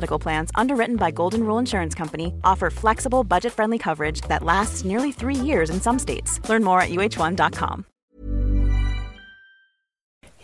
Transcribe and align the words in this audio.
Medical 0.00 0.18
Plans, 0.22 0.50
underwritten 0.60 0.96
by 0.96 1.10
Golden 1.10 1.40
Rule 1.40 1.60
Insurance 1.60 1.98
Company, 1.98 2.26
offer 2.44 2.70
flexible, 2.70 3.24
budget-friendly 3.24 3.78
coverage 3.78 4.20
that 4.28 4.42
lasts 4.42 4.84
nearly 4.84 5.12
three 5.12 5.46
years 5.48 5.70
in 5.70 5.80
some 5.80 5.98
states. 5.98 6.40
Learn 6.48 6.64
more 6.64 6.80
at 6.80 6.90
uh1.com. 6.90 7.84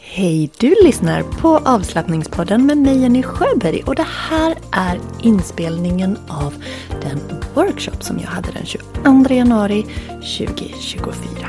Hej, 0.07 0.51
du 0.59 0.75
lyssnar 0.85 1.23
på 1.23 1.59
avslappningspodden 1.59 2.67
med 2.67 2.79
mig 2.79 2.99
Jenny 2.99 3.23
Sjöberg 3.23 3.83
och 3.87 3.95
det 3.95 4.07
här 4.09 4.55
är 4.73 5.01
inspelningen 5.23 6.19
av 6.29 6.55
den 7.03 7.21
workshop 7.55 8.01
som 8.01 8.19
jag 8.19 8.27
hade 8.27 8.51
den 8.51 8.67
22 8.67 9.35
januari 9.35 9.83
2024. 10.39 11.49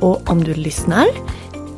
Och 0.00 0.30
om 0.30 0.44
du 0.44 0.54
lyssnar 0.54 1.06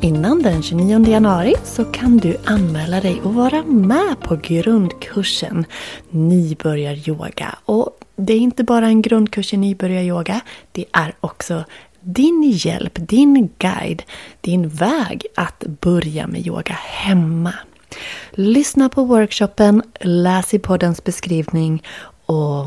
innan 0.03 0.41
den 0.41 0.63
29 0.63 1.07
januari 1.07 1.55
så 1.63 1.85
kan 1.85 2.17
du 2.17 2.37
anmäla 2.45 3.01
dig 3.01 3.21
och 3.21 3.33
vara 3.33 3.63
med 3.63 4.19
på 4.19 4.35
grundkursen 4.35 5.65
Nybörjaryoga. 6.09 7.55
Och 7.65 7.99
det 8.15 8.33
är 8.33 8.37
inte 8.37 8.63
bara 8.63 8.87
en 8.87 9.01
grundkurs 9.01 9.53
i 9.53 9.57
nybörjaryoga, 9.57 10.41
det 10.71 10.85
är 10.91 11.13
också 11.19 11.63
din 11.99 12.51
hjälp, 12.55 12.91
din 12.95 13.49
guide, 13.57 14.03
din 14.41 14.69
väg 14.69 15.25
att 15.35 15.63
börja 15.65 16.27
med 16.27 16.47
yoga 16.47 16.73
hemma. 16.73 17.53
Lyssna 18.31 18.89
på 18.89 19.03
workshopen, 19.03 19.83
läs 19.99 20.53
i 20.53 20.59
poddens 20.59 21.03
beskrivning 21.03 21.83
och 22.25 22.65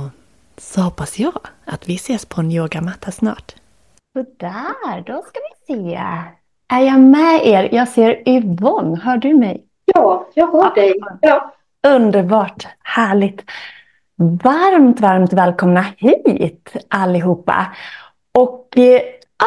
så 0.58 0.80
hoppas 0.80 1.18
jag 1.18 1.38
att 1.64 1.88
vi 1.88 1.94
ses 1.94 2.26
på 2.26 2.40
en 2.40 2.52
yogamatta 2.52 3.12
snart. 3.12 3.54
Sådär, 4.12 5.00
då 5.06 5.22
ska 5.22 5.40
vi 5.68 5.74
se. 5.74 6.00
Är 6.68 6.80
jag 6.80 7.00
med 7.00 7.46
er? 7.46 7.68
Jag 7.72 7.88
ser 7.88 8.28
Yvonne, 8.28 9.00
hör 9.02 9.16
du 9.16 9.34
mig? 9.34 9.64
Ja, 9.84 10.26
jag 10.34 10.52
hör 10.52 10.74
dig. 10.74 10.94
Ja. 11.20 11.52
Underbart, 11.86 12.66
härligt. 12.82 13.44
Varmt, 14.16 15.00
varmt 15.00 15.32
välkomna 15.32 15.84
hit 15.96 16.76
allihopa. 16.88 17.66
Och 18.32 18.78
eh, 18.78 19.00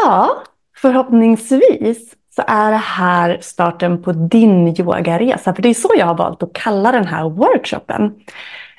ja, 0.05 0.29
förhoppningsvis 0.77 2.15
så 2.35 2.43
är 2.47 2.71
det 2.71 2.77
här 2.77 3.37
starten 3.41 4.03
på 4.03 4.11
din 4.11 4.67
yogaresa. 4.67 5.53
För 5.53 5.61
det 5.61 5.69
är 5.69 5.73
så 5.73 5.89
jag 5.97 6.05
har 6.05 6.17
valt 6.17 6.43
att 6.43 6.53
kalla 6.53 6.91
den 6.91 7.07
här 7.07 7.29
workshopen. 7.29 8.15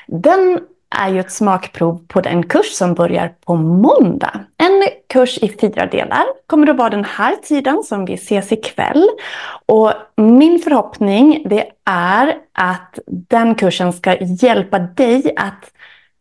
Den 0.06 0.60
är 0.98 1.08
ju 1.08 1.20
ett 1.20 1.32
smakprov 1.32 2.06
på 2.08 2.20
den 2.20 2.42
kurs 2.42 2.72
som 2.72 2.94
börjar 2.94 3.34
på 3.46 3.54
måndag. 3.56 4.40
En 4.56 4.82
kurs 5.08 5.38
i 5.38 5.48
fyra 5.60 5.86
delar. 5.86 6.24
Kommer 6.46 6.70
att 6.70 6.76
vara 6.76 6.90
den 6.90 7.04
här 7.04 7.36
tiden 7.36 7.82
som 7.82 8.04
vi 8.04 8.14
ses 8.14 8.52
ikväll. 8.52 9.08
Och 9.66 9.92
min 10.16 10.58
förhoppning 10.58 11.42
det 11.50 11.70
är 11.90 12.36
att 12.52 12.98
den 13.06 13.54
kursen 13.54 13.92
ska 13.92 14.16
hjälpa 14.20 14.78
dig 14.78 15.34
att 15.36 15.70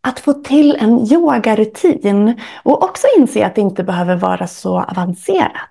att 0.01 0.19
få 0.19 0.33
till 0.33 0.75
en 0.79 1.13
yogarutin 1.13 2.41
och 2.63 2.83
också 2.83 3.07
inse 3.17 3.45
att 3.45 3.55
det 3.55 3.61
inte 3.61 3.83
behöver 3.83 4.15
vara 4.15 4.47
så 4.47 4.79
avancerat. 4.79 5.69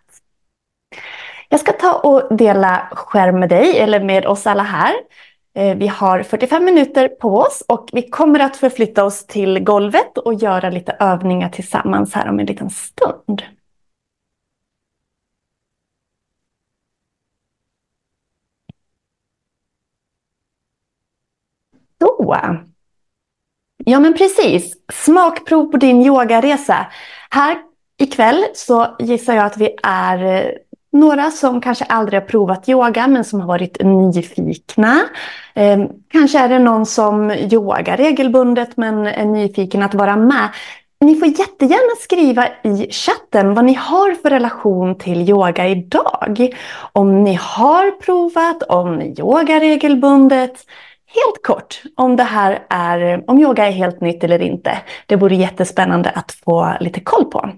Jag 1.49 1.61
ska 1.61 1.73
ta 1.73 1.93
och 1.93 2.37
dela 2.37 2.89
skärm 2.93 3.41
med 3.41 3.49
dig, 3.49 3.79
eller 3.79 4.01
med 4.01 4.27
oss 4.27 4.47
alla 4.47 4.63
här. 4.63 4.93
Eh, 5.59 5.77
vi 5.77 5.87
har 5.87 6.23
45 6.23 6.65
minuter 6.65 7.09
på 7.09 7.39
oss 7.39 7.63
och 7.69 7.89
vi 7.93 8.03
kommer 8.09 8.41
att 8.41 8.57
förflytta 8.57 9.05
oss 9.05 9.27
till 9.27 9.61
golvet 9.61 10.19
och 10.19 10.35
göra 10.35 10.71
lite 10.71 10.93
övningar 11.01 11.49
tillsammans 11.49 12.15
här 12.15 12.29
om 12.29 12.41
en 12.41 12.47
liten 12.47 12.71
stund. 12.71 13.43
Då. 21.99 22.37
Ja 23.85 24.01
men 24.01 24.15
precis. 24.15 24.77
Smakprov 24.93 25.71
på 25.71 25.77
din 25.77 26.03
yogaresa. 26.03 26.87
Här 27.31 27.59
ikväll 27.99 28.45
så 28.55 28.97
gissar 28.99 29.35
jag 29.35 29.45
att 29.47 29.57
vi 29.57 29.77
är 29.83 30.25
eh, 30.25 30.51
några 30.99 31.31
som 31.31 31.61
kanske 31.61 31.85
aldrig 31.85 32.21
har 32.21 32.27
provat 32.27 32.69
yoga 32.69 33.07
men 33.07 33.25
som 33.25 33.41
har 33.41 33.47
varit 33.47 33.83
nyfikna. 33.83 35.01
Eh, 35.55 35.79
kanske 36.09 36.39
är 36.39 36.49
det 36.49 36.59
någon 36.59 36.87
som 36.87 37.31
yogar 37.31 37.97
regelbundet 37.97 38.77
men 38.77 39.07
är 39.07 39.25
nyfiken 39.25 39.83
att 39.83 39.95
vara 39.95 40.17
med. 40.17 40.49
Ni 41.01 41.15
får 41.15 41.29
jättegärna 41.29 41.97
skriva 42.01 42.49
i 42.49 42.93
chatten 42.93 43.55
vad 43.55 43.65
ni 43.65 43.75
har 43.75 44.15
för 44.15 44.31
relation 44.31 44.99
till 44.99 45.31
yoga 45.31 45.69
idag. 45.69 46.55
Om 46.93 47.25
ni 47.25 47.35
har 47.35 47.91
provat, 47.91 48.63
om 48.63 48.97
ni 48.97 49.15
yogar 49.19 49.61
regelbundet. 49.61 50.65
Helt 51.11 51.43
kort 51.43 51.83
om 51.97 52.17
det 52.17 52.23
här 52.23 52.67
är, 52.69 53.25
om 53.31 53.39
yoga 53.39 53.67
är 53.67 53.71
helt 53.71 54.01
nytt 54.01 54.25
eller 54.25 54.43
inte. 54.43 54.79
Det 55.07 55.17
vore 55.17 55.35
jättespännande 55.35 56.11
att 56.11 56.33
få 56.33 56.77
lite 56.81 57.01
koll 57.01 57.25
på. 57.25 57.51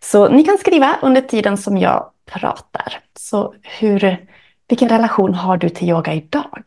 Så 0.00 0.28
ni 0.28 0.44
kan 0.44 0.58
skriva 0.58 0.96
under 1.02 1.20
tiden 1.20 1.56
som 1.56 1.78
jag 1.78 2.10
pratar. 2.26 3.00
Så 3.18 3.54
hur, 3.62 4.26
vilken 4.68 4.88
relation 4.88 5.34
har 5.34 5.56
du 5.56 5.68
till 5.68 5.88
yoga 5.88 6.14
idag? 6.14 6.62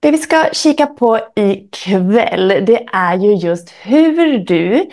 Det 0.00 0.10
vi 0.10 0.18
ska 0.18 0.44
kika 0.52 0.86
på 0.86 1.20
ikväll 1.36 2.48
det 2.48 2.86
är 2.92 3.16
ju 3.16 3.34
just 3.34 3.70
hur 3.70 4.38
du 4.38 4.90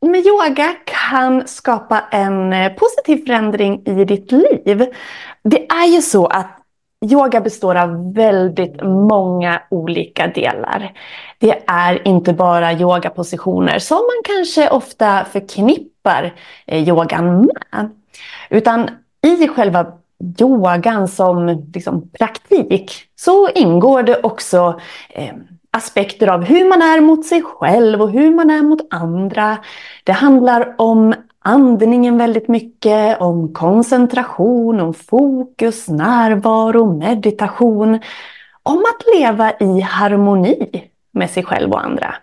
med 0.00 0.26
yoga 0.26 0.74
kan 0.84 1.48
skapa 1.48 2.00
en 2.10 2.74
positiv 2.76 3.26
förändring 3.26 3.82
i 3.86 4.04
ditt 4.04 4.32
liv. 4.32 4.86
Det 5.42 5.66
är 5.66 5.86
ju 5.86 6.02
så 6.02 6.26
att 6.26 6.61
Yoga 7.02 7.40
består 7.40 7.74
av 7.74 8.14
väldigt 8.14 8.82
många 8.82 9.62
olika 9.68 10.26
delar. 10.26 10.92
Det 11.38 11.62
är 11.66 12.08
inte 12.08 12.32
bara 12.32 12.72
yogapositioner 12.72 13.78
som 13.78 13.96
man 13.96 14.36
kanske 14.36 14.70
ofta 14.70 15.24
förknippar 15.24 16.34
eh, 16.66 16.88
yogan 16.88 17.40
med. 17.40 17.90
Utan 18.50 18.90
i 19.26 19.48
själva 19.48 19.86
yogan 20.40 21.08
som 21.08 21.64
liksom, 21.74 22.10
praktik 22.18 22.92
så 23.16 23.48
ingår 23.48 24.02
det 24.02 24.20
också 24.22 24.80
eh, 25.10 25.34
aspekter 25.70 26.28
av 26.28 26.44
hur 26.44 26.68
man 26.68 26.82
är 26.82 27.00
mot 27.00 27.26
sig 27.26 27.42
själv 27.42 28.02
och 28.02 28.10
hur 28.10 28.34
man 28.34 28.50
är 28.50 28.62
mot 28.62 28.80
andra. 28.90 29.58
Det 30.04 30.12
handlar 30.12 30.74
om 30.78 31.14
andningen 31.42 32.18
väldigt 32.18 32.48
mycket, 32.48 33.20
om 33.20 33.52
koncentration, 33.52 34.80
om 34.80 34.94
fokus, 34.94 35.88
närvaro, 35.88 36.98
meditation. 36.98 38.00
Om 38.62 38.78
att 38.78 39.16
leva 39.16 39.52
i 39.60 39.80
harmoni 39.80 40.84
med 41.12 41.30
sig 41.30 41.42
själv 41.42 41.70
och 41.70 41.84
andra. 41.84 42.14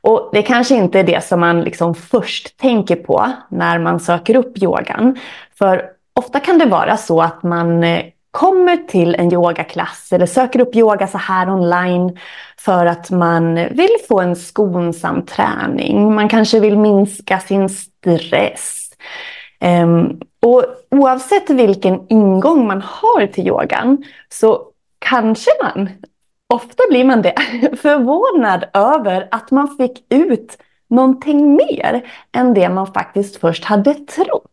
Och 0.00 0.30
det 0.32 0.42
kanske 0.42 0.74
inte 0.74 1.00
är 1.00 1.04
det 1.04 1.24
som 1.24 1.40
man 1.40 1.60
liksom 1.60 1.94
först 1.94 2.56
tänker 2.56 2.96
på 2.96 3.32
när 3.48 3.78
man 3.78 4.00
söker 4.00 4.36
upp 4.36 4.62
yogan. 4.62 5.18
För 5.58 5.90
ofta 6.14 6.40
kan 6.40 6.58
det 6.58 6.66
vara 6.66 6.96
så 6.96 7.22
att 7.22 7.42
man 7.42 7.84
eh, 7.84 8.04
kommer 8.36 8.76
till 8.76 9.14
en 9.14 9.32
yogaklass 9.32 10.12
eller 10.12 10.26
söker 10.26 10.60
upp 10.60 10.76
yoga 10.76 11.06
så 11.06 11.18
här 11.18 11.50
online 11.50 12.18
för 12.58 12.86
att 12.86 13.10
man 13.10 13.54
vill 13.54 13.96
få 14.08 14.20
en 14.20 14.36
skonsam 14.36 15.26
träning. 15.26 16.14
Man 16.14 16.28
kanske 16.28 16.60
vill 16.60 16.78
minska 16.78 17.38
sin 17.40 17.68
stress. 17.68 18.90
Ehm, 19.60 20.20
och 20.42 20.64
oavsett 20.90 21.50
vilken 21.50 22.06
ingång 22.08 22.66
man 22.66 22.82
har 22.82 23.26
till 23.26 23.46
yogan 23.46 24.04
så 24.28 24.62
kanske 24.98 25.50
man, 25.62 25.88
ofta 26.54 26.82
blir 26.90 27.04
man 27.04 27.22
det, 27.22 27.34
förvånad 27.82 28.64
över 28.72 29.28
att 29.30 29.50
man 29.50 29.76
fick 29.76 30.12
ut 30.12 30.58
någonting 30.88 31.56
mer 31.56 32.10
än 32.32 32.54
det 32.54 32.68
man 32.68 32.86
faktiskt 32.86 33.36
först 33.36 33.64
hade 33.64 33.94
trott. 33.94 34.50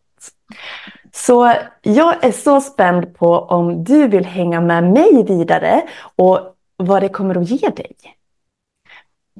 Så 1.14 1.52
jag 1.82 2.24
är 2.24 2.32
så 2.32 2.60
spänd 2.60 3.16
på 3.16 3.38
om 3.38 3.84
du 3.84 4.08
vill 4.08 4.24
hänga 4.24 4.60
med 4.60 4.84
mig 4.84 5.24
vidare 5.28 5.82
och 6.16 6.40
vad 6.76 7.02
det 7.02 7.08
kommer 7.08 7.38
att 7.38 7.50
ge 7.50 7.68
dig. 7.68 7.92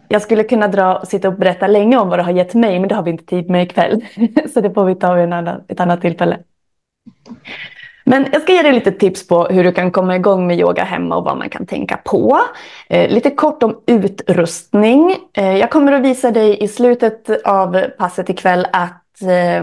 Jag 0.09 0.23
skulle 0.23 0.45
kunna 0.45 0.69
dra 0.69 0.99
och 0.99 1.09
sitta 1.09 1.29
och 1.29 1.35
berätta 1.35 1.67
länge 1.67 1.97
om 1.97 2.09
vad 2.09 2.19
det 2.19 2.23
har 2.23 2.33
gett 2.33 2.55
mig, 2.55 2.81
men 2.81 2.89
det 2.89 2.95
har 2.95 3.03
vi 3.03 3.11
inte 3.11 3.25
tid 3.25 3.51
med 3.51 3.63
ikväll. 3.63 4.05
Så 4.55 4.61
det 4.61 4.75
får 4.75 4.85
vi 4.85 4.95
ta 4.95 5.15
vid 5.15 5.33
ett 5.69 5.81
annat 5.81 6.01
tillfälle. 6.01 6.39
Men 8.05 8.27
jag 8.33 8.43
ska 8.43 8.53
ge 8.53 8.63
dig 8.63 8.73
lite 8.73 8.93
tips 8.93 9.29
på 9.29 9.45
hur 9.45 9.65
du 9.65 9.73
kan 9.73 9.91
komma 9.91 10.17
igång 10.17 10.47
med 10.47 10.59
yoga 10.59 10.85
hemma 10.85 11.17
och 11.17 11.25
vad 11.25 11.39
man 11.39 11.49
kan 11.49 11.67
tänka 11.67 11.97
på. 11.97 12.41
Eh, 12.89 13.11
lite 13.11 13.31
kort 13.31 13.63
om 13.63 13.81
utrustning. 13.87 15.17
Eh, 15.33 15.57
jag 15.57 15.71
kommer 15.71 15.93
att 15.93 16.03
visa 16.03 16.31
dig 16.31 16.63
i 16.63 16.69
slutet 16.69 17.47
av 17.47 17.81
passet 17.99 18.31
ikväll 18.31 18.67
att 18.73 19.23
eh, 19.23 19.63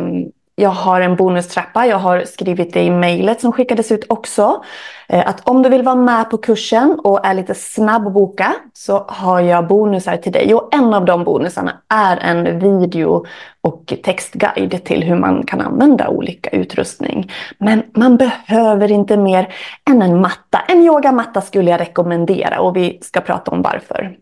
jag 0.62 0.70
har 0.70 1.02
en 1.02 1.16
bonustrappa. 1.16 1.86
Jag 1.86 1.98
har 1.98 2.24
skrivit 2.26 2.74
det 2.74 2.84
i 2.84 2.90
mejlet 2.90 3.42
som 3.42 3.52
skickades 3.52 3.92
ut 3.92 4.06
också. 4.10 4.64
Eh, 5.08 5.28
att 5.28 5.50
om 5.50 5.64
du 5.64 5.70
vill 5.70 5.84
vara 5.84 5.96
med 5.96 6.30
på 6.30 6.38
kursen 6.38 7.00
och 7.04 7.26
är 7.26 7.34
lite 7.34 7.56
snabb 7.56 8.08
att 8.08 8.14
boka 8.14 8.56
så 8.74 9.06
har 9.08 9.40
jag 9.40 9.68
bonusar 9.68 10.18
till 10.18 10.32
dig. 10.32 10.54
Och 10.54 10.76
en 10.76 10.94
av 10.94 11.06
de 11.06 11.24
bonusarna 11.24 11.82
är 11.90 12.18
en 12.18 12.60
video 12.60 13.26
och 13.62 13.94
textguide 14.04 14.84
till 14.84 15.04
hur 15.04 15.16
man 15.16 15.46
kan 15.46 15.62
använda 15.62 16.08
olika 16.08 16.50
utrustning. 16.50 17.32
Men 17.58 17.84
man 17.96 18.18
behöver 18.18 18.92
inte 18.92 19.18
mer 19.18 19.54
än 19.90 20.02
en 20.02 20.22
matta. 20.22 20.62
En 20.68 20.84
yogamatta 20.84 21.42
skulle 21.42 21.72
jag 21.72 21.82
rekommendera 21.82 22.60
och 22.60 22.76
vi 22.76 23.00
ska 23.02 23.22
prata 23.22 23.52
om 23.52 23.62
varför. 23.62 24.16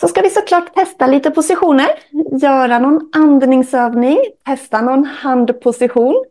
Så 0.00 0.08
ska 0.08 0.20
vi 0.20 0.30
såklart 0.30 0.74
testa 0.74 1.06
lite 1.06 1.30
positioner, 1.30 1.88
göra 2.40 2.78
någon 2.78 3.10
andningsövning, 3.12 4.18
testa 4.46 4.80
någon 4.80 5.04
handposition 5.04 6.24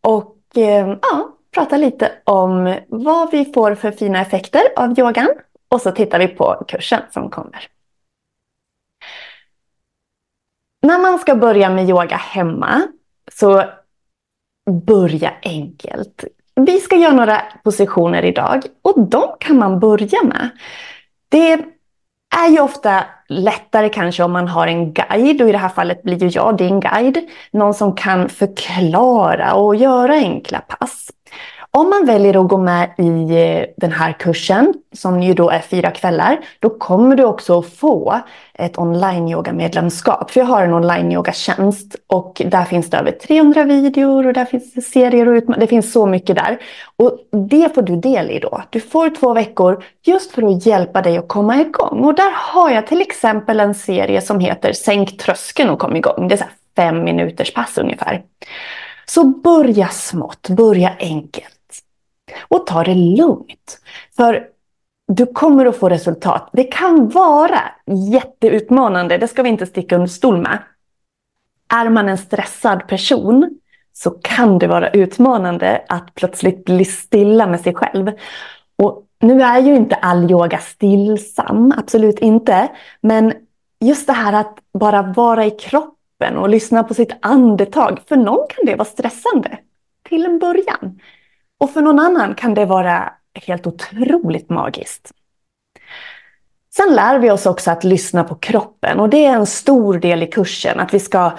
och 0.00 0.36
eh, 0.56 0.96
ja, 1.02 1.28
prata 1.54 1.76
lite 1.76 2.12
om 2.24 2.76
vad 2.88 3.30
vi 3.30 3.44
får 3.44 3.74
för 3.74 3.90
fina 3.90 4.20
effekter 4.20 4.62
av 4.76 4.98
yogan. 4.98 5.28
Och 5.68 5.80
så 5.80 5.92
tittar 5.92 6.18
vi 6.18 6.28
på 6.28 6.64
kursen 6.68 7.00
som 7.10 7.30
kommer. 7.30 7.68
När 10.82 10.98
man 10.98 11.18
ska 11.18 11.34
börja 11.34 11.70
med 11.70 11.88
yoga 11.88 12.16
hemma 12.16 12.82
så 13.32 13.64
börja 14.70 15.32
enkelt. 15.42 16.24
Vi 16.54 16.80
ska 16.80 16.96
göra 16.96 17.12
några 17.12 17.42
positioner 17.64 18.24
idag 18.24 18.62
och 18.82 19.08
de 19.08 19.36
kan 19.40 19.58
man 19.58 19.80
börja 19.80 20.22
med. 20.22 20.48
Det 21.28 21.64
är 22.32 22.48
ju 22.48 22.60
ofta 22.60 23.04
lättare 23.28 23.88
kanske 23.88 24.22
om 24.22 24.32
man 24.32 24.48
har 24.48 24.66
en 24.66 24.92
guide 24.92 25.42
och 25.42 25.48
i 25.48 25.52
det 25.52 25.58
här 25.58 25.68
fallet 25.68 26.02
blir 26.02 26.22
ju 26.22 26.28
jag 26.28 26.56
din 26.56 26.80
guide. 26.80 27.18
Någon 27.50 27.74
som 27.74 27.96
kan 27.96 28.28
förklara 28.28 29.54
och 29.54 29.76
göra 29.76 30.12
enkla 30.14 30.60
pass. 30.60 31.10
Om 31.74 31.90
man 31.90 32.06
väljer 32.06 32.44
att 32.44 32.48
gå 32.48 32.58
med 32.58 32.90
i 32.98 33.42
eh, 33.42 33.64
den 33.76 33.92
här 33.92 34.12
kursen, 34.12 34.74
som 34.92 35.22
ju 35.22 35.34
då 35.34 35.50
är 35.50 35.60
fyra 35.60 35.90
kvällar, 35.90 36.40
då 36.60 36.70
kommer 36.70 37.16
du 37.16 37.24
också 37.24 37.62
få 37.62 38.20
ett 38.54 38.78
online-yoga-medlemskap. 38.78 40.30
För 40.30 40.40
jag 40.40 40.46
har 40.46 40.62
en 40.62 40.74
online-yoga-tjänst 40.74 41.96
och 42.06 42.42
där 42.46 42.64
finns 42.64 42.90
det 42.90 42.96
över 42.96 43.10
300 43.10 43.64
videor 43.64 44.26
och 44.26 44.32
där 44.32 44.44
finns 44.44 44.72
det 44.72 44.82
serier 44.82 45.28
och 45.28 45.32
utmaningar. 45.32 45.60
Det 45.60 45.66
finns 45.66 45.92
så 45.92 46.06
mycket 46.06 46.36
där. 46.36 46.58
Och 46.96 47.18
det 47.48 47.74
får 47.74 47.82
du 47.82 47.96
del 47.96 48.30
i 48.30 48.38
då. 48.38 48.62
Du 48.70 48.80
får 48.80 49.10
två 49.10 49.34
veckor 49.34 49.84
just 50.02 50.32
för 50.32 50.42
att 50.42 50.66
hjälpa 50.66 51.02
dig 51.02 51.18
att 51.18 51.28
komma 51.28 51.60
igång. 51.60 52.04
Och 52.04 52.14
där 52.14 52.32
har 52.36 52.70
jag 52.70 52.86
till 52.86 53.00
exempel 53.00 53.60
en 53.60 53.74
serie 53.74 54.20
som 54.20 54.40
heter 54.40 54.72
Sänk 54.72 55.18
tröskeln 55.18 55.70
och 55.70 55.78
kom 55.78 55.96
igång. 55.96 56.28
Det 56.28 56.34
är 56.34 56.38
så 56.38 56.44
fem 56.76 57.04
minuters 57.04 57.54
pass 57.54 57.78
ungefär. 57.78 58.22
Så 59.06 59.24
börja 59.24 59.88
smått, 59.88 60.48
börja 60.48 60.92
enkelt. 60.98 61.61
Och 62.48 62.66
ta 62.66 62.84
det 62.84 62.94
lugnt. 62.94 63.80
För 64.16 64.46
du 65.08 65.26
kommer 65.26 65.66
att 65.66 65.76
få 65.76 65.88
resultat. 65.88 66.50
Det 66.52 66.64
kan 66.64 67.08
vara 67.08 67.60
jätteutmanande, 68.12 69.18
det 69.18 69.28
ska 69.28 69.42
vi 69.42 69.48
inte 69.48 69.66
sticka 69.66 69.94
under 69.94 70.08
stol 70.08 70.42
med. 70.42 70.58
Är 71.74 71.88
man 71.88 72.08
en 72.08 72.18
stressad 72.18 72.88
person 72.88 73.58
så 73.92 74.10
kan 74.10 74.58
det 74.58 74.66
vara 74.66 74.90
utmanande 74.90 75.84
att 75.88 76.14
plötsligt 76.14 76.64
bli 76.64 76.84
stilla 76.84 77.46
med 77.46 77.60
sig 77.60 77.74
själv. 77.74 78.12
Och 78.76 79.06
nu 79.20 79.42
är 79.42 79.60
ju 79.60 79.74
inte 79.74 79.94
all 79.94 80.30
yoga 80.30 80.58
stillsam, 80.58 81.74
absolut 81.76 82.18
inte. 82.18 82.68
Men 83.00 83.32
just 83.80 84.06
det 84.06 84.12
här 84.12 84.32
att 84.32 84.58
bara 84.78 85.02
vara 85.02 85.46
i 85.46 85.50
kroppen 85.50 86.36
och 86.36 86.48
lyssna 86.48 86.84
på 86.84 86.94
sitt 86.94 87.12
andetag. 87.22 88.00
För 88.08 88.16
någon 88.16 88.46
kan 88.48 88.66
det 88.66 88.76
vara 88.76 88.88
stressande 88.88 89.58
till 90.08 90.24
en 90.24 90.38
början. 90.38 91.00
Och 91.62 91.70
för 91.70 91.82
någon 91.82 91.98
annan 91.98 92.34
kan 92.34 92.54
det 92.54 92.66
vara 92.66 93.12
helt 93.46 93.66
otroligt 93.66 94.50
magiskt. 94.50 95.10
Sen 96.76 96.94
lär 96.94 97.18
vi 97.18 97.30
oss 97.30 97.46
också 97.46 97.70
att 97.70 97.84
lyssna 97.84 98.24
på 98.24 98.34
kroppen 98.34 99.00
och 99.00 99.08
det 99.08 99.24
är 99.24 99.32
en 99.32 99.46
stor 99.46 99.98
del 99.98 100.22
i 100.22 100.26
kursen, 100.26 100.80
att 100.80 100.94
vi 100.94 101.00
ska 101.00 101.32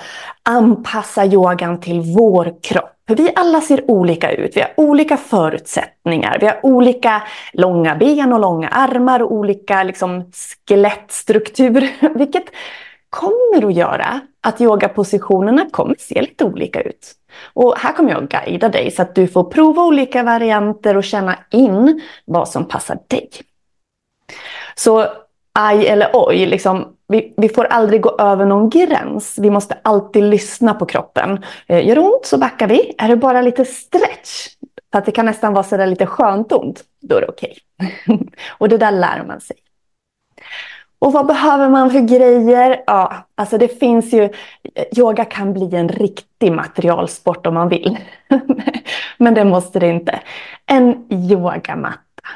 anpassa 0.44 1.26
yogan 1.26 1.80
till 1.80 2.02
vår 2.02 2.56
kropp. 2.64 2.94
För 3.08 3.16
vi 3.16 3.32
alla 3.36 3.62
ser 3.62 3.92
olika 3.92 4.32
ut, 4.32 4.58
vi 4.58 4.62
har 4.62 4.72
olika 4.78 5.18
förutsättningar, 5.18 6.38
vi 6.40 6.46
har 6.46 6.66
olika 6.66 7.24
långa 7.54 7.96
ben 7.96 8.34
och 8.34 8.40
långa 8.40 8.68
armar 8.68 9.22
och 9.22 9.32
olika 9.32 9.84
liksom, 9.84 10.32
skelettstruktur, 10.68 11.90
vilket 12.16 12.46
kommer 13.14 13.68
att 13.68 13.74
göra 13.74 14.20
att 14.42 14.62
yogapositionerna 14.62 15.66
kommer 15.72 15.96
se 16.00 16.22
lite 16.22 16.44
olika 16.44 16.82
ut. 16.82 17.12
Och 17.54 17.78
här 17.78 17.94
kommer 17.94 18.12
jag 18.12 18.28
guida 18.28 18.70
dig 18.70 18.92
så 18.92 19.02
att 19.02 19.16
du 19.16 19.28
får 19.28 19.44
prova 19.44 19.84
olika 19.84 20.24
varianter 20.24 20.98
och 20.98 21.04
känna 21.04 21.38
in 21.52 22.02
vad 22.26 22.50
som 22.50 22.68
passar 22.68 22.98
dig. 23.08 23.30
Så 24.76 25.08
aj 25.60 25.88
eller 25.88 26.10
oj, 26.14 26.46
liksom, 26.46 26.96
vi, 27.08 27.34
vi, 27.38 27.50
får 27.50 27.66
aldrig 27.66 28.02
gå 28.02 28.16
över 28.20 28.46
någon 28.46 28.70
gräns. 28.70 29.38
Vi 29.38 29.50
måste 29.50 29.78
alltid 29.82 30.24
lyssna 30.24 30.74
på 30.74 30.86
kroppen. 30.86 31.46
Eh, 31.68 31.88
gör 31.88 31.96
det 31.96 32.02
ont 32.02 32.26
så 32.26 32.38
backar 32.38 32.68
vi. 32.68 32.96
Är 32.98 33.08
det 33.08 33.16
bara 33.16 33.42
lite 33.42 33.66
stretch, 33.66 34.48
så 34.92 34.98
att 34.98 35.06
det 35.06 35.12
kan 35.12 35.26
nästan 35.26 35.54
vara 35.54 35.64
sådär 35.64 35.88
lite 35.88 36.06
skönt 36.06 36.52
ont, 36.52 36.84
då 37.02 37.16
är 37.16 37.22
det 37.22 37.28
okej. 37.28 37.58
Okay. 38.08 38.28
och 38.58 38.70
det 38.70 38.78
där 38.78 38.92
lär 38.92 39.24
man 39.28 39.42
sig. 39.42 39.58
Och 41.04 41.14
vad 41.14 41.26
behöver 41.26 41.70
man 41.70 41.92
för 41.92 42.00
grejer? 42.00 42.84
Ja, 42.88 43.14
alltså 43.36 43.58
det 43.58 43.80
finns 43.80 44.14
ju, 44.14 44.30
yoga 44.98 45.26
kan 45.26 45.54
bli 45.54 45.76
en 45.76 45.90
riktig 45.90 46.52
materialsport 46.52 47.48
om 47.48 47.54
man 47.54 47.70
vill. 47.70 47.98
Men 49.18 49.34
det 49.34 49.46
måste 49.46 49.80
det 49.80 49.88
inte. 49.88 50.20
En 50.66 51.06
yogamatta. 51.10 52.28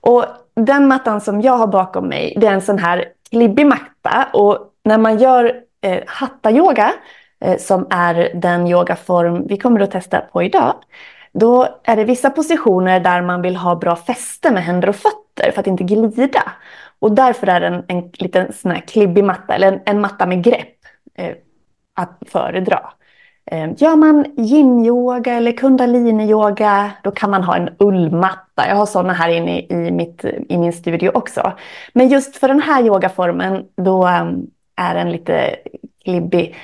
Och 0.00 0.24
den 0.54 0.88
mattan 0.88 1.20
som 1.20 1.40
jag 1.40 1.52
har 1.52 1.66
bakom 1.66 2.08
mig, 2.08 2.34
det 2.36 2.46
är 2.46 2.52
en 2.52 2.62
sån 2.62 2.78
här 2.78 3.04
klibbig 3.30 3.66
matta. 3.66 4.28
Och 4.32 4.58
när 4.84 4.98
man 4.98 5.18
gör 5.18 5.52
eh, 5.82 6.02
hatta-yoga, 6.06 6.92
eh, 7.40 7.58
som 7.58 7.86
är 7.90 8.30
den 8.34 8.66
yogaform 8.66 9.46
vi 9.46 9.56
kommer 9.58 9.80
att 9.80 9.90
testa 9.90 10.20
på 10.20 10.42
idag, 10.42 10.74
då 11.32 11.68
är 11.84 11.96
det 11.96 12.04
vissa 12.04 12.30
positioner 12.30 13.00
där 13.00 13.22
man 13.22 13.42
vill 13.42 13.56
ha 13.56 13.74
bra 13.74 13.96
fäste 13.96 14.50
med 14.50 14.64
händer 14.64 14.88
och 14.88 14.96
fötter 14.96 15.50
för 15.52 15.60
att 15.60 15.66
inte 15.66 15.84
glida. 15.84 16.52
Och 16.98 17.12
därför 17.12 17.46
är 17.46 17.60
en, 17.60 17.84
en 17.88 18.10
liten 18.12 18.52
sån 18.52 18.70
här 18.70 18.80
klibbig 18.80 19.24
matta, 19.24 19.54
eller 19.54 19.72
en, 19.72 19.80
en 19.84 20.00
matta 20.00 20.26
med 20.26 20.44
grepp, 20.44 20.76
eh, 21.14 21.36
att 21.94 22.22
föredra. 22.26 22.92
Eh, 23.50 23.70
gör 23.76 23.96
man 23.96 24.24
yin-yoga 24.36 25.34
eller 25.34 25.52
kundalini-yoga, 25.52 26.90
då 27.02 27.10
kan 27.10 27.30
man 27.30 27.42
ha 27.42 27.56
en 27.56 27.68
ullmatta. 27.78 28.68
Jag 28.68 28.76
har 28.76 28.86
sådana 28.86 29.12
här 29.12 29.28
inne 29.28 29.60
i, 29.60 29.90
mitt, 29.90 30.24
i 30.24 30.58
min 30.58 30.72
studio 30.72 31.10
också. 31.14 31.52
Men 31.92 32.08
just 32.08 32.36
för 32.36 32.48
den 32.48 32.60
här 32.60 32.86
yogaformen, 32.86 33.66
då 33.76 34.06
ehm, 34.06 34.46
är 34.76 34.94
en 34.94 35.12
lite 35.12 35.56
klibbig, 36.04 36.56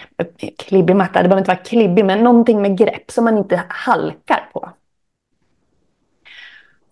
klibbig 0.58 0.96
matta. 0.96 1.22
Det 1.22 1.28
behöver 1.28 1.40
inte 1.40 1.50
vara 1.50 1.64
klibbig, 1.64 2.04
men 2.04 2.24
någonting 2.24 2.62
med 2.62 2.78
grepp 2.78 3.10
som 3.10 3.24
man 3.24 3.38
inte 3.38 3.62
halkar 3.68 4.50
på. 4.52 4.70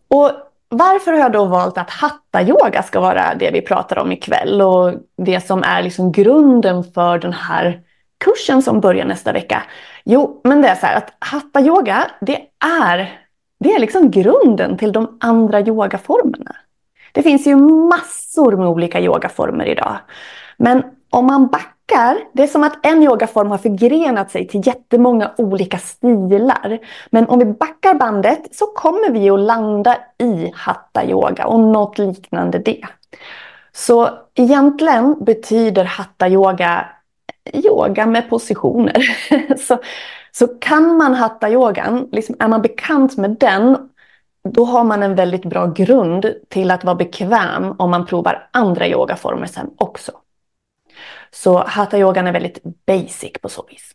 Och 0.09 0.31
varför 0.73 1.13
har 1.13 1.19
jag 1.19 1.33
då 1.33 1.45
valt 1.45 1.79
att 1.79 1.91
hatta-yoga 1.91 2.83
ska 2.83 3.01
vara 3.01 3.35
det 3.35 3.51
vi 3.51 3.63
pratar 3.63 3.99
om 3.99 4.13
ikväll 4.13 4.63
och 4.63 4.95
det 5.17 5.41
som 5.41 5.63
är 5.63 5.83
liksom 5.83 6.13
grunden 6.13 6.85
för 6.85 7.19
den 7.19 7.33
här 7.33 7.81
kursen 8.25 8.63
som 8.63 8.81
börjar 8.81 9.05
nästa 9.05 9.33
vecka? 9.33 9.63
Jo, 10.05 10.41
men 10.45 10.63
det 10.63 10.69
är 10.69 10.75
så 10.75 10.87
här 10.87 10.97
att 10.97 11.13
hatta-yoga, 11.19 12.11
det 12.21 12.41
är 12.85 13.23
det 13.63 13.73
är 13.73 13.79
liksom 13.79 14.11
grunden 14.11 14.77
till 14.79 14.93
de 14.93 15.19
andra 15.21 15.61
yogaformerna. 15.61 16.57
Det 17.13 17.23
finns 17.23 17.47
ju 17.47 17.57
massor 17.57 18.57
med 18.57 18.69
olika 18.69 19.01
yogaformer 19.01 19.65
idag. 19.65 19.97
Men 20.57 20.83
om 21.11 21.27
man 21.27 21.47
backar, 21.47 21.73
det 22.33 22.43
är 22.43 22.47
som 22.47 22.65
att 22.65 22.87
en 22.87 23.03
yogaform 23.03 23.51
har 23.51 23.59
förgrenat 23.59 24.31
sig 24.31 24.49
till 24.49 24.67
jättemånga 24.67 25.31
olika 25.37 25.79
stilar. 25.79 26.79
Men 27.11 27.29
om 27.29 27.39
vi 27.39 27.45
backar 27.45 27.95
bandet 27.95 28.55
så 28.55 28.67
kommer 28.67 29.11
vi 29.11 29.31
att 29.31 29.41
landa 29.41 29.97
i 30.19 30.53
hatta 30.55 31.05
yoga 31.05 31.47
och 31.47 31.61
något 31.61 31.99
liknande 31.99 32.59
det. 32.59 32.81
Så 33.73 34.09
egentligen 34.35 35.25
betyder 35.25 35.85
hatta 35.85 36.29
yoga 36.29 36.87
yoga 37.53 38.07
med 38.07 38.31
positioner. 38.31 39.03
så, 39.59 39.79
så 40.33 40.47
kan 40.47 40.97
man 40.97 41.15
hatta 41.15 41.51
yogan, 41.51 42.09
liksom 42.13 42.37
är 42.39 42.49
man 42.49 42.63
bekant 42.63 43.17
med 43.17 43.31
den, 43.31 43.77
då 44.49 44.65
har 44.65 44.85
man 44.85 45.03
en 45.03 45.15
väldigt 45.15 45.45
bra 45.45 45.67
grund 45.67 46.35
till 46.49 46.71
att 46.71 46.85
vara 46.85 46.95
bekväm 46.95 47.75
om 47.79 47.91
man 47.91 48.07
provar 48.07 48.49
andra 48.51 48.89
yogaformer 48.89 49.47
sen 49.47 49.71
också. 49.77 50.13
Så 51.31 51.65
hatha 51.67 51.99
yogan 51.99 52.27
är 52.27 52.33
väldigt 52.33 52.63
basic 52.87 53.33
på 53.43 53.49
så 53.49 53.67
vis. 53.71 53.95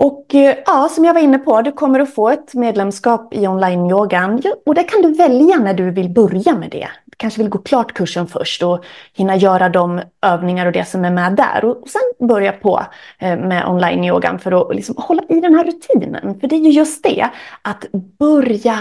Och 0.00 0.34
eh, 0.34 0.56
ja, 0.66 0.88
som 0.90 1.04
jag 1.04 1.14
var 1.14 1.20
inne 1.20 1.38
på, 1.38 1.62
du 1.62 1.72
kommer 1.72 2.00
att 2.00 2.14
få 2.14 2.28
ett 2.28 2.54
medlemskap 2.54 3.34
i 3.34 3.46
online-yogan. 3.46 4.42
Och 4.66 4.74
det 4.74 4.82
kan 4.82 5.02
du 5.02 5.14
välja 5.14 5.56
när 5.56 5.74
du 5.74 5.90
vill 5.90 6.08
börja 6.10 6.54
med 6.54 6.70
det. 6.70 6.88
Du 7.04 7.16
kanske 7.16 7.40
vill 7.40 7.48
gå 7.48 7.58
klart 7.58 7.92
kursen 7.92 8.26
först 8.26 8.62
och 8.62 8.84
hinna 9.14 9.36
göra 9.36 9.68
de 9.68 10.00
övningar 10.22 10.66
och 10.66 10.72
det 10.72 10.84
som 10.84 11.04
är 11.04 11.10
med 11.10 11.36
där. 11.36 11.64
Och 11.64 11.88
sen 11.88 12.28
börja 12.28 12.52
på 12.52 12.82
eh, 13.18 13.38
med 13.38 13.64
online-yogan 13.68 14.38
för 14.38 14.70
att 14.70 14.76
liksom 14.76 14.94
hålla 14.98 15.22
i 15.28 15.40
den 15.40 15.54
här 15.54 15.64
rutinen. 15.64 16.40
För 16.40 16.48
det 16.48 16.56
är 16.56 16.60
ju 16.60 16.70
just 16.70 17.02
det, 17.02 17.28
att 17.62 17.84
börja, 18.18 18.78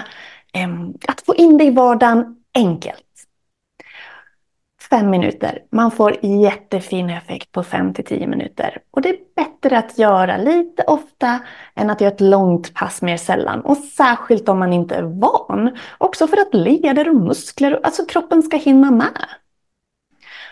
att 1.07 1.21
få 1.21 1.35
in 1.35 1.57
det 1.57 1.63
i 1.63 1.71
vardagen 1.71 2.35
enkelt 2.53 3.06
fem 4.89 5.09
minuter. 5.09 5.59
Man 5.71 5.91
får 5.91 6.25
jättefin 6.25 7.09
effekt 7.09 7.51
på 7.51 7.63
fem 7.63 7.93
till 7.93 8.05
tio 8.05 8.27
minuter. 8.27 8.77
Och 8.91 9.01
det 9.01 9.09
är 9.09 9.17
bättre 9.35 9.77
att 9.77 9.97
göra 9.97 10.37
lite 10.37 10.83
ofta 10.83 11.39
än 11.75 11.89
att 11.89 12.01
göra 12.01 12.13
ett 12.13 12.21
långt 12.21 12.73
pass 12.73 13.01
mer 13.01 13.17
sällan. 13.17 13.61
Och 13.61 13.77
särskilt 13.77 14.49
om 14.49 14.59
man 14.59 14.73
inte 14.73 14.95
är 14.95 15.03
van. 15.03 15.77
Också 15.97 16.27
för 16.27 16.37
att 16.37 16.53
leder 16.53 17.09
och 17.09 17.15
muskler, 17.15 17.79
alltså 17.83 18.05
kroppen 18.05 18.43
ska 18.43 18.57
hinna 18.57 18.91
med. 18.91 19.25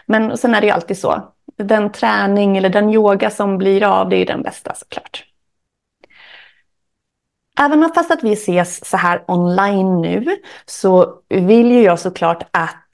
Men 0.05 0.37
sen 0.37 0.55
är 0.55 0.61
det 0.61 0.67
ju 0.67 0.73
alltid 0.73 0.97
så. 0.97 1.33
Den 1.57 1.91
träning 1.91 2.57
eller 2.57 2.69
den 2.69 2.89
yoga 2.89 3.29
som 3.29 3.57
blir 3.57 3.83
av, 3.83 4.09
det 4.09 4.17
är 4.17 4.25
den 4.25 4.41
bästa 4.41 4.73
såklart. 4.75 5.25
Även 7.59 7.93
fast 7.93 8.11
att 8.11 8.23
vi 8.23 8.33
ses 8.33 8.89
så 8.89 8.97
här 8.97 9.23
online 9.27 10.01
nu 10.01 10.37
så 10.65 11.13
vill 11.29 11.71
ju 11.71 11.81
jag 11.81 11.99
såklart 11.99 12.43
att 12.51 12.84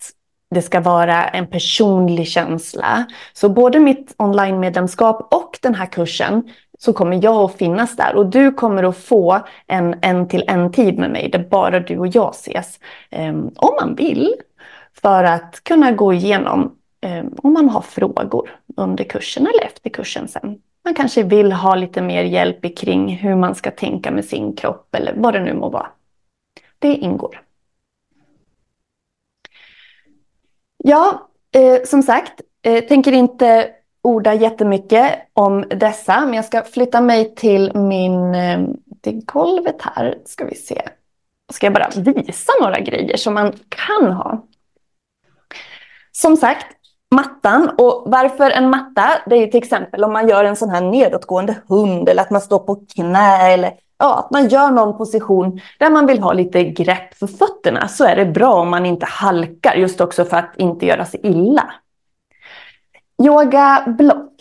det 0.51 0.61
ska 0.61 0.79
vara 0.79 1.27
en 1.27 1.47
personlig 1.47 2.27
känsla. 2.27 3.05
Så 3.33 3.49
både 3.49 3.79
mitt 3.79 4.15
online-medlemskap 4.17 5.33
och 5.33 5.59
den 5.61 5.75
här 5.75 5.85
kursen 5.85 6.43
så 6.79 6.93
kommer 6.93 7.23
jag 7.23 7.35
att 7.35 7.57
finnas 7.57 7.95
där 7.95 8.15
och 8.15 8.25
du 8.25 8.51
kommer 8.51 8.83
att 8.83 8.97
få 8.97 9.39
en 9.67 9.95
en 10.01 10.27
till 10.27 10.43
en 10.47 10.71
tid 10.71 10.97
med 10.97 11.11
mig 11.11 11.29
där 11.29 11.39
bara 11.39 11.79
du 11.79 11.97
och 11.97 12.07
jag 12.07 12.29
ses. 12.29 12.79
Um, 13.11 13.51
om 13.55 13.75
man 13.81 13.95
vill. 13.95 14.33
För 15.01 15.23
att 15.23 15.63
kunna 15.63 15.91
gå 15.91 16.13
igenom 16.13 16.75
um, 17.05 17.35
om 17.37 17.53
man 17.53 17.69
har 17.69 17.81
frågor 17.81 18.49
under 18.77 19.03
kursen 19.03 19.47
eller 19.47 19.65
efter 19.65 19.89
kursen 19.89 20.27
sen. 20.27 20.57
Man 20.85 20.93
kanske 20.93 21.23
vill 21.23 21.51
ha 21.51 21.75
lite 21.75 22.01
mer 22.01 22.23
hjälp 22.23 22.77
kring 22.77 23.15
hur 23.15 23.35
man 23.35 23.55
ska 23.55 23.71
tänka 23.71 24.11
med 24.11 24.25
sin 24.25 24.55
kropp 24.55 24.95
eller 24.95 25.13
vad 25.17 25.33
det 25.33 25.39
nu 25.39 25.53
må 25.53 25.69
vara. 25.69 25.87
Det 26.79 26.95
ingår. 26.95 27.41
Ja, 30.83 31.29
eh, 31.55 31.83
som 31.85 32.03
sagt, 32.03 32.41
eh, 32.61 32.83
tänker 32.83 33.11
inte 33.11 33.69
orda 34.01 34.33
jättemycket 34.33 35.19
om 35.33 35.65
dessa, 35.69 36.25
men 36.25 36.33
jag 36.33 36.45
ska 36.45 36.63
flytta 36.63 37.01
mig 37.01 37.35
till 37.35 37.71
min, 37.75 38.35
eh, 38.35 38.59
till 39.01 39.25
golvet 39.25 39.81
här, 39.81 40.17
ska 40.25 40.45
vi 40.45 40.55
se. 40.55 40.81
Ska 41.53 41.65
jag 41.65 41.73
bara 41.73 41.89
visa 41.95 42.53
några 42.61 42.79
grejer 42.79 43.17
som 43.17 43.33
man 43.33 43.53
kan 43.69 44.11
ha. 44.11 44.47
Som 46.11 46.37
sagt, 46.37 46.65
mattan. 47.15 47.69
Och 47.77 48.03
varför 48.05 48.51
en 48.51 48.69
matta? 48.69 49.21
Det 49.25 49.35
är 49.35 49.47
till 49.47 49.63
exempel 49.63 50.03
om 50.03 50.13
man 50.13 50.29
gör 50.29 50.45
en 50.45 50.55
sån 50.55 50.69
här 50.69 50.81
nedåtgående 50.81 51.55
hund 51.67 52.09
eller 52.09 52.21
att 52.21 52.31
man 52.31 52.41
står 52.41 52.59
på 52.59 52.75
knä 52.95 53.53
eller 53.53 53.73
ja, 54.01 54.19
att 54.19 54.31
man 54.31 54.47
gör 54.47 54.71
någon 54.71 54.97
position 54.97 55.61
där 55.79 55.89
man 55.89 56.07
vill 56.07 56.19
ha 56.19 56.33
lite 56.33 56.63
grepp 56.63 57.13
för 57.13 57.27
fötterna 57.27 57.87
så 57.87 58.05
är 58.05 58.15
det 58.15 58.25
bra 58.25 58.53
om 58.53 58.69
man 58.69 58.85
inte 58.85 59.05
halkar, 59.05 59.75
just 59.75 60.01
också 60.01 60.25
för 60.25 60.37
att 60.37 60.53
inte 60.57 60.85
göra 60.85 61.05
sig 61.05 61.19
illa. 61.23 61.73
Yoga 63.23 63.95
block. 63.97 64.33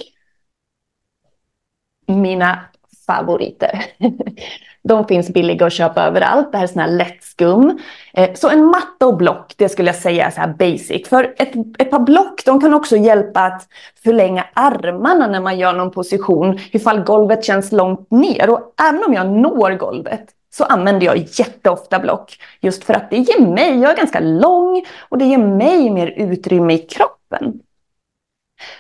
Mina 2.07 2.65
favoriter. 3.07 3.85
De 4.83 5.07
finns 5.07 5.31
billiga 5.31 5.67
att 5.67 5.73
köpa 5.73 6.03
överallt. 6.03 6.53
Det 6.53 6.59
här 6.59 6.65
är 6.65 6.69
sån 6.69 6.83
här 6.83 6.91
lättskum. 6.91 7.79
Eh, 8.13 8.35
så 8.35 8.49
en 8.49 8.65
matta 8.65 9.07
och 9.07 9.17
block, 9.17 9.55
det 9.57 9.69
skulle 9.69 9.89
jag 9.89 9.97
säga 9.97 10.27
är 10.27 10.31
så 10.31 10.41
här 10.41 10.55
basic. 10.59 11.09
För 11.09 11.35
ett, 11.37 11.53
ett 11.79 11.91
par 11.91 11.99
block, 12.01 12.45
de 12.45 12.61
kan 12.61 12.75
också 12.75 12.97
hjälpa 12.97 13.41
att 13.41 13.69
förlänga 14.05 14.47
armarna 14.55 15.27
när 15.27 15.41
man 15.41 15.59
gör 15.59 15.73
någon 15.73 15.91
position. 15.91 16.59
Ifall 16.71 17.01
golvet 17.01 17.45
känns 17.45 17.73
långt 17.73 18.11
ner. 18.11 18.51
Och 18.51 18.75
även 18.89 19.05
om 19.05 19.15
jag 19.15 19.31
når 19.31 19.71
golvet 19.71 20.27
så 20.53 20.65
använder 20.65 21.07
jag 21.07 21.17
jätteofta 21.17 21.99
block. 21.99 22.37
Just 22.61 22.85
för 22.85 22.95
att 22.95 23.11
det 23.11 23.17
ger 23.17 23.47
mig, 23.47 23.79
jag 23.79 23.93
är 23.93 23.97
ganska 23.97 24.21
lång 24.21 24.85
och 25.09 25.19
det 25.19 25.25
ger 25.25 25.39
mig 25.39 25.91
mer 25.91 26.07
utrymme 26.07 26.75
i 26.75 26.79
kroppen. 26.79 27.61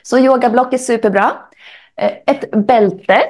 Så 0.02 0.18
yogablock 0.18 0.72
är 0.72 0.78
superbra. 0.78 1.32
Eh, 1.96 2.12
ett 2.26 2.50
bälte 2.50 3.22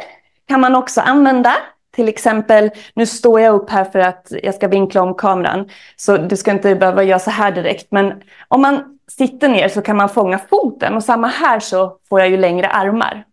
kan 0.48 0.60
man 0.60 0.76
också 0.76 1.00
använda. 1.00 1.56
Till 2.00 2.08
exempel, 2.08 2.70
nu 2.94 3.06
står 3.06 3.40
jag 3.40 3.54
upp 3.54 3.70
här 3.70 3.84
för 3.84 3.98
att 3.98 4.32
jag 4.42 4.54
ska 4.54 4.68
vinkla 4.68 5.02
om 5.02 5.14
kameran. 5.14 5.68
Så 5.96 6.16
du 6.16 6.36
ska 6.36 6.50
inte 6.50 6.74
behöva 6.74 7.02
göra 7.02 7.18
så 7.18 7.30
här 7.30 7.52
direkt. 7.52 7.86
Men 7.90 8.22
om 8.48 8.62
man 8.62 8.98
sitter 9.08 9.48
ner 9.48 9.68
så 9.68 9.82
kan 9.82 9.96
man 9.96 10.08
fånga 10.08 10.38
foten. 10.38 10.94
Och 10.94 11.04
samma 11.04 11.26
här 11.26 11.60
så 11.60 11.96
får 12.08 12.20
jag 12.20 12.28
ju 12.28 12.36
längre 12.36 12.68
armar. 12.68 13.24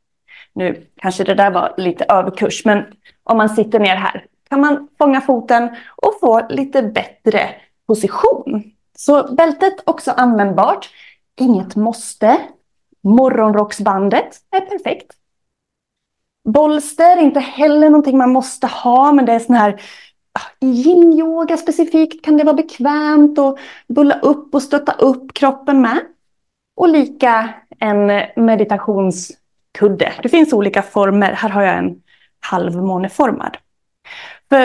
Nu 0.53 0.83
kanske 1.01 1.23
det 1.23 1.33
där 1.33 1.51
var 1.51 1.73
lite 1.77 2.05
överkurs. 2.09 2.65
Men 2.65 2.85
om 3.23 3.37
man 3.37 3.49
sitter 3.49 3.79
ner 3.79 3.95
här 3.95 4.25
kan 4.49 4.61
man 4.61 4.87
fånga 4.97 5.21
foten 5.21 5.69
och 5.95 6.19
få 6.19 6.47
lite 6.49 6.81
bättre 6.81 7.49
position. 7.87 8.63
Så 8.97 9.33
bältet 9.35 9.73
också 9.83 10.11
användbart. 10.11 10.89
Inget 11.39 11.75
måste. 11.75 12.37
Morgonrocksbandet 13.03 14.37
är 14.51 14.61
perfekt. 14.61 15.16
Bolster 16.47 17.17
är 17.17 17.21
inte 17.21 17.39
heller 17.39 17.89
någonting 17.89 18.17
man 18.17 18.31
måste 18.31 18.67
ha, 18.67 19.11
men 19.11 19.25
det 19.25 19.33
är 19.33 19.39
sån 19.39 19.55
här 19.55 19.81
ah, 20.33 20.65
i 20.65 20.67
yin-yoga 20.67 21.57
specifikt 21.57 22.25
kan 22.25 22.37
det 22.37 22.43
vara 22.43 22.55
bekvämt 22.55 23.39
att 23.39 23.57
bulla 23.87 24.19
upp 24.19 24.55
och 24.55 24.63
stötta 24.63 24.91
upp 24.91 25.33
kroppen 25.33 25.81
med. 25.81 25.99
Och 26.75 26.89
lika 26.89 27.53
en 27.79 28.07
meditationskudde. 28.35 30.13
Det 30.23 30.29
finns 30.29 30.53
olika 30.53 30.81
former. 30.81 31.31
Här 31.31 31.49
har 31.49 31.61
jag 31.61 31.77
en 31.77 32.01
halvmåneformad. 32.39 33.57
För 34.49 34.61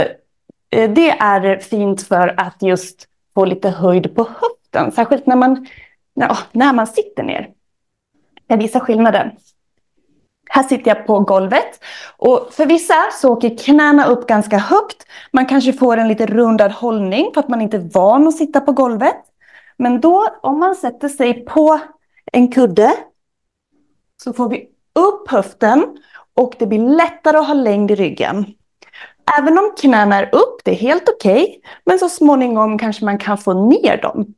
eh, 0.71 0.91
det 0.91 1.11
är 1.11 1.59
fint 1.59 2.03
för 2.03 2.41
att 2.41 2.63
just 2.63 3.09
få 3.35 3.45
lite 3.45 3.71
höjd 3.71 4.15
på 4.17 4.23
höften, 4.23 4.93
särskilt 4.93 5.27
när 5.27 5.37
man, 5.37 5.67
när 6.15 6.69
ah, 6.69 6.73
man 6.73 6.87
sitter 6.87 7.23
ner. 7.23 7.51
Jag 8.47 8.57
visar 8.57 8.81
skillnaden. 8.81 9.31
Här 10.55 10.63
sitter 10.63 10.91
jag 10.97 11.07
på 11.07 11.21
golvet. 11.21 11.85
Och 12.17 12.49
för 12.53 12.67
vissa 12.67 12.95
så 13.13 13.33
åker 13.33 13.59
knäna 13.59 14.07
upp 14.07 14.27
ganska 14.27 14.59
högt. 14.59 15.07
Man 15.33 15.47
kanske 15.47 15.73
får 15.73 15.97
en 15.97 16.09
lite 16.09 16.27
rundad 16.27 16.73
hållning 16.73 17.31
för 17.35 17.41
att 17.41 17.49
man 17.49 17.61
inte 17.61 17.77
är 17.77 17.91
van 17.95 18.29
att 18.29 18.37
sitta 18.37 18.61
på 18.61 18.73
golvet. 18.73 19.17
Men 19.77 20.01
då, 20.01 20.29
om 20.43 20.59
man 20.59 20.75
sätter 20.75 21.09
sig 21.09 21.45
på 21.45 21.81
en 22.33 22.53
kudde 22.53 22.93
så 24.23 24.33
får 24.33 24.49
vi 24.49 24.69
upp 24.95 25.31
höften 25.31 25.87
och 26.35 26.55
det 26.59 26.67
blir 26.67 26.97
lättare 26.97 27.39
att 27.39 27.47
ha 27.47 27.55
längd 27.55 27.91
i 27.91 27.95
ryggen. 27.95 28.47
Även 29.39 29.59
om 29.59 29.75
knäna 29.81 30.17
är 30.17 30.35
upp, 30.35 30.61
det 30.65 30.71
är 30.71 30.77
helt 30.77 31.09
okej, 31.09 31.43
okay, 31.43 31.61
men 31.85 31.99
så 31.99 32.09
småningom 32.09 32.79
kanske 32.79 33.05
man 33.05 33.19
kan 33.19 33.39
få 33.39 33.69
ner 33.69 34.03
dem. 34.03 34.35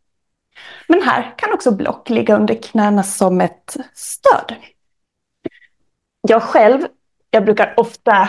Men 0.88 1.02
här 1.02 1.34
kan 1.36 1.52
också 1.52 1.70
block 1.70 2.10
ligga 2.10 2.36
under 2.36 2.54
knäna 2.54 3.02
som 3.02 3.40
ett 3.40 3.76
stöd 3.94 4.54
jag 6.28 6.42
själv, 6.42 6.80
jag 7.30 7.44
brukar 7.44 7.74
ofta 7.76 8.28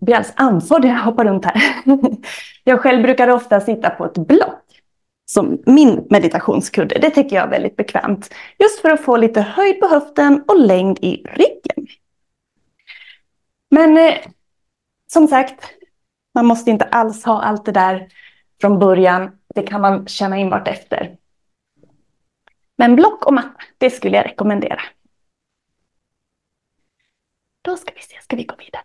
bli 0.00 0.14
alldeles 0.14 0.32
andfådd 0.36 0.84
när 0.84 0.90
jag 0.90 1.02
hoppar 1.02 1.24
runt 1.24 1.44
här. 1.44 1.62
Jag 2.64 2.80
själv 2.80 3.02
brukar 3.02 3.28
ofta 3.28 3.60
sitta 3.60 3.90
på 3.90 4.04
ett 4.04 4.18
block 4.18 4.64
som 5.26 5.62
min 5.66 6.06
meditationskudde. 6.10 6.98
Det 6.98 7.10
tycker 7.10 7.36
jag 7.36 7.44
är 7.44 7.50
väldigt 7.50 7.76
bekvämt. 7.76 8.34
Just 8.58 8.80
för 8.80 8.90
att 8.90 9.00
få 9.00 9.16
lite 9.16 9.40
höjd 9.40 9.80
på 9.80 9.86
höften 9.86 10.44
och 10.48 10.60
längd 10.60 10.98
i 11.02 11.24
ryggen. 11.24 11.86
Men 13.70 13.98
eh, 13.98 14.14
som 15.06 15.28
sagt, 15.28 15.74
Man 16.34 16.46
måste 16.46 16.70
inte 16.70 16.84
alls 16.84 17.24
ha 17.24 17.42
allt 17.42 17.64
det 17.64 17.72
där 17.72 18.08
från 18.60 18.78
början. 18.78 19.30
Det 19.54 19.62
kan 19.62 19.80
man 19.80 20.06
känna 20.06 20.36
in 20.38 20.50
vart 20.50 20.68
efter. 20.68 21.16
Men 22.76 22.96
block 22.96 23.26
och 23.26 23.34
matta, 23.34 23.62
det 23.78 23.90
skulle 23.90 24.16
jag 24.16 24.26
rekommendera. 24.26 24.80
Då 27.68 27.76
ska 27.76 27.92
vi 27.94 28.02
se, 28.02 28.14
ska 28.22 28.36
vi 28.36 28.44
gå 28.44 28.54
vidare. 28.58 28.82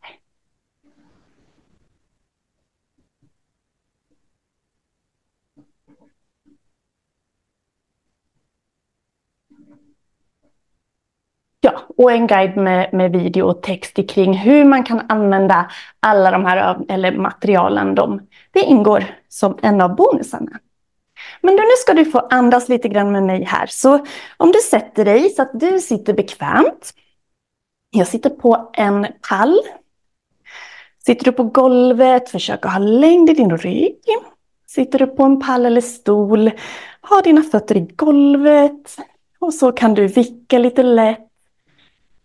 Ja, 11.62 11.82
och 11.98 12.12
en 12.12 12.28
guide 12.28 12.58
med, 12.58 12.94
med 12.94 13.12
video 13.12 13.46
och 13.46 13.64
text 13.64 14.10
kring 14.10 14.34
hur 14.34 14.66
man 14.66 14.84
kan 14.84 15.02
använda 15.10 15.72
alla 16.00 16.32
de 16.32 16.46
här 16.46 16.86
eller 16.90 17.12
materialen. 17.12 17.96
De, 17.96 18.28
det 18.52 18.62
ingår 18.62 19.06
som 19.30 19.60
en 19.62 19.82
av 19.82 19.96
bonusarna. 19.96 20.60
Men 21.42 21.56
nu 21.56 21.62
ska 21.78 21.94
du 21.94 22.06
få 22.06 22.20
andas 22.20 22.70
lite 22.70 22.88
grann 22.88 23.12
med 23.12 23.24
mig 23.24 23.44
här. 23.44 23.68
Så 23.68 24.06
om 24.38 24.52
du 24.52 24.60
sätter 24.60 25.06
dig 25.06 25.30
så 25.30 25.42
att 25.42 25.60
du 25.60 25.80
sitter 25.80 26.14
bekvämt. 26.14 26.94
Jag 27.96 28.08
sitter 28.08 28.30
på 28.30 28.70
en 28.74 29.08
pall. 29.30 29.60
Sitter 31.06 31.26
du 31.26 31.32
på 31.32 31.44
golvet, 31.44 32.30
försök 32.30 32.66
att 32.66 32.72
ha 32.72 32.80
längd 32.80 33.30
i 33.30 33.34
din 33.34 33.58
rygg. 33.58 34.00
Sitter 34.68 35.00
du 35.00 35.08
på 35.08 35.24
en 35.24 35.40
pall 35.40 35.66
eller 35.66 35.82
stol, 35.82 36.52
ha 37.02 37.22
dina 37.22 37.42
fötter 37.42 37.78
i 37.78 37.80
golvet. 37.80 38.98
Och 39.40 39.54
så 39.54 39.72
kan 39.72 39.94
du 39.94 40.08
vicka 40.08 40.58
lite 40.58 40.84
lätt 40.84 41.28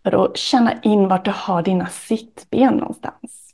för 0.03 0.25
att 0.25 0.37
känna 0.37 0.83
in 0.83 1.09
vart 1.09 1.25
du 1.25 1.33
har 1.35 1.63
dina 1.63 1.87
sittben 1.87 2.75
någonstans. 2.75 3.53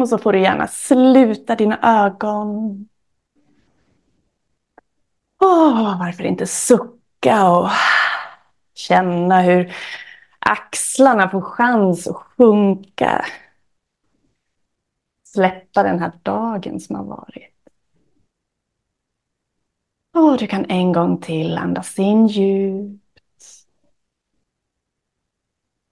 Och 0.00 0.08
så 0.08 0.18
får 0.18 0.32
du 0.32 0.40
gärna 0.40 0.66
sluta 0.66 1.56
dina 1.56 2.04
ögon. 2.06 2.88
Åh, 5.40 5.98
varför 5.98 6.24
inte 6.24 6.46
sucka 6.46 7.48
och 7.48 7.68
känna 8.74 9.42
hur 9.42 9.74
axlarna 10.38 11.30
får 11.30 11.40
chans 11.40 12.06
att 12.06 12.16
sjunka. 12.16 13.24
Släppa 15.26 15.82
den 15.82 15.98
här 15.98 16.12
dagen 16.22 16.80
som 16.80 16.96
har 16.96 17.04
varit. 17.04 17.54
Och 20.14 20.38
du 20.38 20.46
kan 20.46 20.64
en 20.64 20.92
gång 20.92 21.20
till 21.20 21.58
andas 21.58 21.98
in 21.98 22.26
djupt. 22.26 23.00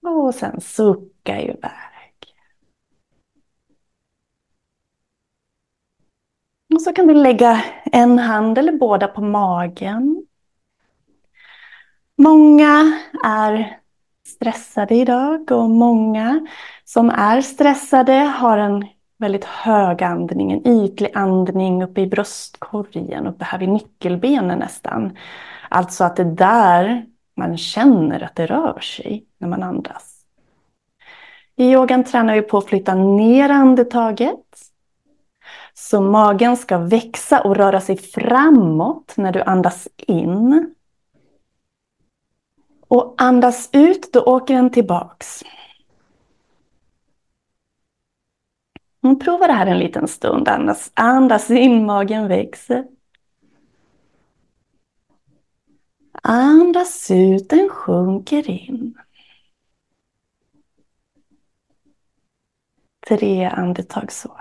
Och 0.03 0.35
sen 0.35 0.61
sucka 0.61 1.41
iväg. 1.41 1.93
Och 6.75 6.83
så 6.83 6.93
kan 6.93 7.07
du 7.07 7.15
lägga 7.15 7.65
en 7.85 8.19
hand 8.19 8.59
eller 8.59 8.73
båda 8.73 9.09
på 9.09 9.21
magen. 9.21 10.27
Många 12.23 12.99
är 13.25 13.79
stressade 14.27 14.95
idag 14.95 15.51
och 15.51 15.71
många 15.71 16.47
som 16.85 17.11
är 17.11 17.41
stressade 17.41 18.13
har 18.13 18.59
en 18.59 18.87
väldigt 19.19 19.45
hög 19.45 20.03
andning, 20.03 20.53
en 20.53 20.67
ytlig 20.67 21.11
andning 21.15 21.83
uppe 21.83 22.01
i 22.01 22.07
bröstkorgen, 22.07 23.27
uppe 23.27 23.45
här 23.45 23.59
vid 23.59 23.69
nyckelbenen 23.69 24.59
nästan. 24.59 25.17
Alltså 25.69 26.05
att 26.05 26.17
det 26.17 26.23
är 26.23 26.27
där 26.27 27.07
man 27.37 27.59
känner 27.59 28.23
att 28.23 28.37
det 28.37 28.47
rör 28.47 28.81
sig 28.81 29.25
när 29.39 29.49
man 29.49 29.63
andas. 29.63 30.17
I 31.57 31.73
yogan 31.73 32.05
tränar 32.05 32.35
vi 32.35 32.43
på 32.43 32.59
att 32.59 32.67
flytta 32.67 32.95
ner 32.95 33.49
andetaget. 33.49 34.47
Så 35.75 36.01
magen 36.01 36.57
ska 36.57 36.79
växa 36.79 37.41
och 37.41 37.57
röra 37.57 37.81
sig 37.81 37.97
framåt 37.97 39.15
när 39.17 39.33
du 39.33 39.43
andas 39.43 39.89
in. 39.97 40.75
Och 42.93 43.15
andas 43.19 43.71
ut, 43.73 44.13
då 44.13 44.23
åker 44.23 44.55
den 44.55 44.71
tillbaks. 44.71 45.43
Prova 49.25 49.47
det 49.47 49.53
här 49.53 49.67
en 49.67 49.79
liten 49.79 50.09
stund. 50.09 50.49
Andas, 50.49 50.91
andas 50.95 51.51
in, 51.51 51.87
magen 51.87 52.29
växer. 52.29 52.87
Andas 56.23 57.11
ut, 57.11 57.49
den 57.49 57.69
sjunker 57.69 58.51
in. 58.51 58.95
Tre 63.09 63.45
andetag 63.45 64.13
så. 64.13 64.41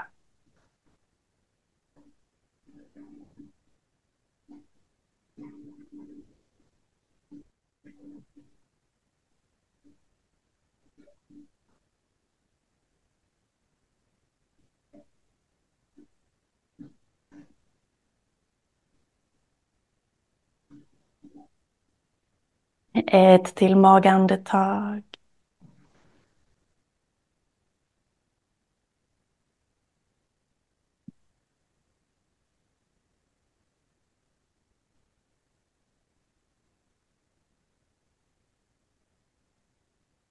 Ett 22.93 23.55
till 23.55 23.75
magandetag. 23.75 25.03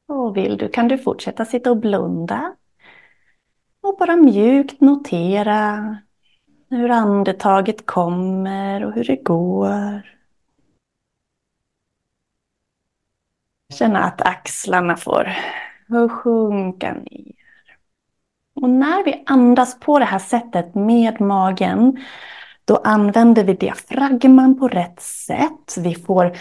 Och 0.07 0.30
vill 0.43 0.57
du 0.57 0.69
kan 0.69 0.89
du 0.89 0.99
fortsätta 0.99 1.45
sitta 1.45 1.71
och 1.71 1.77
blunda. 1.77 2.55
Och 3.83 3.97
bara 3.99 4.17
mjukt 4.17 4.81
notera 4.81 5.97
hur 6.71 6.91
andetaget 6.91 7.87
kommer 7.87 8.85
och 8.85 8.93
hur 8.93 9.05
det 9.05 9.17
går. 9.17 10.03
Känna 13.75 13.99
att 13.99 14.21
axlarna 14.23 14.97
får 14.97 15.29
sjunka 16.09 16.93
ner. 16.93 17.35
Och 18.55 18.71
när 18.71 19.05
vi 19.05 19.23
andas 19.27 19.81
på 19.81 19.99
det 19.99 20.05
här 20.05 20.19
sättet 20.19 20.75
med 20.75 21.21
magen, 21.21 22.05
då 22.71 22.81
använder 22.85 23.45
vi 23.45 23.55
diafragman 23.55 24.59
på 24.59 24.69
rätt 24.69 25.01
sätt. 25.01 25.77
Vi 25.79 25.95
får 25.95 26.33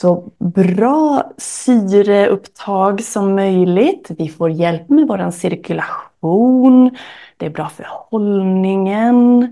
så 0.00 0.32
bra 0.38 1.32
syreupptag 1.36 3.02
som 3.02 3.34
möjligt. 3.34 4.10
Vi 4.18 4.28
får 4.28 4.50
hjälp 4.50 4.88
med 4.88 5.06
vår 5.08 5.30
cirkulation. 5.30 6.96
Det 7.36 7.46
är 7.46 7.50
bra 7.50 7.68
för 7.68 7.86
hållningen. 7.88 9.42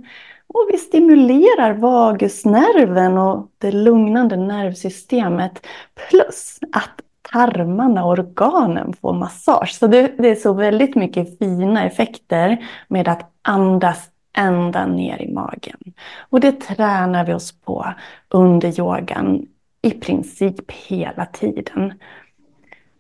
Och 0.47 0.69
vi 0.73 0.79
stimulerar 0.79 1.73
vagusnerven 1.73 3.19
och 3.19 3.47
det 3.59 3.73
lugnande 3.73 4.37
nervsystemet. 4.37 5.67
Plus 6.09 6.59
att 6.73 7.01
tarmarna 7.33 8.05
och 8.05 8.11
organen 8.11 8.93
får 9.01 9.13
massage. 9.13 9.75
Så 9.79 9.87
det, 9.87 10.15
det 10.19 10.29
är 10.29 10.35
så 10.35 10.53
väldigt 10.53 10.95
mycket 10.95 11.39
fina 11.39 11.85
effekter 11.85 12.65
med 12.89 13.09
att 13.09 13.31
andas 13.43 14.12
ända 14.33 14.87
ner 14.87 15.23
i 15.23 15.33
magen. 15.33 15.95
Och 16.31 16.41
det 16.41 16.53
tränar 16.53 17.27
vi 17.27 17.35
oss 17.35 17.61
på 17.61 17.95
under 18.29 18.81
yogan 18.81 19.47
i 19.83 19.91
princip 19.91 20.71
hela 20.71 21.27
tiden. 21.27 21.93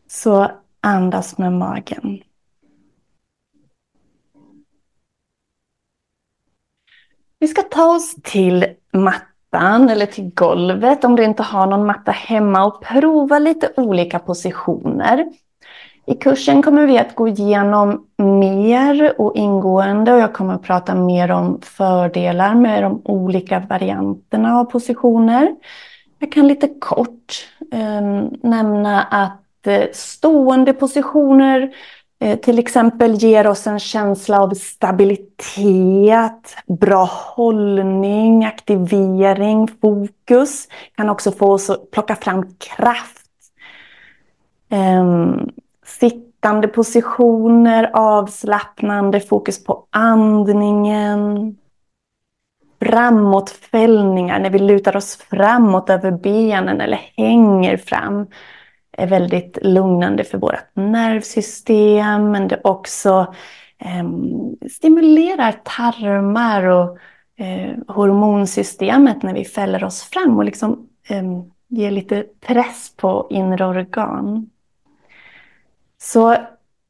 Så 0.06 0.50
andas 0.80 1.38
med 1.38 1.52
magen. 1.52 2.22
Vi 7.38 7.48
ska 7.48 7.62
ta 7.62 7.94
oss 7.94 8.14
till 8.22 8.66
mattan 8.92 9.90
eller 9.90 10.06
till 10.06 10.30
golvet 10.34 11.04
om 11.04 11.16
du 11.16 11.24
inte 11.24 11.42
har 11.42 11.66
någon 11.66 11.86
matta 11.86 12.12
hemma 12.12 12.64
och 12.64 12.82
prova 12.82 13.38
lite 13.38 13.72
olika 13.76 14.18
positioner. 14.18 15.32
I 16.12 16.14
kursen 16.14 16.62
kommer 16.62 16.86
vi 16.86 16.98
att 16.98 17.14
gå 17.14 17.28
igenom 17.28 18.06
mer 18.18 19.20
och 19.20 19.36
ingående 19.36 20.12
och 20.12 20.18
jag 20.18 20.32
kommer 20.32 20.54
att 20.54 20.62
prata 20.62 20.94
mer 20.94 21.30
om 21.30 21.60
fördelar 21.62 22.54
med 22.54 22.82
de 22.82 23.02
olika 23.04 23.62
varianterna 23.70 24.58
av 24.58 24.64
positioner. 24.64 25.54
Jag 26.18 26.32
kan 26.32 26.48
lite 26.48 26.68
kort 26.80 27.48
eh, 27.72 28.00
nämna 28.42 29.02
att 29.02 29.66
eh, 29.66 29.84
stående 29.92 30.72
positioner 30.72 31.72
Eh, 32.22 32.38
till 32.38 32.58
exempel 32.58 33.14
ger 33.14 33.46
oss 33.46 33.66
en 33.66 33.78
känsla 33.78 34.42
av 34.42 34.54
stabilitet, 34.54 36.56
bra 36.66 37.04
hållning, 37.04 38.44
aktivering, 38.44 39.68
fokus. 39.80 40.68
Kan 40.96 41.08
också 41.08 41.32
få 41.32 41.52
oss 41.52 41.70
att 41.70 41.90
plocka 41.90 42.16
fram 42.16 42.46
kraft. 42.58 43.26
Ehm, 44.70 45.50
Sittande 46.02 46.68
positioner, 46.68 47.90
avslappnande, 47.92 49.20
fokus 49.20 49.64
på 49.64 49.86
andningen. 49.90 51.56
Framåtfällningar, 52.80 54.40
när 54.40 54.50
vi 54.50 54.58
lutar 54.58 54.96
oss 54.96 55.16
framåt 55.16 55.90
över 55.90 56.10
benen 56.10 56.80
eller 56.80 57.00
hänger 57.16 57.76
fram 57.76 58.26
är 58.92 59.06
väldigt 59.06 59.58
lugnande 59.62 60.24
för 60.24 60.38
vårt 60.38 60.70
nervsystem. 60.74 62.30
Men 62.30 62.48
det 62.48 62.60
också 62.64 63.34
eh, 63.78 64.04
stimulerar 64.70 65.52
tarmar 65.64 66.64
och 66.64 66.98
eh, 67.36 67.78
hormonsystemet 67.88 69.22
när 69.22 69.34
vi 69.34 69.44
fäller 69.44 69.84
oss 69.84 70.02
fram 70.02 70.38
och 70.38 70.44
liksom 70.44 70.88
eh, 71.08 71.22
ger 71.68 71.90
lite 71.90 72.24
press 72.40 72.96
på 72.96 73.26
inre 73.30 73.66
organ. 73.66 74.48
Så, 76.02 76.36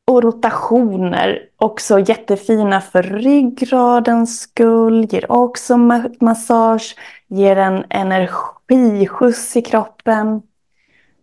och 0.06 0.22
rotationer, 0.22 1.48
också 1.56 1.98
jättefina 1.98 2.80
för 2.80 3.02
ryggradens 3.02 4.40
skull, 4.40 5.06
ger 5.10 5.32
också 5.32 5.76
massage, 6.20 6.96
ger 7.26 7.56
en 7.56 7.84
energiskjuts 7.90 9.56
i 9.56 9.62
kroppen. 9.62 10.42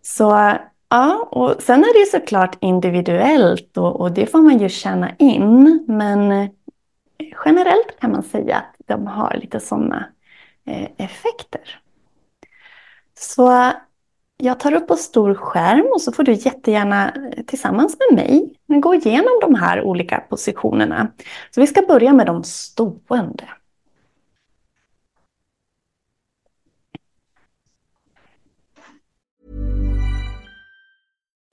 Så 0.02 0.54
ja, 0.88 1.28
och 1.30 1.62
sen 1.62 1.80
är 1.80 2.00
det 2.00 2.10
såklart 2.10 2.58
individuellt 2.60 3.76
och, 3.76 4.00
och 4.00 4.12
det 4.12 4.26
får 4.26 4.42
man 4.42 4.58
ju 4.58 4.68
känna 4.68 5.10
in. 5.18 5.84
Men 5.88 6.32
eh, 6.32 6.48
generellt 7.44 8.00
kan 8.00 8.12
man 8.12 8.22
säga 8.22 8.56
att 8.56 8.74
de 8.86 9.06
har 9.06 9.38
lite 9.40 9.60
sådana 9.60 10.08
eh, 10.64 10.88
effekter. 10.96 11.80
Så 13.18 13.72
jag 14.42 14.60
tar 14.60 14.74
upp 14.74 14.88
på 14.88 14.96
stor 14.96 15.34
skärm 15.34 15.86
och 15.94 16.00
så 16.00 16.12
får 16.12 16.22
du 16.22 16.32
jättegärna 16.32 17.08
eh, 17.08 17.44
tillsammans 17.44 17.96
med 17.98 18.24
mig 18.24 18.54
gå 18.80 18.94
igenom 18.94 19.40
de 19.40 19.54
här 19.54 19.82
olika 19.82 20.18
positionerna. 20.18 21.08
Så 21.50 21.60
vi 21.60 21.66
ska 21.66 21.82
börja 21.82 22.12
med 22.12 22.26
de 22.26 22.44
stående. 22.44 23.44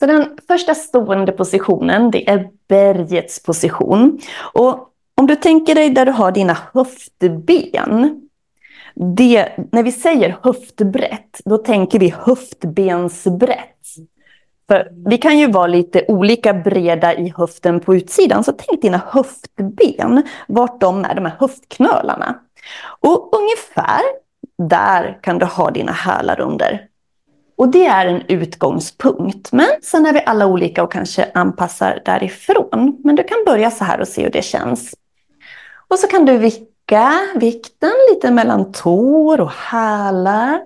Så 0.00 0.06
den 0.06 0.38
första 0.48 0.74
stående 0.74 1.32
positionen, 1.32 2.10
det 2.10 2.30
är 2.30 2.48
bergets 2.68 3.42
position. 3.42 4.18
Och 4.52 4.88
om 5.16 5.26
du 5.26 5.36
tänker 5.36 5.74
dig 5.74 5.90
där 5.90 6.06
du 6.06 6.12
har 6.12 6.32
dina 6.32 6.58
höftben. 6.74 8.26
Det, 8.94 9.48
när 9.72 9.82
vi 9.82 9.92
säger 9.92 10.36
höftbrett, 10.42 11.40
då 11.44 11.58
tänker 11.58 11.98
vi 11.98 12.14
höftbensbrett. 12.18 13.86
För 14.68 14.88
vi 15.06 15.18
kan 15.18 15.38
ju 15.38 15.50
vara 15.50 15.66
lite 15.66 16.04
olika 16.08 16.54
breda 16.54 17.14
i 17.14 17.32
höften 17.36 17.80
på 17.80 17.94
utsidan, 17.94 18.44
så 18.44 18.52
tänk 18.52 18.82
dina 18.82 19.00
höftben, 19.06 20.22
vart 20.48 20.80
de 20.80 21.04
är, 21.04 21.14
de 21.14 21.24
här 21.24 21.36
höftknölarna. 21.38 22.38
Och 23.00 23.30
ungefär 23.36 24.00
där 24.68 25.18
kan 25.22 25.38
du 25.38 25.46
ha 25.46 25.70
dina 25.70 25.92
hälar 25.92 26.40
under. 26.40 26.89
Och 27.60 27.68
det 27.68 27.86
är 27.86 28.06
en 28.06 28.22
utgångspunkt. 28.28 29.52
Men 29.52 29.68
sen 29.82 30.06
är 30.06 30.12
vi 30.12 30.22
alla 30.26 30.46
olika 30.46 30.82
och 30.82 30.92
kanske 30.92 31.30
anpassar 31.34 32.02
därifrån. 32.04 33.00
Men 33.04 33.16
du 33.16 33.22
kan 33.22 33.38
börja 33.46 33.70
så 33.70 33.84
här 33.84 34.00
och 34.00 34.08
se 34.08 34.22
hur 34.22 34.30
det 34.30 34.42
känns. 34.42 34.94
Och 35.88 35.98
så 35.98 36.06
kan 36.06 36.24
du 36.24 36.38
vicka 36.38 37.12
vikten 37.34 37.92
lite 38.10 38.30
mellan 38.30 38.72
tår 38.72 39.40
och 39.40 39.50
hälar. 39.50 40.60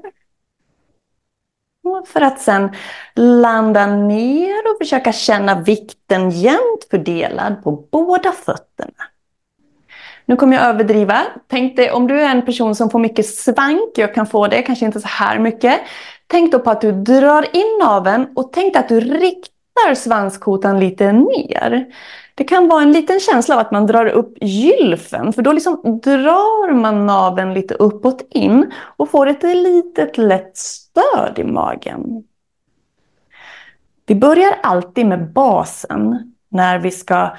För 2.07 2.21
att 2.21 2.41
sen 2.41 2.73
landa 3.15 3.87
ner 3.87 4.71
och 4.71 4.79
försöka 4.79 5.13
känna 5.13 5.61
vikten 5.61 6.31
jämnt 6.31 6.87
fördelad 6.91 7.65
på 7.65 7.87
båda 7.91 8.33
fötterna. 8.33 9.05
Nu 10.27 10.37
kommer 10.37 10.57
jag 10.57 10.67
överdriva. 10.67 11.23
Tänk 11.49 11.77
dig 11.77 11.91
om 11.91 12.07
du 12.07 12.21
är 12.21 12.31
en 12.31 12.45
person 12.45 12.75
som 12.75 12.91
får 12.91 12.99
mycket 12.99 13.27
svank, 13.27 13.91
jag 13.95 14.15
kan 14.15 14.27
få 14.27 14.47
det, 14.47 14.63
kanske 14.63 14.87
inte 14.87 15.01
så 15.01 15.09
här 15.09 15.39
mycket. 15.39 15.81
Tänk 16.35 16.53
då 16.53 16.59
på 16.59 16.71
att 16.71 16.81
du 16.81 16.93
drar 16.93 17.57
in 17.57 17.79
naveln 17.81 18.27
och 18.35 18.53
tänk 18.53 18.77
att 18.77 18.89
du 18.89 19.01
riktar 19.01 19.95
svanskotan 19.95 20.81
lite 20.81 21.13
ner. 21.13 21.87
Det 22.35 22.45
kan 22.45 22.69
vara 22.69 22.83
en 22.83 22.93
liten 22.93 23.21
känsla 23.21 23.55
av 23.55 23.61
att 23.61 23.71
man 23.71 23.87
drar 23.87 24.07
upp 24.07 24.39
gylfen, 24.41 25.33
för 25.33 25.43
då 25.43 25.53
liksom 25.53 26.01
drar 26.05 26.73
man 26.75 27.07
naveln 27.07 27.55
lite 27.55 27.75
uppåt 27.75 28.27
in 28.31 28.73
och 28.97 29.11
får 29.11 29.27
ett 29.27 29.43
litet 29.43 30.19
lätt 30.19 30.57
stöd 30.57 31.39
i 31.39 31.45
magen. 31.45 32.25
Vi 34.07 34.15
börjar 34.15 34.59
alltid 34.63 35.07
med 35.07 35.33
basen 35.33 36.35
när 36.49 36.79
vi 36.79 36.91
ska 36.91 37.37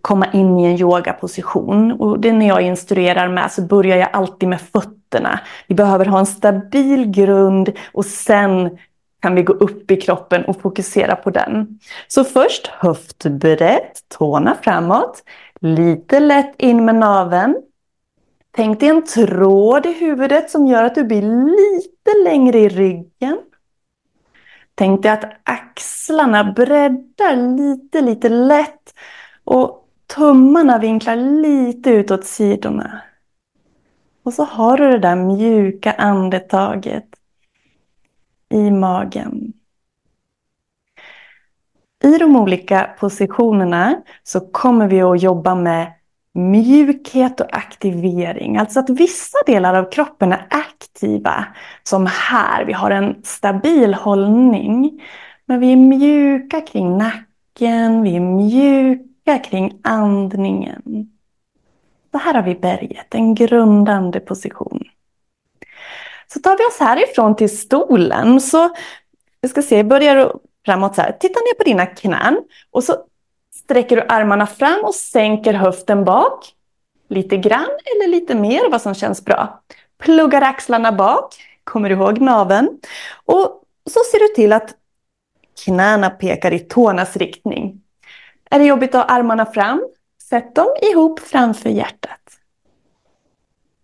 komma 0.00 0.26
in 0.32 0.58
i 0.58 0.64
en 0.64 0.80
yogaposition. 0.80 1.92
Och 1.92 2.20
det 2.20 2.32
när 2.32 2.48
jag 2.48 2.62
instruerar 2.62 3.28
med 3.28 3.52
så 3.52 3.62
börjar 3.62 3.96
jag 3.96 4.08
alltid 4.12 4.48
med 4.48 4.60
fötterna. 4.60 5.40
Vi 5.66 5.74
behöver 5.74 6.06
ha 6.06 6.18
en 6.18 6.26
stabil 6.26 7.10
grund 7.10 7.72
och 7.92 8.06
sen 8.06 8.78
kan 9.22 9.34
vi 9.34 9.42
gå 9.42 9.52
upp 9.52 9.90
i 9.90 9.96
kroppen 9.96 10.44
och 10.44 10.60
fokusera 10.60 11.16
på 11.16 11.30
den. 11.30 11.78
Så 12.08 12.24
först 12.24 12.66
höftbrett, 12.66 14.00
tårna 14.18 14.56
framåt, 14.62 15.22
lite 15.60 16.20
lätt 16.20 16.54
in 16.58 16.84
med 16.84 16.94
naveln. 16.94 17.56
Tänk 18.56 18.80
dig 18.80 18.88
en 18.88 19.04
tråd 19.04 19.86
i 19.86 19.92
huvudet 19.92 20.50
som 20.50 20.66
gör 20.66 20.84
att 20.84 20.94
du 20.94 21.04
blir 21.04 21.22
lite 21.22 22.24
längre 22.24 22.58
i 22.58 22.68
ryggen. 22.68 23.38
Tänk 24.74 25.02
dig 25.02 25.12
att 25.12 25.24
axlarna 25.44 26.52
breddar 26.52 27.56
lite, 27.56 28.00
lite 28.00 28.28
lätt 28.28 28.83
och 29.44 29.88
tummarna 30.06 30.78
vinklar 30.78 31.16
lite 31.16 31.90
utåt 31.90 32.24
sidorna. 32.24 33.00
Och 34.22 34.32
så 34.32 34.44
har 34.44 34.76
du 34.76 34.90
det 34.90 34.98
där 34.98 35.16
mjuka 35.16 35.92
andetaget 35.92 37.04
i 38.48 38.70
magen. 38.70 39.52
I 42.04 42.18
de 42.18 42.36
olika 42.36 42.90
positionerna 42.98 44.02
så 44.22 44.40
kommer 44.40 44.88
vi 44.88 45.00
att 45.00 45.22
jobba 45.22 45.54
med 45.54 45.92
mjukhet 46.34 47.40
och 47.40 47.56
aktivering. 47.56 48.56
Alltså 48.56 48.80
att 48.80 48.90
vissa 48.90 49.38
delar 49.46 49.74
av 49.74 49.90
kroppen 49.90 50.32
är 50.32 50.46
aktiva. 50.50 51.46
Som 51.82 52.06
här, 52.10 52.64
vi 52.64 52.72
har 52.72 52.90
en 52.90 53.20
stabil 53.22 53.94
hållning. 53.94 55.02
Men 55.46 55.60
vi 55.60 55.72
är 55.72 55.76
mjuka 55.76 56.60
kring 56.60 56.98
nacken, 56.98 58.02
vi 58.02 58.16
är 58.16 58.20
mjuka 58.20 59.13
kring 59.24 59.80
andningen. 59.82 60.82
Så 62.12 62.18
här 62.18 62.34
har 62.34 62.42
vi 62.42 62.54
berget, 62.54 63.14
en 63.14 63.34
grundande 63.34 64.20
position. 64.20 64.82
Så 66.26 66.40
tar 66.40 66.58
vi 66.58 66.64
oss 66.64 66.80
härifrån 66.80 67.36
till 67.36 67.58
stolen 67.58 68.40
så, 68.40 68.74
vi 69.40 69.48
ska 69.48 69.62
se, 69.62 69.84
börjar 69.84 70.32
framåt 70.64 70.94
så 70.94 71.02
här. 71.02 71.12
Titta 71.20 71.40
ner 71.40 71.54
på 71.54 71.64
dina 71.64 71.86
knän 71.86 72.38
och 72.70 72.84
så 72.84 72.96
sträcker 73.54 73.96
du 73.96 74.02
armarna 74.08 74.46
fram 74.46 74.84
och 74.84 74.94
sänker 74.94 75.54
höften 75.54 76.04
bak. 76.04 76.54
Lite 77.08 77.36
grann 77.36 77.70
eller 77.94 78.08
lite 78.08 78.34
mer, 78.34 78.70
vad 78.70 78.82
som 78.82 78.94
känns 78.94 79.24
bra. 79.24 79.62
Pluggar 79.98 80.42
axlarna 80.42 80.92
bak, 80.92 81.34
kommer 81.64 81.88
du 81.88 81.94
ihåg 81.94 82.20
naven. 82.20 82.68
Och 83.24 83.62
så 83.90 84.00
ser 84.12 84.28
du 84.28 84.34
till 84.34 84.52
att 84.52 84.74
knäna 85.64 86.10
pekar 86.10 86.52
i 86.52 86.58
tårnas 86.58 87.16
riktning. 87.16 87.83
Är 88.50 88.58
det 88.58 88.64
jobbigt 88.64 88.94
att 88.94 89.10
ha 89.10 89.16
armarna 89.16 89.46
fram? 89.46 89.88
Sätt 90.22 90.54
dem 90.54 90.76
ihop 90.82 91.20
framför 91.20 91.70
hjärtat. 91.70 92.20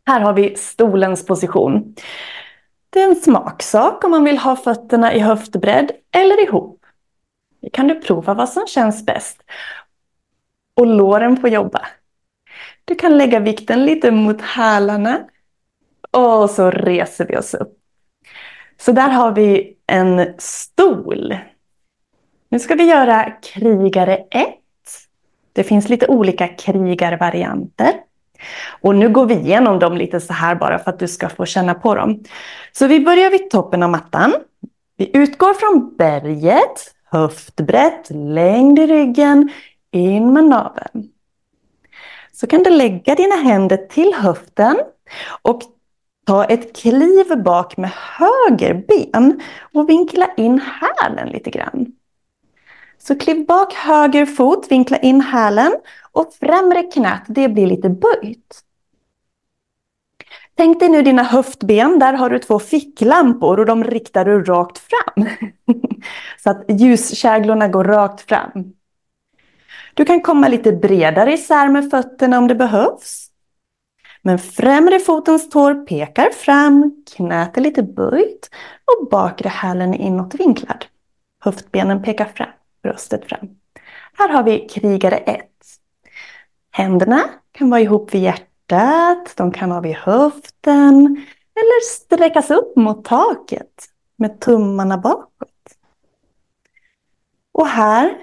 Här 0.06 0.20
har 0.20 0.32
vi 0.32 0.56
stolens 0.56 1.26
position. 1.26 1.94
Det 2.90 3.00
är 3.00 3.08
en 3.08 3.16
smaksak 3.16 4.04
om 4.04 4.10
man 4.10 4.24
vill 4.24 4.38
ha 4.38 4.56
fötterna 4.56 5.14
i 5.14 5.18
höftbredd 5.18 5.90
eller 6.12 6.42
ihop. 6.42 6.86
Nu 7.62 7.68
kan 7.72 7.88
du 7.88 8.00
prova 8.00 8.34
vad 8.34 8.48
som 8.48 8.66
känns 8.66 9.06
bäst. 9.06 9.42
Och 10.74 10.86
låren 10.86 11.36
får 11.36 11.50
jobba. 11.50 11.86
Du 12.84 12.94
kan 12.94 13.18
lägga 13.18 13.40
vikten 13.40 13.84
lite 13.84 14.10
mot 14.10 14.40
hälarna. 14.40 15.20
Och 16.10 16.50
så 16.50 16.70
reser 16.70 17.26
vi 17.26 17.36
oss 17.36 17.54
upp. 17.54 17.78
Så 18.78 18.92
där 18.92 19.08
har 19.08 19.32
vi 19.32 19.76
en 19.86 20.34
stol. 20.38 21.34
Nu 22.52 22.58
ska 22.58 22.74
vi 22.74 22.84
göra 22.84 23.30
krigare 23.30 24.16
1. 24.16 24.48
Det 25.52 25.64
finns 25.64 25.88
lite 25.88 26.06
olika 26.06 26.48
krigarvarianter. 26.48 27.92
Och 28.80 28.94
nu 28.94 29.08
går 29.08 29.26
vi 29.26 29.34
igenom 29.34 29.78
dem 29.78 29.96
lite 29.96 30.20
så 30.20 30.32
här 30.32 30.54
bara 30.54 30.78
för 30.78 30.90
att 30.90 30.98
du 30.98 31.08
ska 31.08 31.28
få 31.28 31.46
känna 31.46 31.74
på 31.74 31.94
dem. 31.94 32.24
Så 32.72 32.86
vi 32.86 33.00
börjar 33.00 33.30
vid 33.30 33.50
toppen 33.50 33.82
av 33.82 33.90
mattan. 33.90 34.34
Vi 34.96 35.10
utgår 35.16 35.54
från 35.54 35.96
berget, 35.96 36.94
höftbrett, 37.04 38.10
längd 38.10 38.78
i 38.78 38.86
ryggen, 38.86 39.50
in 39.90 40.32
med 40.32 40.44
naveln. 40.44 41.08
Så 42.32 42.46
kan 42.46 42.62
du 42.62 42.70
lägga 42.70 43.14
dina 43.14 43.36
händer 43.36 43.76
till 43.76 44.14
höften 44.14 44.76
och 45.42 45.62
ta 46.26 46.44
ett 46.44 46.76
kliv 46.76 47.42
bak 47.44 47.76
med 47.76 47.90
höger 47.94 48.74
ben 48.74 49.40
och 49.74 49.88
vinkla 49.88 50.28
in 50.36 50.60
hälen 50.60 51.28
lite 51.28 51.50
grann. 51.50 51.92
Så 53.02 53.18
kliv 53.18 53.46
bak 53.46 53.74
höger 53.74 54.26
fot, 54.26 54.66
vinkla 54.70 54.98
in 54.98 55.20
hälen 55.20 55.72
och 56.12 56.32
främre 56.40 56.82
knät, 56.82 57.22
det 57.26 57.48
blir 57.48 57.66
lite 57.66 57.88
böjt. 57.88 58.64
Tänk 60.54 60.80
dig 60.80 60.88
nu 60.88 61.02
dina 61.02 61.22
höftben, 61.22 61.98
där 61.98 62.12
har 62.12 62.30
du 62.30 62.38
två 62.38 62.58
ficklampor 62.58 63.60
och 63.60 63.66
de 63.66 63.84
riktar 63.84 64.24
du 64.24 64.44
rakt 64.44 64.78
fram. 64.78 65.28
Så 66.42 66.50
att 66.50 66.64
ljuskäglorna 66.68 67.68
går 67.68 67.84
rakt 67.84 68.20
fram. 68.20 68.72
Du 69.94 70.04
kan 70.04 70.20
komma 70.20 70.48
lite 70.48 70.72
bredare 70.72 71.32
isär 71.32 71.68
med 71.68 71.90
fötterna 71.90 72.38
om 72.38 72.48
det 72.48 72.54
behövs. 72.54 73.26
Men 74.22 74.38
främre 74.38 74.98
fotens 74.98 75.50
tår 75.50 75.74
pekar 75.86 76.30
fram, 76.30 77.04
knät 77.16 77.56
är 77.56 77.60
lite 77.60 77.82
böjt 77.82 78.50
och 78.84 79.08
bakre 79.10 79.48
hälen 79.48 79.94
är 79.94 79.98
inåtvinklad. 79.98 80.84
Höftbenen 81.44 82.02
pekar 82.02 82.24
fram, 82.24 82.48
bröstet 82.82 83.28
fram. 83.28 83.48
Här 84.18 84.28
har 84.28 84.42
vi 84.42 84.68
krigare 84.68 85.16
1. 85.16 85.46
Händerna 86.70 87.22
kan 87.52 87.70
vara 87.70 87.80
ihop 87.80 88.14
vid 88.14 88.22
hjärtat, 88.22 89.34
de 89.36 89.52
kan 89.52 89.70
vara 89.70 89.80
vid 89.80 89.96
höften 89.96 91.24
eller 91.54 91.84
sträckas 91.84 92.50
upp 92.50 92.76
mot 92.76 93.04
taket 93.04 93.88
med 94.16 94.40
tummarna 94.40 94.98
bakåt. 94.98 95.48
Och 97.52 97.66
här 97.66 98.16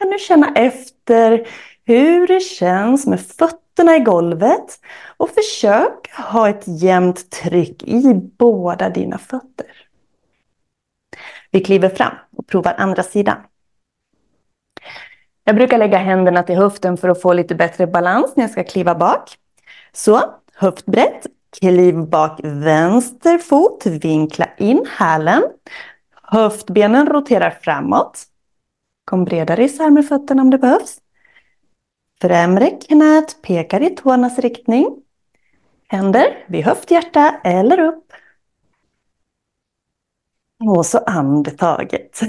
kan 0.00 0.10
du 0.10 0.18
känna 0.18 0.52
efter 0.54 1.48
hur 1.84 2.26
det 2.26 2.40
känns 2.40 3.06
med 3.06 3.20
fötterna 3.20 3.96
i 3.96 4.00
golvet 4.00 4.80
och 5.16 5.30
försök 5.30 6.10
ha 6.12 6.48
ett 6.48 6.64
jämnt 6.66 7.30
tryck 7.30 7.82
i 7.82 8.14
båda 8.14 8.90
dina 8.90 9.18
fötter. 9.18 9.66
Vi 11.50 11.60
kliver 11.60 11.88
fram 11.88 12.14
och 12.40 12.46
provar 12.46 12.74
andra 12.78 13.02
sidan. 13.02 13.36
Jag 15.44 15.56
brukar 15.56 15.78
lägga 15.78 15.98
händerna 15.98 16.42
till 16.42 16.56
höften 16.56 16.96
för 16.96 17.08
att 17.08 17.22
få 17.22 17.32
lite 17.32 17.54
bättre 17.54 17.86
balans 17.86 18.36
när 18.36 18.44
jag 18.44 18.50
ska 18.50 18.64
kliva 18.64 18.94
bak. 18.94 19.36
Så, 19.92 20.22
höftbrett, 20.54 21.26
kliv 21.60 22.08
bak 22.08 22.40
vänster 22.42 23.38
fot, 23.38 23.86
vinkla 23.86 24.48
in 24.58 24.86
hälen. 24.98 25.42
Höftbenen 26.22 27.06
roterar 27.06 27.50
framåt. 27.50 28.22
Kom 29.04 29.24
bredare 29.24 29.64
isär 29.64 29.90
med 29.90 30.08
fötterna 30.08 30.42
om 30.42 30.50
det 30.50 30.58
behövs. 30.58 30.98
Främre 32.20 32.70
knät 32.70 33.42
pekar 33.42 33.82
i 33.82 33.90
tårnas 33.90 34.38
riktning. 34.38 34.96
Händer 35.88 36.44
vid 36.46 36.64
höfthjärta 36.64 37.40
eller 37.44 37.80
upp. 37.80 38.12
Och 40.66 40.86
så 40.86 40.98
andetaget. 40.98 42.20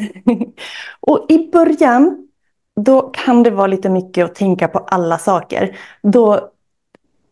Och 0.99 1.25
i 1.29 1.51
början 1.51 2.27
då 2.75 3.01
kan 3.01 3.43
det 3.43 3.51
vara 3.51 3.67
lite 3.67 3.89
mycket 3.89 4.25
att 4.25 4.35
tänka 4.35 4.67
på 4.67 4.79
alla 4.79 5.17
saker. 5.17 5.77
Då 6.03 6.51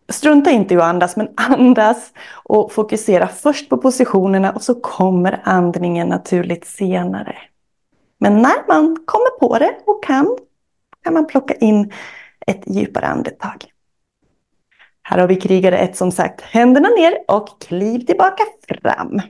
strunta 0.09 0.51
inte 0.51 0.73
i 0.73 0.77
att 0.77 0.83
andas, 0.83 1.15
men 1.15 1.29
andas 1.35 2.13
och 2.43 2.71
fokusera 2.71 3.27
först 3.27 3.69
på 3.69 3.77
positionerna 3.77 4.51
och 4.51 4.62
så 4.62 4.75
kommer 4.75 5.41
andningen 5.43 6.07
naturligt 6.07 6.65
senare. 6.65 7.38
Men 8.17 8.41
när 8.41 8.67
man 8.67 8.97
kommer 9.05 9.39
på 9.39 9.57
det 9.57 9.77
och 9.85 10.03
kan, 10.03 10.38
kan 11.03 11.13
man 11.13 11.27
plocka 11.27 11.53
in 11.53 11.91
ett 12.47 12.63
djupare 12.67 13.05
andetag. 13.05 13.65
Här 15.01 15.17
har 15.17 15.27
vi 15.27 15.35
krigare 15.35 15.77
ett 15.77 15.97
som 15.97 16.12
sagt, 16.12 16.41
händerna 16.41 16.89
ner 16.89 17.17
och 17.27 17.62
kliv 17.62 17.99
tillbaka 17.99 18.43
fram. 18.67 19.21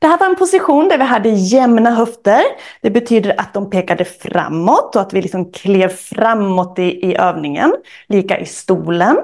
Det 0.00 0.06
här 0.06 0.18
var 0.18 0.26
en 0.26 0.36
position 0.36 0.88
där 0.88 0.98
vi 0.98 1.04
hade 1.04 1.28
jämna 1.28 1.90
höfter. 1.90 2.42
Det 2.80 2.90
betyder 2.90 3.40
att 3.40 3.54
de 3.54 3.70
pekade 3.70 4.04
framåt 4.04 4.96
och 4.96 5.02
att 5.02 5.12
vi 5.12 5.22
liksom 5.22 5.52
klev 5.52 5.88
framåt 5.88 6.78
i, 6.78 6.82
i 6.82 7.16
övningen. 7.16 7.74
Lika 8.08 8.38
i 8.38 8.46
stolen. 8.46 9.16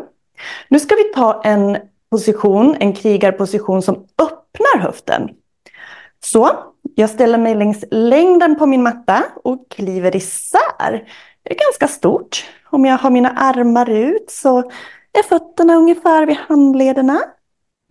Nu 0.68 0.80
ska 0.80 0.94
vi 0.94 1.04
ta 1.14 1.42
en 1.44 1.76
position, 2.10 2.76
en 2.80 2.92
krigarposition 2.92 3.82
som 3.82 3.94
öppnar 3.94 4.78
höften. 4.80 5.30
Så, 6.20 6.50
jag 6.94 7.10
ställer 7.10 7.38
mig 7.38 7.54
längs 7.54 7.84
längden 7.90 8.56
på 8.58 8.66
min 8.66 8.82
matta 8.82 9.22
och 9.44 9.70
kliver 9.70 10.16
isär. 10.16 11.08
Det 11.42 11.50
är 11.50 11.58
ganska 11.58 11.88
stort. 11.88 12.44
Om 12.70 12.84
jag 12.84 12.98
har 12.98 13.10
mina 13.10 13.30
armar 13.30 13.90
ut 13.90 14.30
så 14.30 14.58
är 15.18 15.22
fötterna 15.22 15.74
ungefär 15.74 16.26
vid 16.26 16.36
handlederna. 16.36 17.20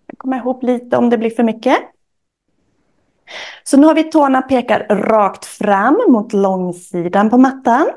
Jag 0.08 0.18
kommer 0.18 0.38
ihop 0.38 0.64
lite 0.64 0.98
om 0.98 1.10
det 1.10 1.18
blir 1.18 1.30
för 1.30 1.44
mycket. 1.44 1.78
Så 3.64 3.78
nu 3.78 3.88
har 3.88 3.96
vi 3.96 4.04
tårna 4.04 4.42
pekar 4.42 4.80
rakt 4.90 5.46
fram 5.46 6.02
mot 6.08 6.34
långsidan 6.34 7.30
på 7.30 7.38
mattan. 7.38 7.90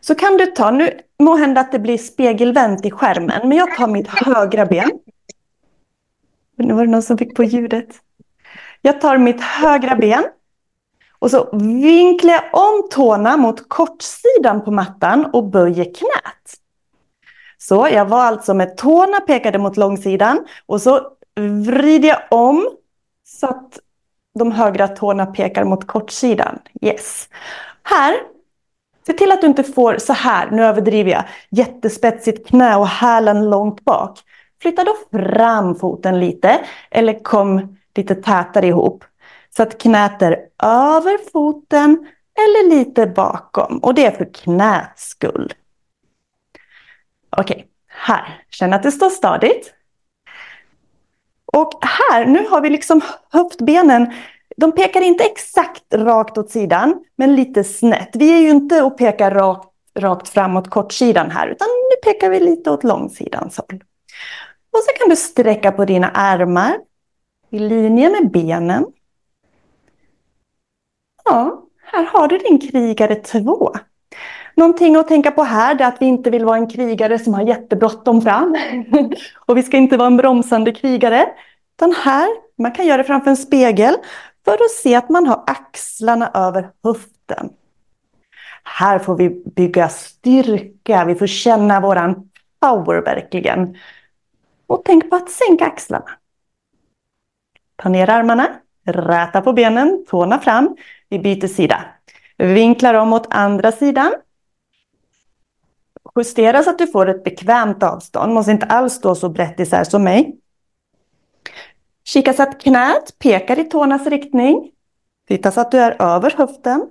Så 0.00 0.14
kan 0.14 0.36
du 0.36 0.46
ta, 0.46 0.70
nu 0.70 1.00
må 1.18 1.36
hända 1.36 1.60
att 1.60 1.72
det 1.72 1.78
blir 1.78 1.98
spegelvänt 1.98 2.86
i 2.86 2.90
skärmen, 2.90 3.48
men 3.48 3.58
jag 3.58 3.76
tar 3.76 3.86
mitt 3.86 4.08
högra 4.08 4.66
ben. 4.66 4.90
Nu 6.56 6.74
var 6.74 6.84
det 6.84 6.90
någon 6.90 7.02
som 7.02 7.18
fick 7.18 7.36
på 7.36 7.44
ljudet. 7.44 7.88
Jag 8.82 9.00
tar 9.00 9.18
mitt 9.18 9.40
högra 9.40 9.96
ben 9.96 10.24
och 11.18 11.30
så 11.30 11.48
vinklar 11.82 12.32
jag 12.32 12.44
om 12.52 12.88
tårna 12.90 13.36
mot 13.36 13.68
kortsidan 13.68 14.64
på 14.64 14.70
mattan 14.70 15.26
och 15.32 15.44
böjer 15.44 15.84
knät. 15.84 16.56
Så 17.58 17.88
jag 17.92 18.04
var 18.04 18.22
alltså 18.22 18.54
med 18.54 18.76
tårna 18.76 19.20
pekade 19.20 19.58
mot 19.58 19.76
långsidan 19.76 20.46
och 20.66 20.82
så 20.82 21.00
vrider 21.66 22.08
jag 22.08 22.22
om 22.30 22.68
så 23.24 23.46
att 23.46 23.78
de 24.38 24.52
högra 24.52 24.88
tårna 24.88 25.26
pekar 25.26 25.64
mot 25.64 25.86
kortsidan. 25.86 26.58
Yes. 26.82 27.28
Här, 27.82 28.14
se 29.06 29.12
till 29.12 29.32
att 29.32 29.40
du 29.40 29.46
inte 29.46 29.64
får 29.64 29.98
så 29.98 30.12
här, 30.12 30.50
nu 30.50 30.64
överdriver 30.64 31.10
jag, 31.10 31.24
jättespetsigt 31.50 32.48
knä 32.48 32.76
och 32.76 32.88
hälen 32.88 33.50
långt 33.50 33.84
bak. 33.84 34.18
Flytta 34.62 34.84
då 34.84 34.96
fram 35.18 35.74
foten 35.74 36.20
lite 36.20 36.60
eller 36.90 37.22
kom 37.22 37.76
lite 37.96 38.14
tätare 38.14 38.66
ihop. 38.66 39.04
Så 39.56 39.62
att 39.62 39.78
knät 39.78 40.22
är 40.22 40.32
över 40.62 41.30
foten 41.32 42.06
eller 42.34 42.70
lite 42.70 43.06
bakom. 43.06 43.78
Och 43.78 43.94
det 43.94 44.06
är 44.06 44.10
för 44.10 44.34
knäts 44.34 45.08
skull. 45.08 45.52
Okej, 47.36 47.54
okay. 47.54 47.66
här. 47.86 48.42
Känn 48.50 48.72
att 48.72 48.82
det 48.82 48.92
står 48.92 49.10
stadigt. 49.10 49.74
Och 51.52 51.72
här, 51.82 52.26
nu 52.26 52.46
har 52.48 52.60
vi 52.60 52.70
liksom 52.70 53.00
höftbenen. 53.30 54.12
De 54.56 54.72
pekar 54.72 55.00
inte 55.00 55.24
exakt 55.24 55.94
rakt 55.94 56.38
åt 56.38 56.50
sidan, 56.50 57.04
men 57.16 57.36
lite 57.36 57.64
snett. 57.64 58.10
Vi 58.14 58.32
är 58.32 58.38
ju 58.38 58.50
inte 58.50 58.82
och 58.82 58.98
pekar 58.98 59.30
rakt, 59.30 59.68
rakt 59.98 60.28
framåt 60.28 60.70
kortsidan 60.70 61.30
här, 61.30 61.48
utan 61.48 61.68
nu 61.68 62.12
pekar 62.12 62.30
vi 62.30 62.40
lite 62.40 62.70
åt 62.70 62.84
långsidans 62.84 63.56
håll. 63.58 63.82
Och 64.72 64.78
så 64.78 64.92
kan 64.98 65.08
du 65.08 65.16
sträcka 65.16 65.72
på 65.72 65.84
dina 65.84 66.08
armar 66.08 66.78
i 67.50 67.58
linje 67.58 68.10
med 68.10 68.30
benen. 68.30 68.86
Ja, 71.24 71.62
här 71.82 72.04
har 72.04 72.28
du 72.28 72.38
din 72.38 72.60
krigare 72.60 73.14
2. 73.14 73.74
Någonting 74.54 74.96
att 74.96 75.08
tänka 75.08 75.30
på 75.30 75.42
här 75.42 75.80
är 75.80 75.86
att 75.86 76.02
vi 76.02 76.06
inte 76.06 76.30
vill 76.30 76.44
vara 76.44 76.56
en 76.56 76.70
krigare 76.70 77.18
som 77.18 77.34
har 77.34 77.42
jättebråttom 77.42 78.22
fram. 78.22 78.56
och 79.46 79.56
vi 79.56 79.62
ska 79.62 79.76
inte 79.76 79.96
vara 79.96 80.06
en 80.06 80.16
bromsande 80.16 80.72
krigare. 80.72 81.28
Utan 81.76 81.92
här, 81.92 82.28
man 82.58 82.72
kan 82.72 82.86
göra 82.86 82.96
det 82.96 83.04
framför 83.04 83.30
en 83.30 83.36
spegel 83.36 83.96
för 84.44 84.52
att 84.52 84.70
se 84.82 84.94
att 84.94 85.08
man 85.08 85.26
har 85.26 85.44
axlarna 85.46 86.30
över 86.34 86.70
höften. 86.84 87.50
Här 88.64 88.98
får 88.98 89.16
vi 89.16 89.42
bygga 89.56 89.88
styrka, 89.88 91.04
vi 91.04 91.14
får 91.14 91.26
känna 91.26 91.80
våran 91.80 92.30
power 92.60 93.02
verkligen. 93.02 93.76
Och 94.66 94.82
tänk 94.84 95.10
på 95.10 95.16
att 95.16 95.30
sänka 95.30 95.66
axlarna. 95.66 96.10
Ta 97.76 97.88
ner 97.88 98.10
armarna, 98.10 98.48
räta 98.86 99.40
på 99.40 99.52
benen, 99.52 100.04
tårna 100.08 100.38
fram. 100.38 100.76
Vi 101.08 101.18
byter 101.18 101.46
sida. 101.46 101.84
Vinklar 102.36 102.94
om 102.94 103.12
åt 103.12 103.26
andra 103.30 103.72
sidan. 103.72 104.12
Justera 106.16 106.62
så 106.62 106.70
att 106.70 106.78
du 106.78 106.86
får 106.86 107.08
ett 107.08 107.24
bekvämt 107.24 107.82
avstånd. 107.82 108.32
Måste 108.32 108.52
inte 108.52 108.66
alls 108.66 108.92
stå 108.92 109.14
så 109.14 109.28
brett 109.28 109.60
isär 109.60 109.84
som 109.84 110.04
mig. 110.04 110.36
Kika 112.04 112.32
så 112.32 112.42
att 112.42 112.60
knät 112.60 113.18
pekar 113.18 113.58
i 113.58 113.64
tårnas 113.64 114.06
riktning. 114.06 114.70
Titta 115.28 115.50
så 115.50 115.60
att 115.60 115.70
du 115.70 115.78
är 115.78 116.02
över 116.02 116.34
höften. 116.36 116.90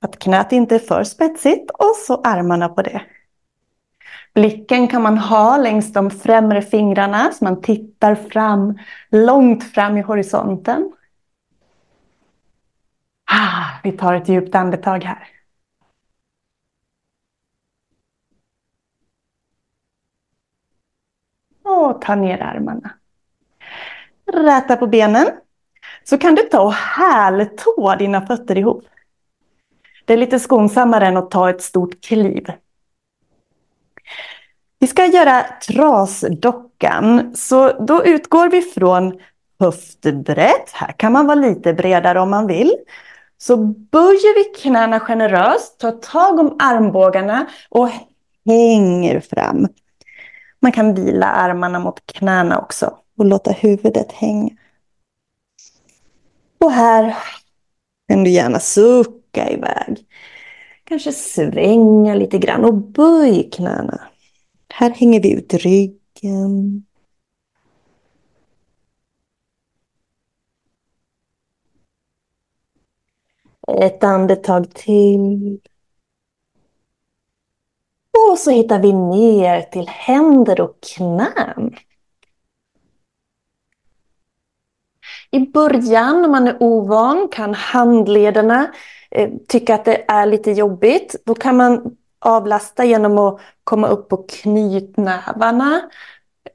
Att 0.00 0.18
knät 0.18 0.52
inte 0.52 0.74
är 0.74 0.78
för 0.78 1.04
spetsigt 1.04 1.70
och 1.70 1.96
så 2.06 2.20
armarna 2.22 2.68
på 2.68 2.82
det. 2.82 3.02
Blicken 4.34 4.88
kan 4.88 5.02
man 5.02 5.18
ha 5.18 5.56
längs 5.56 5.92
de 5.92 6.10
främre 6.10 6.62
fingrarna 6.62 7.32
så 7.32 7.44
man 7.44 7.62
tittar 7.62 8.14
fram, 8.14 8.78
långt 9.10 9.64
fram 9.64 9.96
i 9.96 10.00
horisonten. 10.00 10.92
Ah, 13.30 13.80
vi 13.82 13.92
tar 13.92 14.14
ett 14.14 14.28
djupt 14.28 14.54
andetag 14.54 15.04
här. 15.04 15.37
Och 21.78 22.00
ta 22.00 22.14
ner 22.14 22.42
armarna. 22.42 22.90
Räta 24.32 24.76
på 24.76 24.86
benen. 24.86 25.26
Så 26.04 26.18
kan 26.18 26.34
du 26.34 26.42
ta 26.42 26.60
och 26.60 26.72
hältå 26.72 27.94
dina 27.98 28.26
fötter 28.26 28.58
ihop. 28.58 28.84
Det 30.04 30.12
är 30.12 30.16
lite 30.16 30.38
skonsammare 30.38 31.06
än 31.06 31.16
att 31.16 31.30
ta 31.30 31.50
ett 31.50 31.62
stort 31.62 32.00
kliv. 32.04 32.46
Vi 34.78 34.86
ska 34.86 35.06
göra 35.06 35.44
trasdockan, 35.66 37.36
så 37.36 37.84
då 37.84 38.04
utgår 38.04 38.48
vi 38.48 38.62
från 38.62 39.18
höftbrett. 39.60 40.70
Här 40.72 40.92
kan 40.92 41.12
man 41.12 41.26
vara 41.26 41.34
lite 41.34 41.74
bredare 41.74 42.20
om 42.20 42.30
man 42.30 42.46
vill. 42.46 42.74
Så 43.38 43.56
böjer 43.66 44.34
vi 44.34 44.60
knäna 44.60 45.00
generöst, 45.00 45.80
tar 45.80 45.92
tag 45.92 46.38
om 46.38 46.56
armbågarna 46.58 47.46
och 47.68 47.88
hänger 48.46 49.20
fram. 49.20 49.68
Man 50.60 50.72
kan 50.72 50.94
vila 50.94 51.26
armarna 51.26 51.78
mot 51.78 52.06
knäna 52.06 52.58
också 52.58 52.98
och 53.18 53.24
låta 53.24 53.50
huvudet 53.50 54.12
hänga. 54.12 54.56
Och 56.58 56.72
här 56.72 57.16
kan 58.08 58.24
du 58.24 58.30
gärna 58.30 58.60
sucka 58.60 59.50
iväg. 59.50 60.06
Kanske 60.84 61.12
svänga 61.12 62.14
lite 62.14 62.38
grann 62.38 62.64
och 62.64 62.74
böj 62.74 63.50
knäna. 63.50 64.00
Här 64.74 64.90
hänger 64.90 65.22
vi 65.22 65.32
ut 65.32 65.54
ryggen. 65.54 66.84
Ett 73.80 74.04
andetag 74.04 74.74
till. 74.74 75.60
Och 78.28 78.38
så 78.38 78.50
hittar 78.50 78.78
vi 78.78 78.92
ner 78.92 79.62
till 79.62 79.88
händer 79.88 80.60
och 80.60 80.78
knän. 80.96 81.76
I 85.30 85.38
början 85.38 86.24
om 86.24 86.30
man 86.30 86.48
är 86.48 86.56
ovan 86.60 87.28
kan 87.28 87.54
handlederna 87.54 88.72
eh, 89.10 89.30
tycka 89.48 89.74
att 89.74 89.84
det 89.84 90.04
är 90.08 90.26
lite 90.26 90.50
jobbigt. 90.50 91.16
Då 91.24 91.34
kan 91.34 91.56
man 91.56 91.96
avlasta 92.18 92.84
genom 92.84 93.18
att 93.18 93.40
komma 93.64 93.88
upp 93.88 94.08
på 94.08 94.16
knytnävarna. 94.16 95.90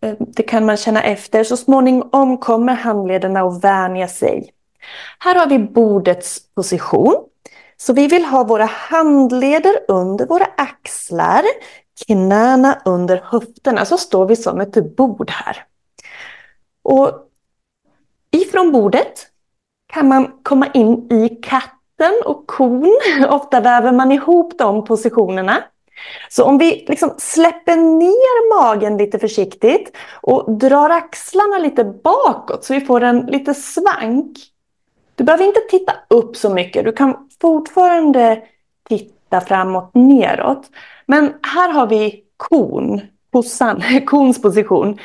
Eh, 0.01 0.15
det 0.19 0.43
kan 0.43 0.65
man 0.65 0.77
känna 0.77 1.03
efter. 1.03 1.43
Så 1.43 1.57
småningom 1.57 2.37
kommer 2.37 2.73
handlederna 2.73 3.41
att 3.41 3.63
vänja 3.63 4.07
sig. 4.07 4.53
Här 5.19 5.35
har 5.35 5.47
vi 5.47 5.59
bordets 5.59 6.53
position. 6.53 7.15
Så 7.77 7.93
vi 7.93 8.07
vill 8.07 8.25
ha 8.25 8.43
våra 8.43 8.65
handleder 8.65 9.79
under 9.87 10.25
våra 10.25 10.45
axlar, 10.57 11.43
knäna 12.05 12.81
under 12.85 13.21
höfterna. 13.25 13.85
Så 13.85 13.97
står 13.97 14.25
vi 14.25 14.35
som 14.35 14.61
ett 14.61 14.95
bord 14.95 15.31
här. 15.31 15.65
Och 16.83 17.11
ifrån 18.31 18.71
bordet 18.71 19.27
kan 19.93 20.07
man 20.07 20.31
komma 20.43 20.67
in 20.73 21.11
i 21.11 21.29
katten 21.29 22.13
och 22.25 22.47
kon. 22.47 22.97
Ofta 23.29 23.59
väver 23.59 23.91
man 23.91 24.11
ihop 24.11 24.57
de 24.57 24.85
positionerna. 24.85 25.63
Så 26.29 26.43
om 26.43 26.57
vi 26.57 26.85
liksom 26.87 27.13
släpper 27.17 27.75
ner 27.75 28.59
magen 28.59 28.97
lite 28.97 29.19
försiktigt 29.19 29.95
och 30.21 30.51
drar 30.51 30.89
axlarna 30.89 31.57
lite 31.57 31.83
bakåt 31.83 32.63
så 32.63 32.73
vi 32.73 32.81
får 32.81 33.01
en 33.01 33.19
lite 33.19 33.53
svank. 33.53 34.37
Du 35.15 35.23
behöver 35.23 35.45
inte 35.45 35.59
titta 35.59 35.93
upp 36.07 36.35
så 36.35 36.49
mycket. 36.49 36.85
Du 36.85 36.91
kan 36.91 37.29
fortfarande 37.41 38.43
titta 38.89 39.41
framåt 39.41 39.91
neråt. 39.93 40.69
Men 41.05 41.33
här 41.41 41.69
har 41.69 41.87
vi 41.87 42.23
kon, 42.37 43.01
kossan, 43.31 43.83
kons 44.05 44.41
position. 44.41 44.97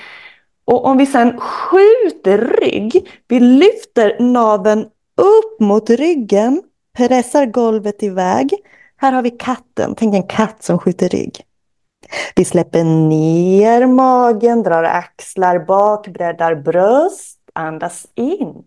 Och 0.65 0.85
om 0.85 0.97
vi 0.99 1.07
sedan 1.07 1.41
skjuter 1.41 2.39
rygg, 2.61 3.11
vi 3.29 3.41
lyfter 3.41 4.17
naven 4.21 4.81
upp 5.17 5.61
mot 5.61 5.91
ryggen, 5.91 6.63
pressar 6.97 7.47
golvet 7.47 8.03
iväg. 8.03 8.55
Här 8.97 9.13
har 9.13 9.23
vi 9.23 9.31
katten, 9.31 9.95
tänk 9.97 10.15
en 10.15 10.27
katt 10.27 10.63
som 10.63 10.79
skjuter 10.79 11.09
rygg. 11.09 11.41
Vi 12.37 12.45
släpper 12.45 12.85
ner 12.85 13.87
magen, 13.87 14.63
drar 14.63 14.85
axlar 14.85 15.59
bak, 15.59 16.09
breddar 16.09 16.55
bröst, 16.55 17.39
andas 17.53 18.07
in. 18.15 18.63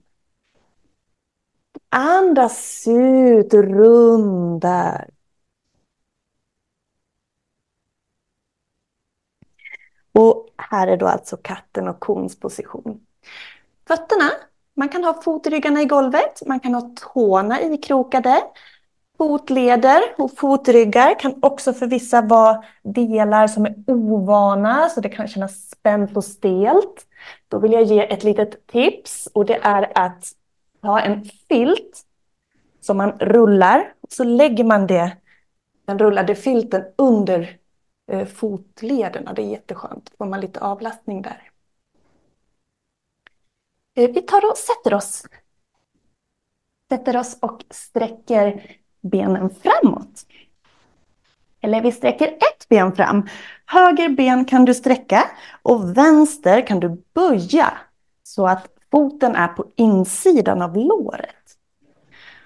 Andas 1.93 2.87
ut, 2.87 3.53
rundar. 3.53 5.09
Och 10.11 10.47
här 10.57 10.87
är 10.87 10.97
då 10.97 11.07
alltså 11.07 11.37
katten 11.37 11.87
och 11.87 11.99
kons 11.99 12.39
position. 12.39 12.99
Fötterna, 13.87 14.31
man 14.73 14.89
kan 14.89 15.03
ha 15.03 15.21
fotryggarna 15.21 15.81
i 15.81 15.85
golvet, 15.85 16.41
man 16.47 16.59
kan 16.59 16.73
ha 16.73 16.91
tårna 17.13 17.61
ikrokade. 17.61 18.43
Fotleder 19.17 20.01
och 20.17 20.37
fotryggar 20.37 21.19
kan 21.19 21.39
också 21.41 21.73
för 21.73 21.87
vissa 21.87 22.21
vara 22.21 22.63
delar 22.83 23.47
som 23.47 23.65
är 23.65 23.75
ovana, 23.87 24.89
så 24.89 25.01
det 25.01 25.09
kan 25.09 25.27
kännas 25.27 25.69
spänt 25.69 26.17
och 26.17 26.23
stelt. 26.23 27.07
Då 27.47 27.59
vill 27.59 27.73
jag 27.73 27.83
ge 27.83 28.13
ett 28.13 28.23
litet 28.23 28.67
tips 28.67 29.27
och 29.33 29.45
det 29.45 29.59
är 29.63 29.91
att 29.95 30.31
Ta 30.81 30.99
en 30.99 31.25
filt 31.25 32.05
som 32.79 32.97
man 32.97 33.11
rullar. 33.11 33.93
Så 34.09 34.23
lägger 34.23 34.63
man 34.63 34.87
det, 34.87 35.17
den 35.85 35.99
rullade 35.99 36.35
filten 36.35 36.83
under 36.95 37.57
eh, 38.11 38.27
fotlederna. 38.27 39.33
Det 39.33 39.41
är 39.41 39.47
jätteskönt. 39.47 40.05
Då 40.05 40.15
Får 40.17 40.25
man 40.25 40.41
lite 40.41 40.59
avlastning 40.59 41.21
där. 41.21 41.51
Eh, 43.95 44.11
vi 44.11 44.21
tar 44.21 44.51
och 44.51 44.57
sätter 44.57 44.93
oss. 44.93 45.23
Sätter 46.89 47.17
oss 47.17 47.37
och 47.41 47.63
sträcker 47.69 48.77
benen 49.01 49.49
framåt. 49.49 50.25
Eller 51.61 51.81
vi 51.81 51.91
sträcker 51.91 52.27
ett 52.27 52.69
ben 52.69 52.95
fram. 52.95 53.27
Höger 53.65 54.09
ben 54.09 54.45
kan 54.45 54.65
du 54.65 54.73
sträcka 54.73 55.23
och 55.61 55.97
vänster 55.97 56.67
kan 56.67 56.79
du 56.79 57.03
böja 57.13 57.77
så 58.23 58.47
att 58.47 58.80
foten 58.91 59.35
är 59.35 59.47
på 59.47 59.65
insidan 59.75 60.61
av 60.61 60.77
låret. 60.77 61.35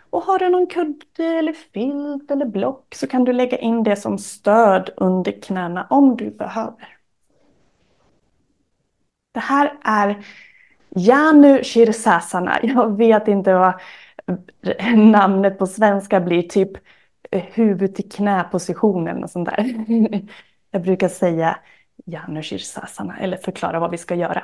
Och 0.10 0.22
har 0.22 0.40
du 0.40 0.50
någon 0.50 0.68
kudde 0.68 1.26
eller 1.26 1.54
filt 1.54 2.32
eller 2.32 2.46
block 2.46 2.96
så 2.96 3.08
kan 3.08 3.24
du 3.24 3.34
lägga 3.34 3.58
in 3.58 3.84
det 3.84 3.96
som 3.96 4.18
stöd 4.18 4.90
under 4.98 5.42
knäna 5.42 5.88
om 5.90 6.18
du 6.18 6.32
behöver. 6.32 6.98
Det 9.32 9.40
här 9.40 9.78
är 9.84 10.26
Janu 10.90 11.64
Shirsasana. 11.64 12.60
Jag 12.64 12.98
vet 12.98 13.28
inte 13.28 13.54
vad 13.54 13.74
namnet 14.96 15.60
på 15.60 15.68
svenska 15.68 16.20
blir, 16.20 16.42
typ 16.42 16.72
huvud 17.32 17.96
till 17.96 18.10
knäpositionen 18.12 19.24
och 19.24 19.30
sånt 19.30 19.50
där. 19.50 19.76
Jag 20.72 20.82
brukar 20.82 21.08
säga 21.08 21.60
Janu 22.06 22.42
Shirsasana 22.42 23.18
eller 23.18 23.38
förklara 23.38 23.80
vad 23.80 23.92
vi 23.92 23.98
ska 23.98 24.16
göra. 24.16 24.44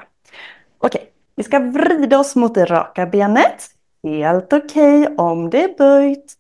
Okej, 0.78 1.12
vi 1.36 1.44
ska 1.44 1.60
vrida 1.60 2.20
oss 2.20 2.36
mot 2.36 2.56
det 2.56 2.66
raka 2.66 3.06
benet. 3.06 3.70
Helt 4.04 4.54
okej 4.54 5.02
okay 5.02 5.16
om 5.18 5.50
det 5.50 5.64
är 5.64 5.78
böjt. 5.78 6.38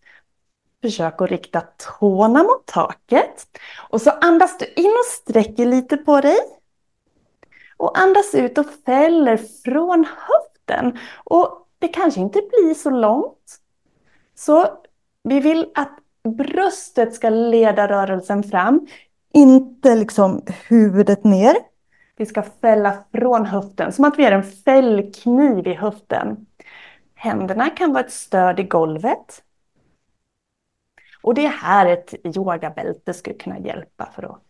Försök 0.81 1.21
att 1.21 1.29
rikta 1.29 1.61
tårna 1.61 2.43
mot 2.43 2.65
taket. 2.65 3.47
Och 3.89 4.01
så 4.01 4.09
andas 4.09 4.57
du 4.57 4.65
in 4.65 4.91
och 4.91 5.05
sträcker 5.05 5.65
lite 5.65 5.97
på 5.97 6.21
dig. 6.21 6.37
Och 7.77 7.99
andas 7.99 8.35
ut 8.35 8.57
och 8.57 8.65
fäller 8.85 9.37
från 9.37 10.05
höften. 10.05 10.99
Och 11.23 11.67
det 11.79 11.87
kanske 11.87 12.21
inte 12.21 12.39
blir 12.39 12.73
så 12.73 12.89
långt. 12.89 13.59
Så 14.35 14.67
vi 15.23 15.39
vill 15.39 15.69
att 15.75 15.97
bröstet 16.37 17.13
ska 17.13 17.29
leda 17.29 17.87
rörelsen 17.87 18.43
fram. 18.43 18.87
Inte 19.33 19.95
liksom 19.95 20.41
huvudet 20.67 21.23
ner. 21.23 21.55
Vi 22.21 22.25
ska 22.25 22.43
fälla 22.43 23.03
från 23.11 23.45
höften, 23.45 23.93
som 23.93 24.05
att 24.05 24.19
vi 24.19 24.25
är 24.25 24.31
en 24.31 24.43
fällkniv 24.43 25.67
i 25.67 25.73
höften. 25.73 26.45
Händerna 27.15 27.69
kan 27.69 27.93
vara 27.93 28.03
ett 28.03 28.11
stöd 28.11 28.59
i 28.59 28.63
golvet. 28.63 29.43
Och 31.21 31.33
det 31.33 31.45
är 31.45 31.49
här 31.49 31.85
ett 31.85 32.13
yogabälte 32.25 33.13
skulle 33.13 33.35
kunna 33.35 33.59
hjälpa 33.59 34.09
för 34.15 34.23
att 34.23 34.41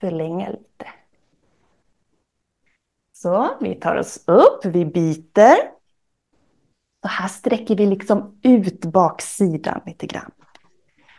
förlänga 0.00 0.48
lite. 0.48 0.86
Så 3.12 3.50
vi 3.60 3.74
tar 3.74 3.96
oss 3.96 4.24
upp, 4.26 4.64
vi 4.64 4.84
biter. 4.84 5.56
Och 7.02 7.08
här 7.08 7.28
sträcker 7.28 7.76
vi 7.76 7.86
liksom 7.86 8.40
ut 8.42 8.84
baksidan 8.84 9.80
lite 9.86 10.06
grann. 10.06 10.30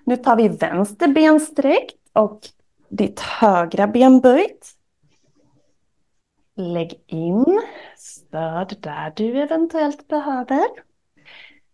Nu 0.03 0.17
tar 0.17 0.35
vi 0.35 0.47
vänster 0.47 1.07
ben 1.07 1.39
sträckt 1.39 2.09
och 2.13 2.39
ditt 2.89 3.19
högra 3.19 3.87
ben 3.87 4.19
böjt. 4.19 4.78
Lägg 6.59 7.03
in 7.07 7.61
stöd 7.97 8.75
där 8.79 9.13
du 9.15 9.41
eventuellt 9.41 10.07
behöver. 10.07 10.67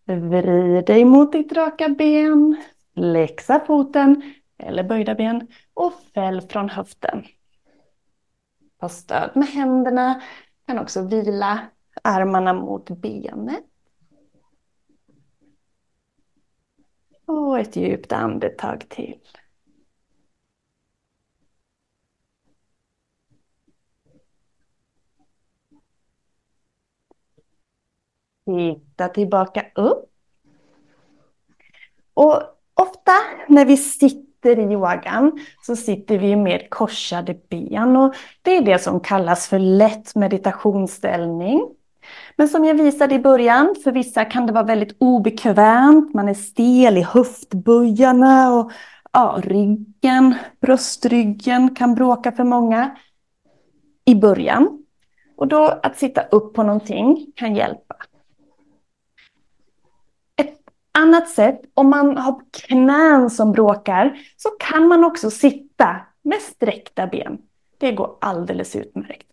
Vrid 0.05 0.86
dig 0.86 1.05
mot 1.05 1.31
ditt 1.31 1.53
raka 1.53 1.89
ben. 1.89 2.63
Läxa 2.95 3.59
foten 3.59 4.21
eller 4.57 4.83
böjda 4.83 5.15
ben 5.15 5.47
och 5.73 5.93
fäll 6.13 6.41
från 6.41 6.69
höften. 6.69 7.25
Ta 8.79 8.89
stöd 8.89 9.31
med 9.36 9.47
händerna. 9.47 10.21
Kan 10.67 10.79
också 10.79 11.01
vila 11.01 11.59
armarna 12.01 12.53
mot 12.53 12.89
benet. 12.89 13.63
Och 17.25 17.59
ett 17.59 17.75
djupt 17.75 18.11
andetag 18.11 18.89
till. 18.89 19.19
Titta 28.46 29.08
tillbaka 29.08 29.66
upp. 29.76 30.10
Och 32.14 32.41
ofta 32.74 33.12
när 33.48 33.66
vi 33.66 33.78
sitter 33.78 34.60
i 34.60 34.74
yogan 34.74 35.39
så 35.62 35.76
sitter 35.76 36.18
vi 36.18 36.36
med 36.36 36.70
korsade 36.70 37.36
ben 37.50 37.96
och 37.96 38.16
det 38.41 38.58
är 38.58 38.62
det 38.62 38.80
som 38.80 39.00
kallas 39.00 39.48
för 39.48 39.60
lätt 39.60 40.16
meditationsställning. 40.16 41.70
Men 42.36 42.48
som 42.48 42.66
jag 42.66 42.76
visade 42.76 43.16
i 43.16 43.20
början, 43.20 43.76
för 43.84 43.91
vissa 43.91 44.26
kan 44.26 44.46
det 44.46 44.54
vara 44.54 44.64
väldigt 44.64 44.96
obekvämt, 45.00 46.14
man 46.14 46.30
är 46.30 46.34
stel 46.34 46.98
i 46.98 47.02
höftböjarna 47.02 48.54
och 48.54 48.72
ja, 49.12 49.41
ryggen, 49.43 50.36
bröstryggen 50.62 51.76
kan 51.76 51.96
bråka 51.96 52.32
för 52.32 52.43
många 52.43 52.98
i 54.06 54.16
början. 54.16 54.84
Och 55.38 55.48
då 55.48 55.80
att 55.84 55.98
sitta 55.98 56.22
upp 56.22 56.54
på 56.54 56.64
någonting 56.64 57.32
kan 57.36 57.56
hjälpa 57.56 57.84
annat 60.96 61.30
sätt, 61.30 61.62
om 61.74 61.89
man 61.89 62.18
har 62.18 62.41
knän 62.52 63.30
som 63.30 63.52
bråkar, 63.52 64.18
så 64.38 64.50
kan 64.50 64.88
man 64.88 65.04
också 65.04 65.32
sitta 65.32 65.96
med 66.22 66.41
sträckta 66.41 67.08
ben. 67.08 67.38
Det 67.78 67.91
går 67.91 68.18
alldeles 68.22 68.76
utmärkt. 68.76 69.28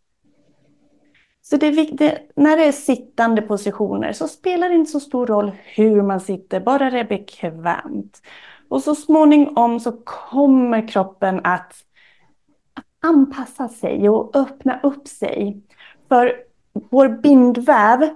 Så 1.43 1.57
det 1.57 1.67
är 1.67 1.73
viktigt, 1.73 2.31
när 2.37 2.57
det 2.57 2.65
är 2.65 2.73
sittande 2.73 3.43
positioner 3.43 4.13
så 4.13 4.29
spelar 4.29 4.69
det 4.69 4.75
inte 4.75 4.91
så 4.91 5.01
stor 5.01 5.27
roll 5.27 5.53
hur 5.65 6.03
man 6.03 6.21
sitter, 6.21 6.61
bara 6.61 6.91
det 6.91 7.01
är 7.01 7.09
bekvämt. 7.09 8.23
Och 8.69 8.83
så 8.83 8.95
småningom 8.95 9.81
så 9.81 9.93
kommer 10.05 10.89
kroppen 10.89 11.41
att, 11.45 11.75
att 12.75 12.85
anpassa 13.01 13.69
sig 13.69 14.09
och 14.09 14.37
öppna 14.37 14.81
upp 14.83 15.09
sig. 15.09 15.63
För 16.09 16.35
vår 16.91 17.09
bindväv 17.09 18.11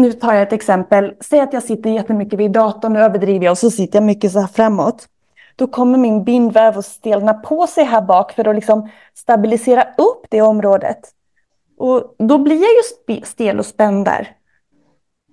nu 0.00 0.12
tar 0.12 0.32
jag 0.34 0.42
ett 0.42 0.52
exempel. 0.52 1.14
Säg 1.20 1.40
att 1.40 1.52
jag 1.52 1.62
sitter 1.62 1.90
jättemycket 1.90 2.38
vid 2.38 2.50
datorn, 2.50 2.92
nu 2.92 3.00
överdriver 3.00 3.44
jag, 3.44 3.52
och 3.52 3.58
så 3.58 3.70
sitter 3.70 3.98
jag 3.98 4.06
mycket 4.06 4.32
så 4.32 4.40
här 4.40 4.46
framåt. 4.46 5.08
Då 5.56 5.66
kommer 5.66 5.98
min 5.98 6.24
bindväv 6.24 6.78
att 6.78 6.86
stelna 6.86 7.34
på 7.34 7.66
sig 7.66 7.84
här 7.84 8.02
bak 8.02 8.32
för 8.32 8.48
att 8.48 8.54
liksom 8.54 8.88
stabilisera 9.14 9.82
upp 9.82 10.26
det 10.30 10.42
området. 10.42 10.98
Och 11.78 12.14
då 12.18 12.38
blir 12.38 12.56
jag 12.56 12.70
ju 12.70 13.22
stel 13.24 13.58
och 13.58 13.66
spänd 13.66 14.04
där. 14.04 14.36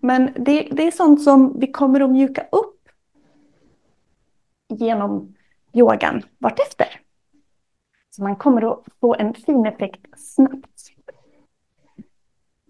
Men 0.02 0.34
det, 0.36 0.68
det 0.72 0.88
är 0.88 0.92
sånt 0.92 1.24
som 1.24 1.60
vi 1.60 1.72
kommer 1.72 2.00
att 2.00 2.10
mjuka 2.10 2.42
upp 2.52 2.90
genom 4.70 5.36
yogan 5.74 6.22
vartefter. 6.38 7.00
Så 8.10 8.24
man 8.24 8.36
kommer 8.36 8.72
att 8.72 8.84
få 9.02 9.16
en 9.16 9.34
fin 9.34 9.66
effekt 9.66 10.06
snabbt. 10.18 10.92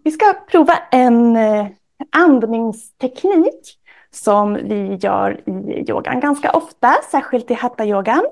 Vi 0.04 0.12
ska 0.12 0.34
prova 0.34 0.74
en 0.92 1.36
eh, 1.36 1.68
andningsteknik 2.10 3.78
som 4.12 4.54
vi 4.54 4.96
gör 4.96 5.50
i 5.50 5.86
yogan 5.90 6.20
ganska 6.20 6.52
ofta, 6.52 6.96
särskilt 7.12 7.52
i 7.52 7.54
hatta-yogan. 7.54 8.24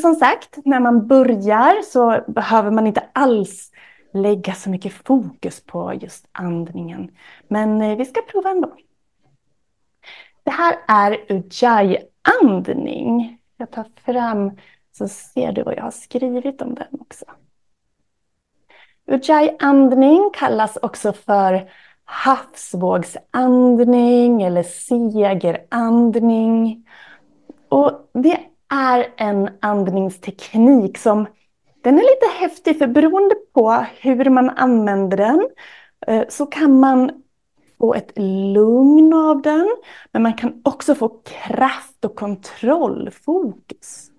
Som 0.00 0.14
sagt, 0.14 0.58
när 0.64 0.80
man 0.80 1.06
börjar 1.06 1.82
så 1.82 2.20
behöver 2.26 2.70
man 2.70 2.86
inte 2.86 3.06
alls 3.12 3.70
lägga 4.12 4.54
så 4.54 4.70
mycket 4.70 4.92
fokus 4.92 5.60
på 5.60 5.94
just 5.94 6.26
andningen. 6.32 7.10
Men 7.48 7.82
eh, 7.82 7.96
vi 7.96 8.04
ska 8.04 8.22
prova 8.22 8.50
ändå. 8.50 8.76
Det 10.42 10.50
här 10.50 10.76
är 10.88 11.24
Ujjayi-andning. 11.28 13.38
Jag 13.56 13.70
tar 13.70 13.86
fram 14.04 14.50
så 14.92 15.08
ser 15.08 15.52
du 15.52 15.62
vad 15.62 15.76
jag 15.76 15.82
har 15.82 15.90
skrivit 15.90 16.62
om 16.62 16.74
den 16.74 17.00
också. 17.00 17.24
Ujjayi-andning 19.06 20.30
kallas 20.34 20.76
också 20.76 21.12
för 21.12 21.70
havsvågsandning 22.04 24.42
eller 24.42 24.62
segerandning. 24.62 26.86
Och 27.68 28.10
det 28.12 28.40
är 28.68 29.06
en 29.16 29.50
andningsteknik 29.60 30.98
som 30.98 31.26
den 31.82 31.98
är 31.98 32.02
lite 32.02 32.26
häftig 32.40 32.78
för 32.78 32.86
beroende 32.86 33.34
på 33.54 33.86
hur 34.00 34.30
man 34.30 34.50
använder 34.50 35.16
den 35.16 35.48
eh, 36.06 36.24
så 36.28 36.46
kan 36.46 36.80
man 36.80 37.22
få 37.78 37.94
ett 37.94 38.12
lugn 38.54 39.14
av 39.14 39.42
den. 39.42 39.76
Men 40.12 40.22
man 40.22 40.34
kan 40.34 40.60
också 40.64 40.94
få 40.94 41.08
kraft 41.08 42.04
och 42.04 42.16
kontrollfokus. 42.16 44.10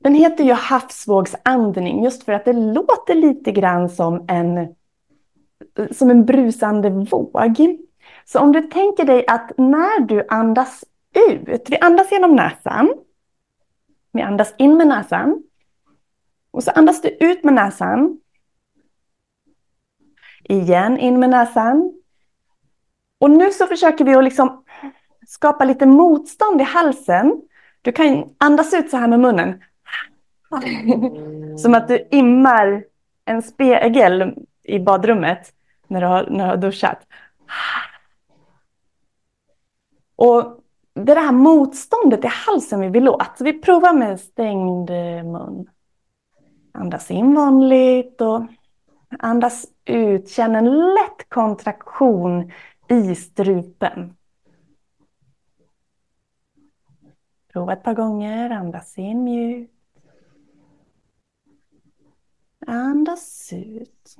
Den 0.00 0.14
heter 0.14 0.44
ju 0.44 0.52
havsvågsandning 0.52 2.04
just 2.04 2.22
för 2.22 2.32
att 2.32 2.44
det 2.44 2.52
låter 2.52 3.14
lite 3.14 3.52
grann 3.52 3.88
som 3.88 4.24
en 4.28 4.74
som 5.90 6.10
en 6.10 6.24
brusande 6.24 6.90
våg. 6.90 7.78
Så 8.24 8.40
om 8.40 8.52
du 8.52 8.62
tänker 8.62 9.04
dig 9.04 9.24
att 9.26 9.52
när 9.58 10.00
du 10.00 10.26
andas 10.28 10.84
ut, 11.30 11.70
vi 11.70 11.78
andas 11.78 12.12
genom 12.12 12.36
näsan. 12.36 12.94
Vi 14.12 14.22
andas 14.22 14.54
in 14.58 14.76
med 14.76 14.86
näsan. 14.86 15.42
Och 16.50 16.62
så 16.62 16.70
andas 16.70 17.02
du 17.02 17.08
ut 17.08 17.44
med 17.44 17.54
näsan. 17.54 18.20
Igen 20.44 20.98
in 20.98 21.20
med 21.20 21.30
näsan. 21.30 21.92
Och 23.18 23.30
nu 23.30 23.50
så 23.50 23.66
försöker 23.66 24.04
vi 24.04 24.14
att 24.14 24.24
liksom 24.24 24.64
skapa 25.26 25.64
lite 25.64 25.86
motstånd 25.86 26.60
i 26.60 26.64
halsen. 26.64 27.42
Du 27.82 27.92
kan 27.92 28.34
andas 28.38 28.74
ut 28.74 28.90
så 28.90 28.96
här 28.96 29.08
med 29.08 29.20
munnen. 29.20 29.62
Som 31.58 31.74
att 31.74 31.88
du 31.88 32.08
immar 32.10 32.84
en 33.24 33.42
spegel 33.42 34.34
i 34.62 34.78
badrummet 34.78 35.52
när 35.88 36.00
du 36.00 36.06
har, 36.06 36.26
när 36.30 36.44
du 36.44 36.50
har 36.50 36.56
duschat. 36.56 37.06
Och 40.16 40.60
det 40.94 41.14
här 41.14 41.32
motståndet 41.32 42.24
i 42.24 42.28
halsen 42.28 42.80
vi 42.80 42.88
vill 42.88 43.08
åt. 43.08 43.38
Så 43.38 43.44
vi 43.44 43.52
provar 43.52 43.92
med 43.92 44.20
stängd 44.20 44.90
eh, 44.90 45.24
mun. 45.24 45.70
Andas 46.72 47.10
in 47.10 47.34
vanligt 47.34 48.20
och 48.20 48.46
andas 49.18 49.66
ut. 49.84 50.30
Känn 50.30 50.54
en 50.54 50.64
lätt 50.64 51.28
kontraktion 51.28 52.52
i 52.88 53.14
strupen. 53.14 54.16
Prova 57.52 57.72
ett 57.72 57.82
par 57.82 57.94
gånger. 57.94 58.50
Andas 58.50 58.98
in 58.98 59.24
mjukt. 59.24 59.72
Andas 62.66 63.52
ut. 63.52 64.16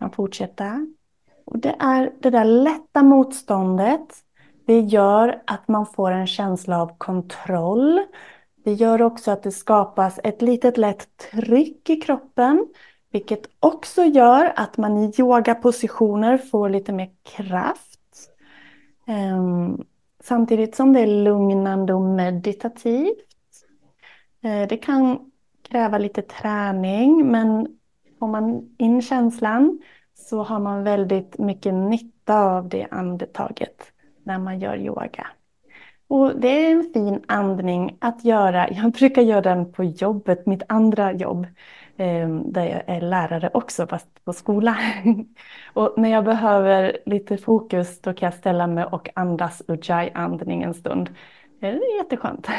Kan 0.00 0.10
fortsätta. 0.10 0.86
Och 1.44 1.58
det 1.58 1.76
är 1.78 2.12
det 2.20 2.30
där 2.30 2.44
lätta 2.44 3.02
motståndet. 3.02 4.14
Det 4.66 4.80
gör 4.80 5.42
att 5.46 5.68
man 5.68 5.86
får 5.86 6.10
en 6.10 6.26
känsla 6.26 6.82
av 6.82 6.98
kontroll. 6.98 8.00
Det 8.64 8.72
gör 8.72 9.02
också 9.02 9.30
att 9.30 9.42
det 9.42 9.52
skapas 9.52 10.20
ett 10.24 10.42
litet 10.42 10.76
lätt 10.76 11.06
tryck 11.30 11.90
i 11.90 11.96
kroppen. 11.96 12.66
Vilket 13.12 13.46
också 13.60 14.04
gör 14.04 14.52
att 14.56 14.76
man 14.76 14.98
i 14.98 15.12
yogapositioner 15.18 16.38
får 16.38 16.68
lite 16.68 16.92
mer 16.92 17.10
kraft. 17.22 18.00
Ehm, 19.06 19.84
samtidigt 20.22 20.76
som 20.76 20.92
det 20.92 21.00
är 21.00 21.06
lugnande 21.06 21.94
och 21.94 22.00
meditativt. 22.00 23.26
Eh, 24.42 24.68
det 24.68 24.76
kan 24.76 25.30
kräva 25.62 25.98
lite 25.98 26.22
träning 26.22 27.26
men 27.26 27.79
får 28.20 28.28
man 28.28 28.74
in 28.78 29.02
känslan 29.02 29.80
så 30.14 30.42
har 30.42 30.58
man 30.58 30.84
väldigt 30.84 31.38
mycket 31.38 31.74
nytta 31.74 32.40
av 32.40 32.68
det 32.68 32.86
andetaget 32.90 33.92
när 34.24 34.38
man 34.38 34.60
gör 34.60 34.76
yoga. 34.76 35.26
Och 36.08 36.40
det 36.40 36.48
är 36.48 36.72
en 36.72 36.90
fin 36.94 37.24
andning 37.28 37.96
att 38.00 38.24
göra. 38.24 38.70
Jag 38.70 38.92
brukar 38.92 39.22
göra 39.22 39.40
den 39.40 39.72
på 39.72 39.84
jobbet, 39.84 40.46
mitt 40.46 40.62
andra 40.68 41.12
jobb. 41.12 41.46
Ehm, 41.96 42.52
där 42.52 42.64
jag 42.64 42.82
är 42.86 43.00
lärare 43.00 43.50
också, 43.54 43.86
fast 43.86 44.24
på 44.24 44.32
skola. 44.32 44.76
och 45.74 45.94
när 45.96 46.08
jag 46.08 46.24
behöver 46.24 46.98
lite 47.06 47.36
fokus 47.36 48.00
då 48.00 48.12
kan 48.12 48.26
jag 48.26 48.34
ställa 48.34 48.66
mig 48.66 48.84
och 48.84 49.08
andas 49.14 49.62
ujjayi-andning 49.68 50.62
en 50.62 50.74
stund. 50.74 51.10
Det 51.60 51.66
är 51.66 51.96
jätteskönt. 51.96 52.48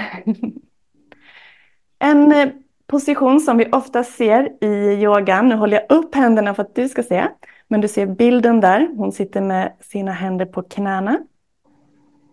en 2.00 2.32
eh, 2.32 2.50
position 2.92 3.40
som 3.40 3.58
vi 3.58 3.70
ofta 3.72 4.04
ser 4.04 4.64
i 4.64 5.04
yogan, 5.04 5.50
nu 5.50 5.56
håller 5.56 5.78
jag 5.78 5.98
upp 5.98 6.16
händerna 6.16 6.54
för 6.54 6.64
att 6.64 6.76
du 6.76 6.90
ska 6.90 7.04
se, 7.04 7.28
men 7.68 7.82
du 7.82 7.88
ser 7.88 8.06
bilden 8.06 8.60
där, 8.60 8.90
hon 8.98 9.12
sitter 9.12 9.42
med 9.42 9.74
sina 9.82 10.12
händer 10.12 10.46
på 10.46 10.62
knäna, 10.62 11.20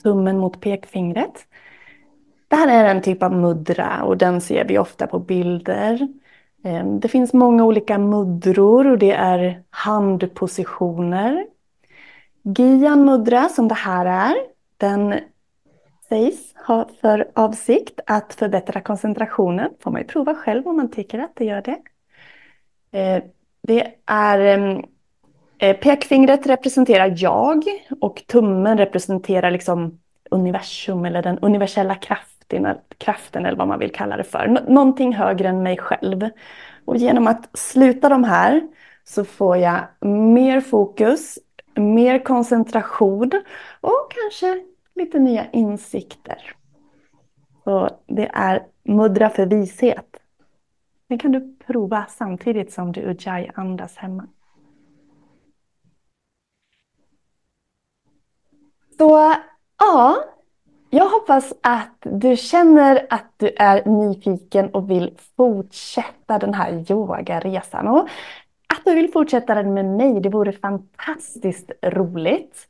tummen 0.03 0.39
mot 0.39 0.61
pekfingret. 0.61 1.47
Det 2.49 2.57
här 2.57 2.85
är 2.85 2.95
en 2.95 3.03
typ 3.03 3.23
av 3.23 3.33
mudra 3.33 4.03
och 4.03 4.17
den 4.17 4.41
ser 4.41 4.65
vi 4.65 4.79
ofta 4.79 5.07
på 5.07 5.19
bilder. 5.19 6.09
Ehm, 6.65 7.01
det 7.01 7.09
finns 7.09 7.33
många 7.33 7.65
olika 7.65 7.99
mudror 7.99 8.87
och 8.87 8.99
det 8.99 9.13
är 9.13 9.63
handpositioner. 9.71 11.47
Gian 12.43 13.05
mudra 13.05 13.49
som 13.49 13.69
det 13.69 13.75
här 13.75 14.07
är, 14.07 14.35
den 14.77 15.15
sägs 16.09 16.55
ha 16.67 16.89
för 17.01 17.31
avsikt 17.35 18.01
att 18.07 18.35
förbättra 18.35 18.81
koncentrationen. 18.81 19.71
får 19.81 19.91
man 19.91 20.01
ju 20.01 20.07
prova 20.07 20.35
själv 20.35 20.69
om 20.69 20.77
man 20.77 20.91
tycker 20.91 21.19
att 21.19 21.37
det 21.37 21.45
gör 21.45 21.63
det. 21.63 21.79
Eh, 22.99 23.23
det 23.63 23.95
är 24.07 24.39
ehm, 24.41 24.85
eh, 25.59 25.77
Pekfingret 25.77 26.47
representerar 26.47 27.15
jag 27.17 27.65
och 28.01 28.23
tummen 28.27 28.79
representerar 28.79 29.51
liksom 29.51 29.99
universum 30.31 31.05
eller 31.05 31.23
den 31.23 31.39
universella 31.39 31.95
kraften 31.95 32.39
kraften 32.99 33.47
eller 33.47 33.57
vad 33.57 33.69
man 33.69 33.79
vill 33.79 33.93
kalla 33.93 34.17
det 34.17 34.25
för. 34.25 34.47
Någonting 34.69 35.15
högre 35.15 35.49
än 35.49 35.63
mig 35.63 35.77
själv. 35.77 36.29
Och 36.85 36.97
genom 36.97 37.27
att 37.27 37.59
sluta 37.59 38.09
de 38.09 38.25
här 38.25 38.69
så 39.05 39.25
får 39.25 39.57
jag 39.57 39.81
mer 40.01 40.61
fokus, 40.61 41.39
mer 41.75 42.19
koncentration 42.25 43.31
och 43.81 44.13
kanske 44.15 44.65
lite 44.99 45.19
nya 45.19 45.51
insikter. 45.51 46.55
Så 47.65 47.91
det 48.07 48.31
är 48.33 48.67
mudra 48.83 49.31
för 49.31 49.47
vishet. 49.47 50.17
Det 51.09 51.19
kan 51.19 51.33
du 51.33 51.57
prova 51.67 52.07
samtidigt 52.09 52.73
som 52.73 52.93
du 52.93 53.01
ujjayi 53.01 53.51
andas 53.55 53.97
hemma. 53.97 54.27
Så 58.99 59.35
ja, 59.79 60.25
jag 60.91 61.09
hoppas 61.09 61.53
att 61.61 61.97
du 62.01 62.37
känner 62.37 63.07
att 63.11 63.33
du 63.37 63.51
är 63.59 63.89
nyfiken 63.89 64.71
och 64.71 64.91
vill 64.91 65.19
fortsätta 65.37 66.39
den 66.39 66.55
här 66.55 66.93
yogaresan. 66.93 67.89
Och 67.89 68.09
att 68.75 68.85
du 68.85 68.95
vill 68.95 69.13
fortsätta 69.13 69.55
den 69.55 69.75
med 69.75 69.85
mig, 69.85 70.21
det 70.21 70.29
vore 70.29 70.53
fantastiskt 70.53 71.73
roligt. 71.83 72.69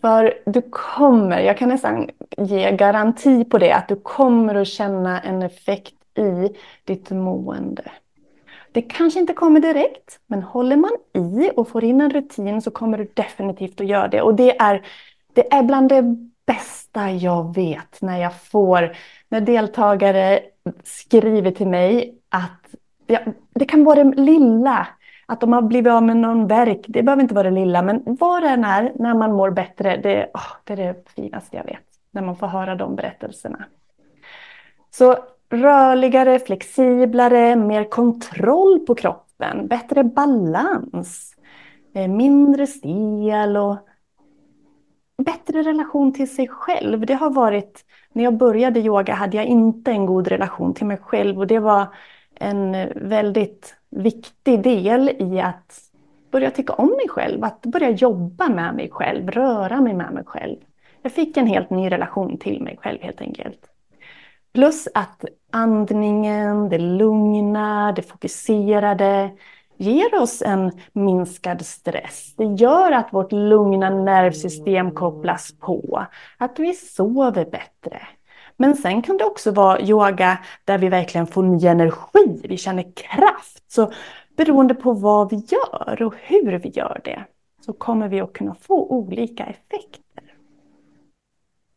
För 0.00 0.34
du 0.46 0.62
kommer, 0.70 1.40
jag 1.40 1.58
kan 1.58 1.68
nästan 1.68 2.10
ge 2.36 2.70
garanti 2.70 3.44
på 3.44 3.58
det, 3.58 3.72
att 3.72 3.88
du 3.88 3.96
kommer 3.96 4.54
att 4.54 4.68
känna 4.68 5.20
en 5.20 5.42
effekt 5.42 6.18
i 6.18 6.56
ditt 6.84 7.10
mående. 7.10 7.82
Det 8.72 8.82
kanske 8.82 9.20
inte 9.20 9.32
kommer 9.32 9.60
direkt, 9.60 10.20
men 10.26 10.42
håller 10.42 10.76
man 10.76 10.90
i 11.14 11.50
och 11.56 11.68
får 11.68 11.84
in 11.84 12.00
en 12.00 12.10
rutin 12.10 12.62
så 12.62 12.70
kommer 12.70 12.98
du 12.98 13.10
definitivt 13.14 13.80
att 13.80 13.86
göra 13.86 14.08
det. 14.08 14.22
Och 14.22 14.34
det 14.34 14.60
är, 14.60 14.86
det 15.32 15.52
är 15.52 15.62
bland 15.62 15.88
det 15.88 16.02
bästa 16.46 17.10
jag 17.10 17.54
vet 17.54 18.02
när 18.02 18.18
jag 18.18 18.40
får, 18.42 18.96
när 19.28 19.40
deltagare 19.40 20.40
skriver 20.84 21.50
till 21.50 21.68
mig 21.68 22.14
att 22.28 22.74
ja, 23.06 23.18
det 23.54 23.64
kan 23.64 23.84
vara 23.84 24.04
det 24.04 24.20
lilla, 24.20 24.86
att 25.30 25.40
de 25.40 25.52
har 25.52 25.62
blivit 25.62 25.92
av 25.92 26.02
med 26.02 26.16
någon 26.16 26.46
verk. 26.46 26.84
Det 26.88 27.02
behöver 27.02 27.22
inte 27.22 27.34
vara 27.34 27.50
det 27.50 27.54
lilla, 27.54 27.82
men 27.82 28.02
vad 28.04 28.42
det 28.42 28.48
än 28.48 28.64
är, 28.64 28.92
när 28.94 29.14
man 29.14 29.32
mår 29.32 29.50
bättre, 29.50 29.96
det, 29.96 30.30
oh, 30.34 30.52
det 30.64 30.72
är 30.72 30.76
det 30.76 31.10
finaste 31.16 31.56
jag 31.56 31.64
vet. 31.64 31.84
När 32.10 32.22
man 32.22 32.36
får 32.36 32.46
höra 32.46 32.74
de 32.74 32.96
berättelserna. 32.96 33.64
Så 34.90 35.16
rörligare, 35.50 36.38
flexiblare, 36.38 37.56
mer 37.56 37.84
kontroll 37.84 38.78
på 38.78 38.94
kroppen, 38.94 39.66
bättre 39.66 40.04
balans, 40.04 41.34
eh, 41.94 42.08
mindre 42.08 42.66
stel 42.66 43.56
och 43.56 43.76
bättre 45.24 45.62
relation 45.62 46.12
till 46.12 46.34
sig 46.34 46.48
själv. 46.48 47.06
Det 47.06 47.14
har 47.14 47.30
varit, 47.30 47.84
när 48.12 48.24
jag 48.24 48.36
började 48.36 48.80
yoga 48.80 49.14
hade 49.14 49.36
jag 49.36 49.46
inte 49.46 49.90
en 49.90 50.06
god 50.06 50.28
relation 50.28 50.74
till 50.74 50.86
mig 50.86 50.96
själv 50.96 51.38
och 51.38 51.46
det 51.46 51.58
var 51.58 51.86
en 52.34 52.72
väldigt 52.94 53.79
viktig 53.90 54.62
del 54.62 55.08
i 55.18 55.40
att 55.40 55.80
börja 56.30 56.50
tycka 56.50 56.72
om 56.72 56.88
mig 56.88 57.08
själv, 57.08 57.44
att 57.44 57.62
börja 57.62 57.90
jobba 57.90 58.48
med 58.48 58.74
mig 58.74 58.90
själv, 58.90 59.30
röra 59.30 59.80
mig 59.80 59.94
med 59.94 60.12
mig 60.12 60.24
själv. 60.26 60.56
Jag 61.02 61.12
fick 61.12 61.36
en 61.36 61.46
helt 61.46 61.70
ny 61.70 61.90
relation 61.90 62.38
till 62.38 62.62
mig 62.62 62.78
själv 62.82 62.98
helt 63.02 63.20
enkelt. 63.20 63.60
Plus 64.52 64.88
att 64.94 65.24
andningen, 65.50 66.68
det 66.68 66.78
lugna, 66.78 67.92
det 67.92 68.02
fokuserade, 68.02 69.30
ger 69.76 70.22
oss 70.22 70.42
en 70.42 70.72
minskad 70.92 71.66
stress. 71.66 72.34
Det 72.36 72.44
gör 72.44 72.92
att 72.92 73.12
vårt 73.12 73.32
lugna 73.32 73.90
nervsystem 73.90 74.90
kopplas 74.90 75.52
på, 75.60 76.06
att 76.38 76.58
vi 76.58 76.74
sover 76.74 77.44
bättre. 77.44 78.00
Men 78.60 78.76
sen 78.76 79.02
kan 79.02 79.16
det 79.16 79.24
också 79.24 79.50
vara 79.50 79.80
yoga 79.80 80.38
där 80.64 80.78
vi 80.78 80.88
verkligen 80.88 81.26
får 81.26 81.42
ny 81.42 81.66
energi, 81.66 82.40
vi 82.44 82.56
känner 82.56 82.84
kraft. 82.94 83.72
Så 83.72 83.92
beroende 84.36 84.74
på 84.74 84.92
vad 84.92 85.30
vi 85.30 85.36
gör 85.36 86.02
och 86.02 86.14
hur 86.22 86.58
vi 86.58 86.68
gör 86.68 87.00
det 87.04 87.24
så 87.66 87.72
kommer 87.72 88.08
vi 88.08 88.20
att 88.20 88.32
kunna 88.32 88.54
få 88.54 88.86
olika 88.86 89.44
effekter. 89.44 90.24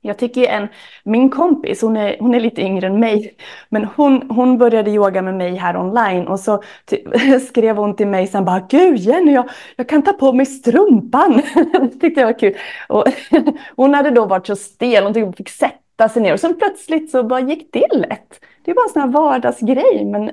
Jag 0.02 0.18
tycker 0.18 0.44
en, 0.44 0.68
min 1.04 1.30
kompis, 1.30 1.82
hon 1.82 1.98
är, 1.98 2.18
hon 2.20 2.36
är 2.36 2.40
lite 2.40 2.62
yngre 2.62 2.88
än 2.88 3.00
mig, 3.00 3.36
men 3.70 3.86
hon, 3.86 4.30
hon 4.30 4.58
började 4.58 4.92
yoga 4.92 5.22
med 5.22 5.34
mig 5.34 5.56
här 5.56 5.78
online 5.78 6.28
och 6.28 6.40
så 6.40 6.64
skrev 7.48 7.78
hon 7.78 7.96
till 7.96 8.08
mig 8.08 8.28
sen 8.28 8.46
bara 8.46 8.66
Gud 8.70 8.98
Jenny, 8.98 9.34
jag, 9.34 9.50
jag 9.76 9.90
kan 9.90 10.02
ta 10.02 10.14
på 10.14 10.34
mig 10.34 10.46
strumpan. 10.46 11.42
det 11.72 12.00
tyckte 12.00 12.22
jag 12.22 12.28
var 12.28 12.40
kul. 12.40 12.58
Och 12.90 13.06
hon 13.76 13.94
hade 13.94 14.10
då 14.10 14.26
varit 14.26 14.48
så 14.48 14.56
stel, 14.56 15.04
hon 15.04 15.14
tyckte 15.14 15.26
hon 15.26 15.34
fick 15.34 15.50
sätta 15.50 15.83
sig 16.10 16.22
ner 16.22 16.34
och 16.34 16.40
sen 16.40 16.58
plötsligt 16.58 17.12
så 17.12 17.24
bara 17.24 17.40
gick 17.40 17.74
det 17.74 17.88
lätt. 17.94 18.40
Det 18.64 18.72
är 18.72 18.76
bara 18.76 18.86
en 18.86 18.94
sån 18.94 19.02
här 19.02 19.10
vardagsgrej 19.10 20.06
men 20.06 20.32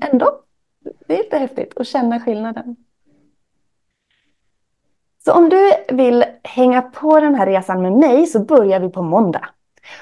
ändå, 0.00 0.40
det 1.06 1.14
är 1.14 1.18
lite 1.18 1.38
häftigt 1.38 1.72
att 1.76 1.86
känna 1.86 2.20
skillnaden. 2.20 2.76
Så 5.24 5.32
om 5.32 5.48
du 5.48 5.70
vill 5.88 6.24
hänga 6.44 6.82
på 6.82 7.20
den 7.20 7.34
här 7.34 7.46
resan 7.46 7.82
med 7.82 7.92
mig 7.92 8.26
så 8.26 8.40
börjar 8.44 8.80
vi 8.80 8.88
på 8.88 9.02
måndag. 9.02 9.48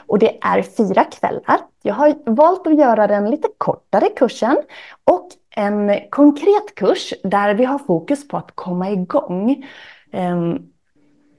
Och 0.06 0.18
det 0.18 0.38
är 0.40 0.62
fyra 0.62 1.04
kvällar. 1.04 1.60
Jag 1.82 1.94
har 1.94 2.14
valt 2.24 2.66
att 2.66 2.78
göra 2.78 3.06
den 3.06 3.30
lite 3.30 3.48
kortare 3.58 4.08
kursen 4.08 4.56
och 5.04 5.28
en 5.50 6.10
konkret 6.10 6.74
kurs 6.74 7.14
där 7.22 7.54
vi 7.54 7.64
har 7.64 7.78
fokus 7.78 8.28
på 8.28 8.36
att 8.36 8.50
komma 8.54 8.90
igång. 8.90 9.66
Ehm, 10.12 10.58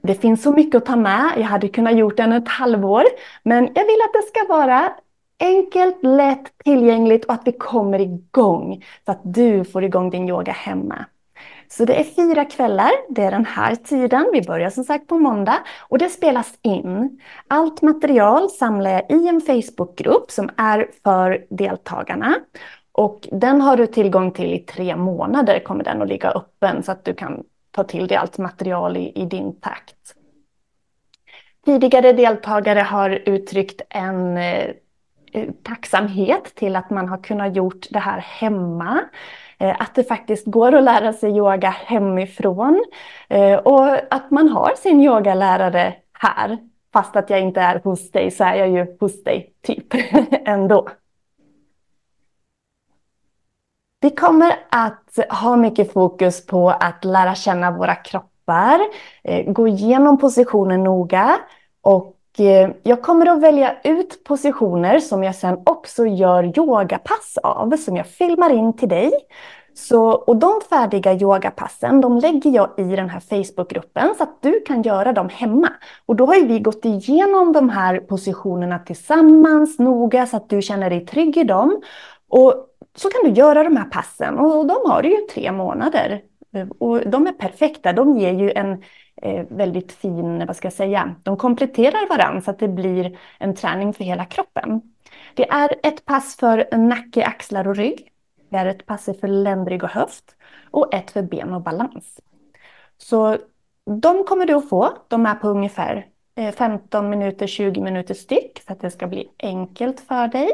det 0.02 0.14
finns 0.14 0.42
så 0.42 0.52
mycket 0.52 0.74
att 0.74 0.86
ta 0.86 0.96
med. 0.96 1.32
Jag 1.36 1.44
hade 1.44 1.68
kunnat 1.68 1.96
gjort 1.96 2.16
den 2.16 2.32
ett 2.32 2.48
halvår, 2.48 3.04
men 3.42 3.64
jag 3.74 3.84
vill 3.84 4.00
att 4.04 4.12
det 4.12 4.28
ska 4.28 4.54
vara 4.54 4.92
enkelt, 5.40 6.02
lätt, 6.02 6.58
tillgängligt 6.64 7.24
och 7.24 7.34
att 7.34 7.42
vi 7.44 7.52
kommer 7.52 7.98
igång 7.98 8.84
så 9.04 9.12
att 9.12 9.20
du 9.22 9.64
får 9.64 9.84
igång 9.84 10.10
din 10.10 10.28
yoga 10.28 10.52
hemma. 10.52 11.04
Så 11.68 11.84
det 11.84 12.00
är 12.00 12.04
fyra 12.04 12.44
kvällar, 12.44 12.90
det 13.08 13.22
är 13.22 13.30
den 13.30 13.44
här 13.44 13.74
tiden. 13.74 14.30
Vi 14.32 14.42
börjar 14.42 14.70
som 14.70 14.84
sagt 14.84 15.06
på 15.06 15.18
måndag 15.18 15.58
och 15.88 15.98
det 15.98 16.08
spelas 16.08 16.58
in. 16.62 17.20
Allt 17.48 17.82
material 17.82 18.50
samlar 18.50 18.90
jag 18.90 19.10
i 19.10 19.28
en 19.28 19.40
Facebookgrupp 19.40 20.30
som 20.30 20.50
är 20.56 20.90
för 21.02 21.44
deltagarna. 21.50 22.34
Och 22.92 23.28
den 23.32 23.60
har 23.60 23.76
du 23.76 23.86
tillgång 23.86 24.32
till 24.32 24.52
i 24.54 24.58
tre 24.58 24.96
månader 24.96 25.58
kommer 25.58 25.84
den 25.84 26.02
att 26.02 26.08
ligga 26.08 26.30
öppen 26.30 26.82
så 26.82 26.92
att 26.92 27.04
du 27.04 27.14
kan 27.14 27.42
ta 27.70 27.84
till 27.84 28.06
dig 28.06 28.16
allt 28.16 28.38
material 28.38 28.96
i, 28.96 29.12
i 29.14 29.24
din 29.24 29.60
takt. 29.60 30.14
Tidigare 31.64 32.12
deltagare 32.12 32.80
har 32.80 33.10
uttryckt 33.10 33.80
en 33.90 34.36
eh, 34.36 34.70
tacksamhet 35.62 36.54
till 36.54 36.76
att 36.76 36.90
man 36.90 37.08
har 37.08 37.18
kunnat 37.22 37.56
gjort 37.56 37.86
det 37.90 37.98
här 37.98 38.18
hemma. 38.18 39.00
Eh, 39.58 39.76
att 39.82 39.94
det 39.94 40.04
faktiskt 40.04 40.46
går 40.46 40.74
att 40.74 40.84
lära 40.84 41.12
sig 41.12 41.36
yoga 41.36 41.70
hemifrån 41.70 42.84
eh, 43.28 43.54
och 43.54 44.14
att 44.14 44.30
man 44.30 44.48
har 44.48 44.74
sin 44.76 45.00
yogalärare 45.00 45.94
här 46.12 46.58
fast 46.92 47.16
att 47.16 47.30
jag 47.30 47.40
inte 47.40 47.60
är 47.60 47.80
hos 47.84 48.10
dig 48.10 48.30
så 48.30 48.44
är 48.44 48.54
jag 48.54 48.68
ju 48.70 48.96
hos 49.00 49.24
dig, 49.24 49.52
typ, 49.62 49.94
ändå. 50.46 50.88
Vi 54.02 54.10
kommer 54.10 54.56
att 54.70 55.18
ha 55.30 55.56
mycket 55.56 55.92
fokus 55.92 56.46
på 56.46 56.70
att 56.70 57.04
lära 57.04 57.34
känna 57.34 57.70
våra 57.70 57.94
kroppar, 57.94 58.80
eh, 59.24 59.52
gå 59.52 59.68
igenom 59.68 60.18
positionen 60.18 60.84
noga 60.84 61.38
och 61.82 62.16
eh, 62.38 62.70
jag 62.82 63.02
kommer 63.02 63.26
att 63.26 63.40
välja 63.40 63.76
ut 63.84 64.24
positioner 64.24 65.00
som 65.00 65.24
jag 65.24 65.34
sen 65.34 65.58
också 65.66 66.06
gör 66.06 66.58
yogapass 66.58 67.38
av, 67.42 67.76
som 67.76 67.96
jag 67.96 68.06
filmar 68.06 68.50
in 68.50 68.76
till 68.76 68.88
dig. 68.88 69.12
Så, 69.74 70.10
och 70.10 70.36
de 70.36 70.60
färdiga 70.70 71.14
yogapassen, 71.14 72.00
de 72.00 72.18
lägger 72.18 72.50
jag 72.50 72.70
i 72.76 72.96
den 72.96 73.08
här 73.08 73.20
Facebookgruppen 73.20 74.14
så 74.16 74.22
att 74.22 74.42
du 74.42 74.60
kan 74.60 74.82
göra 74.82 75.12
dem 75.12 75.28
hemma. 75.28 75.68
Och 76.06 76.16
då 76.16 76.26
har 76.26 76.46
vi 76.46 76.58
gått 76.58 76.84
igenom 76.84 77.52
de 77.52 77.68
här 77.68 77.98
positionerna 77.98 78.78
tillsammans 78.78 79.78
noga 79.78 80.26
så 80.26 80.36
att 80.36 80.48
du 80.48 80.62
känner 80.62 80.90
dig 80.90 81.06
trygg 81.06 81.36
i 81.36 81.44
dem. 81.44 81.82
Och 82.28 82.66
så 82.94 83.10
kan 83.10 83.20
du 83.24 83.40
göra 83.40 83.64
de 83.64 83.76
här 83.76 83.84
passen 83.84 84.38
och 84.38 84.66
de 84.66 84.90
har 84.90 85.02
du 85.02 85.08
ju 85.08 85.26
tre 85.34 85.52
månader. 85.52 86.22
Eh, 86.54 86.68
och 86.78 87.10
de 87.10 87.26
är 87.26 87.32
perfekta, 87.32 87.92
de 87.92 88.18
ger 88.18 88.32
ju 88.32 88.50
en 88.50 88.82
eh, 89.22 89.46
väldigt 89.48 89.92
fin, 89.92 90.46
vad 90.46 90.56
ska 90.56 90.66
jag 90.66 90.72
säga, 90.72 91.14
de 91.22 91.36
kompletterar 91.36 92.08
varandra 92.08 92.40
så 92.40 92.50
att 92.50 92.58
det 92.58 92.68
blir 92.68 93.18
en 93.38 93.54
träning 93.54 93.92
för 93.92 94.04
hela 94.04 94.24
kroppen. 94.24 94.82
Det 95.34 95.50
är 95.50 95.74
ett 95.82 96.04
pass 96.04 96.36
för 96.36 96.76
nacke, 96.76 97.24
axlar 97.24 97.68
och 97.68 97.76
rygg. 97.76 98.12
Det 98.50 98.56
är 98.56 98.66
ett 98.66 98.86
pass 98.86 99.04
för 99.20 99.28
ländrygg 99.28 99.84
och 99.84 99.90
höft 99.90 100.36
och 100.70 100.94
ett 100.94 101.10
för 101.10 101.22
ben 101.22 101.54
och 101.54 101.62
balans. 101.62 102.20
Så 102.98 103.38
de 104.00 104.24
kommer 104.24 104.46
du 104.46 104.54
att 104.54 104.68
få. 104.68 104.98
De 105.08 105.26
är 105.26 105.34
på 105.34 105.48
ungefär 105.48 106.06
eh, 106.34 106.54
15 106.54 107.10
minuter, 107.10 107.46
20 107.46 107.80
minuter 107.80 108.14
styck 108.14 108.62
så 108.66 108.72
att 108.72 108.80
det 108.80 108.90
ska 108.90 109.06
bli 109.06 109.30
enkelt 109.38 110.00
för 110.00 110.28
dig. 110.28 110.52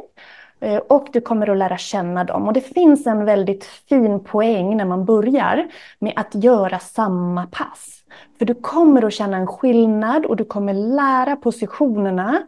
Eh, 0.61 0.79
och 0.79 1.09
du 1.13 1.21
kommer 1.21 1.51
att 1.51 1.59
lära 1.59 1.77
känna 1.77 2.25
dem. 2.25 2.47
Och 2.47 2.53
det 2.53 2.61
finns 2.61 3.07
en 3.07 3.25
väldigt 3.25 3.65
fin 3.65 4.25
poäng 4.25 4.77
när 4.77 4.85
man 4.85 5.05
börjar 5.05 5.69
med 5.99 6.13
att 6.17 6.35
göra 6.35 6.79
samma 6.79 7.47
pass. 7.47 8.03
För 8.39 8.45
du 8.45 8.55
kommer 8.55 9.05
att 9.05 9.13
känna 9.13 9.37
en 9.37 9.47
skillnad 9.47 10.27
och 10.27 10.37
du 10.37 10.45
kommer 10.45 10.75
lära 10.75 11.37
positionerna. 11.37 12.43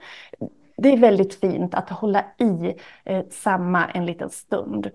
Det 0.77 0.89
är 0.89 0.97
väldigt 0.97 1.41
fint 1.41 1.75
att 1.75 1.91
hålla 1.91 2.25
i 2.39 2.75
eh, 3.05 3.25
samma 3.31 3.87
en 3.87 4.07
liten 4.07 4.31
stund. 4.31 4.91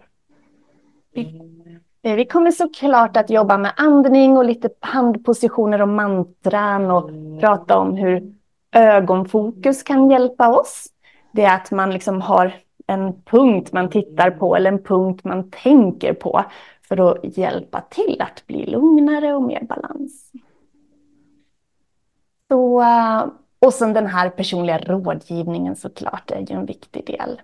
Vi 1.13 1.41
eh, 2.03 2.25
kommer 2.25 2.51
såklart 2.51 3.17
att 3.17 3.29
jobba 3.29 3.57
med 3.57 3.73
andning 3.77 4.37
och 4.37 4.45
lite 4.45 4.69
handpositioner 4.79 5.81
och 5.81 5.87
mantran 5.87 6.91
och 6.91 7.09
prata 7.39 7.77
om 7.77 7.95
hur 7.95 8.33
ögonfokus 8.71 9.83
kan 9.83 10.09
hjälpa 10.09 10.59
oss. 10.59 10.87
Det 11.31 11.43
är 11.43 11.55
att 11.55 11.71
man 11.71 11.91
liksom 11.91 12.21
har 12.21 12.62
en 12.87 13.21
punkt 13.21 13.73
man 13.73 13.89
tittar 13.89 14.31
på 14.31 14.55
eller 14.55 14.71
en 14.71 14.83
punkt 14.83 15.23
man 15.23 15.49
tänker 15.49 16.13
på 16.13 16.43
för 16.87 17.11
att 17.11 17.37
hjälpa 17.37 17.81
till 17.81 18.21
att 18.21 18.47
bli 18.47 18.65
lugnare 18.65 19.33
och 19.33 19.43
mer 19.43 19.63
balans. 19.63 20.31
Så, 22.47 22.81
eh, 22.81 23.25
och 23.59 23.73
sen 23.73 23.93
den 23.93 24.07
här 24.07 24.29
personliga 24.29 24.77
rådgivningen 24.77 25.75
såklart 25.75 26.31
är 26.31 26.39
ju 26.39 26.55
en 26.55 26.65
viktig 26.65 27.05
del. 27.05 27.41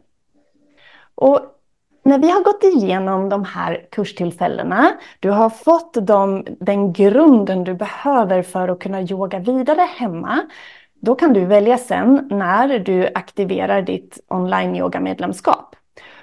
Och 1.16 1.40
när 2.04 2.20
vi 2.20 2.30
har 2.30 2.44
gått 2.44 2.64
igenom 2.64 3.30
de 3.30 3.44
här 3.44 3.88
kurstillfällena, 3.92 4.92
du 5.20 5.30
har 5.30 5.50
fått 5.50 5.94
dem, 5.94 6.46
den 6.60 6.94
grunden 6.94 7.64
du 7.64 7.74
behöver 7.74 8.42
för 8.42 8.68
att 8.68 8.80
kunna 8.80 9.02
yoga 9.02 9.40
vidare 9.40 9.82
hemma, 9.82 10.42
då 11.00 11.16
kan 11.16 11.34
du 11.34 11.46
välja 11.46 11.78
sen 11.78 12.28
när 12.32 12.80
du 12.80 13.10
aktiverar 13.16 13.82
ditt 13.82 14.20
online-yoga-medlemskap. 14.28 15.76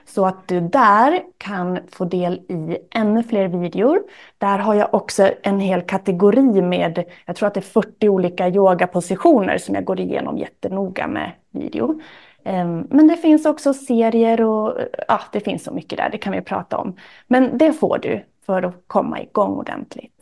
Så 0.04 0.26
att 0.26 0.48
du 0.48 0.60
där 0.60 1.22
kan 1.38 1.78
få 1.92 2.04
del 2.04 2.34
i 2.34 2.78
ännu 2.90 3.22
fler 3.22 3.48
videor. 3.48 4.02
Där 4.38 4.58
har 4.58 4.74
jag 4.74 4.94
också 4.94 5.30
en 5.42 5.60
hel 5.60 5.82
kategori 5.82 6.62
med, 6.62 7.04
jag 7.26 7.36
tror 7.36 7.46
att 7.46 7.54
det 7.54 7.60
är 7.60 7.82
40 7.82 8.08
olika 8.08 8.48
yogapositioner 8.48 9.58
som 9.58 9.74
jag 9.74 9.84
går 9.84 10.00
igenom 10.00 10.38
jättenoga 10.38 11.06
med 11.06 11.32
video. 11.50 12.00
Ehm, 12.44 12.86
men 12.90 13.06
det 13.08 13.16
finns 13.16 13.46
också 13.46 13.74
serier 13.74 14.40
och 14.40 14.78
ja, 15.08 15.20
det 15.32 15.40
finns 15.40 15.64
så 15.64 15.72
mycket 15.72 15.98
där, 15.98 16.10
det 16.10 16.18
kan 16.18 16.32
vi 16.32 16.40
prata 16.40 16.76
om. 16.76 16.96
Men 17.26 17.58
det 17.58 17.72
får 17.72 17.98
du 17.98 18.24
för 18.46 18.62
att 18.62 18.74
komma 18.86 19.20
igång 19.20 19.52
ordentligt. 19.52 20.12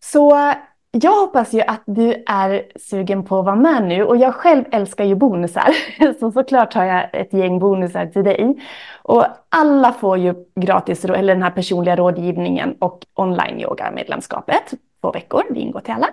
Så 0.00 0.52
jag 0.94 1.20
hoppas 1.20 1.52
ju 1.52 1.60
att 1.60 1.82
du 1.86 2.24
är 2.26 2.62
sugen 2.76 3.24
på 3.24 3.38
att 3.38 3.44
vara 3.44 3.56
med 3.56 3.84
nu 3.84 4.04
och 4.04 4.16
jag 4.16 4.34
själv 4.34 4.64
älskar 4.70 5.04
ju 5.04 5.14
bonusar. 5.14 5.74
Så 6.20 6.32
såklart 6.32 6.74
har 6.74 6.84
jag 6.84 7.08
ett 7.12 7.32
gäng 7.32 7.58
bonusar 7.58 8.06
till 8.06 8.24
dig. 8.24 8.56
Och 9.02 9.26
alla 9.48 9.92
får 9.92 10.18
ju 10.18 10.34
gratis, 10.54 11.04
eller 11.04 11.34
den 11.34 11.42
här 11.42 11.50
personliga 11.50 11.96
rådgivningen 11.96 12.76
och 12.78 13.04
online 13.14 13.60
yoga 13.60 13.90
medlemskapet. 13.90 14.74
Två 15.00 15.12
veckor, 15.12 15.42
det 15.50 15.60
ingår 15.60 15.80
till 15.80 15.94
alla. 15.94 16.08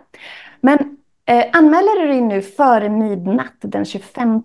Men 0.61 0.97
eh, 1.25 1.45
anmäler 1.53 2.01
du 2.01 2.07
dig 2.07 2.21
nu 2.21 2.41
före 2.41 2.89
midnatt 2.89 3.55
den 3.59 3.85
25 3.85 4.43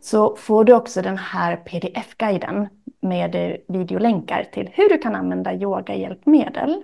så 0.00 0.36
får 0.36 0.64
du 0.64 0.74
också 0.74 1.02
den 1.02 1.18
här 1.18 1.56
pdf-guiden 1.56 2.68
med 3.00 3.34
eh, 3.34 3.56
videolänkar 3.68 4.44
till 4.52 4.70
hur 4.72 4.88
du 4.88 4.98
kan 4.98 5.14
använda 5.14 5.54
yogahjälpmedel. 5.54 6.82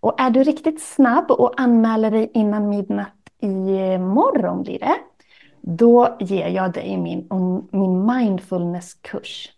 Och 0.00 0.20
är 0.20 0.30
du 0.30 0.42
riktigt 0.42 0.82
snabb 0.82 1.30
och 1.30 1.60
anmäler 1.60 2.10
dig 2.10 2.30
innan 2.34 2.68
midnatt 2.68 3.12
imorgon 3.40 4.56
eh, 4.56 4.62
blir 4.62 4.78
det, 4.78 4.96
då 5.60 6.16
ger 6.20 6.48
jag 6.48 6.72
dig 6.72 6.96
min, 6.96 7.28
min 7.70 8.06
mindfulnesskurs. 8.06 9.52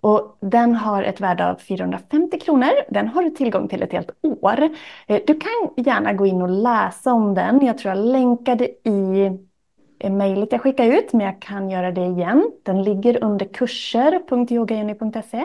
Och 0.00 0.38
den 0.40 0.74
har 0.74 1.02
ett 1.02 1.20
värde 1.20 1.50
av 1.50 1.56
450 1.56 2.38
kronor. 2.40 2.70
Den 2.90 3.08
har 3.08 3.22
du 3.22 3.30
tillgång 3.30 3.68
till 3.68 3.82
ett 3.82 3.92
helt 3.92 4.10
år. 4.22 4.68
Eh, 5.06 5.20
du 5.26 5.34
kan 5.34 5.50
gärna 5.76 6.12
gå 6.12 6.26
in 6.26 6.42
och 6.42 6.48
läsa 6.48 7.12
om 7.12 7.34
den. 7.34 7.66
Jag 7.66 7.78
tror 7.78 7.94
jag 7.94 8.06
länkade 8.06 8.64
i 8.64 9.30
eh, 9.98 10.12
mejlet 10.12 10.52
jag 10.52 10.60
skickade 10.60 10.98
ut, 10.98 11.12
men 11.12 11.26
jag 11.26 11.42
kan 11.42 11.70
göra 11.70 11.92
det 11.92 12.06
igen. 12.06 12.50
Den 12.62 12.82
ligger 12.82 13.24
under 13.24 13.46
kurser.yogajenny.se. 13.46 15.44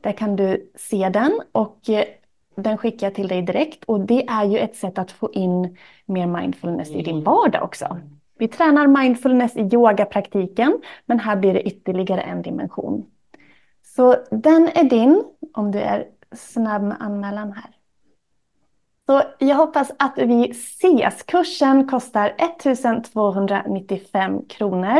Där 0.00 0.12
kan 0.12 0.36
du 0.36 0.70
se 0.76 1.08
den 1.08 1.40
och 1.52 1.80
den 2.62 2.78
skickar 2.78 3.06
jag 3.06 3.14
till 3.14 3.28
dig 3.28 3.42
direkt 3.42 3.84
och 3.84 4.00
det 4.00 4.28
är 4.28 4.44
ju 4.44 4.58
ett 4.58 4.76
sätt 4.76 4.98
att 4.98 5.10
få 5.10 5.32
in 5.32 5.76
mer 6.06 6.26
mindfulness 6.26 6.90
i 6.90 7.02
din 7.02 7.14
mm. 7.14 7.24
vardag 7.24 7.62
också. 7.62 7.98
Vi 8.38 8.48
tränar 8.48 8.86
mindfulness 8.86 9.56
i 9.56 9.68
yogapraktiken, 9.72 10.80
men 11.06 11.20
här 11.20 11.36
blir 11.36 11.54
det 11.54 11.62
ytterligare 11.62 12.20
en 12.20 12.42
dimension. 12.42 13.06
Så 13.82 14.16
den 14.30 14.68
är 14.74 14.84
din 14.84 15.24
om 15.54 15.70
du 15.70 15.78
är 15.78 16.06
snabb 16.32 16.82
med 16.82 16.96
anmälan 17.00 17.52
här. 17.52 17.70
Så 19.06 19.22
jag 19.38 19.56
hoppas 19.56 19.92
att 19.98 20.18
vi 20.18 20.50
ses. 20.50 21.22
Kursen 21.22 21.88
kostar 21.88 22.34
1295 22.38 24.44
kronor 24.48 24.98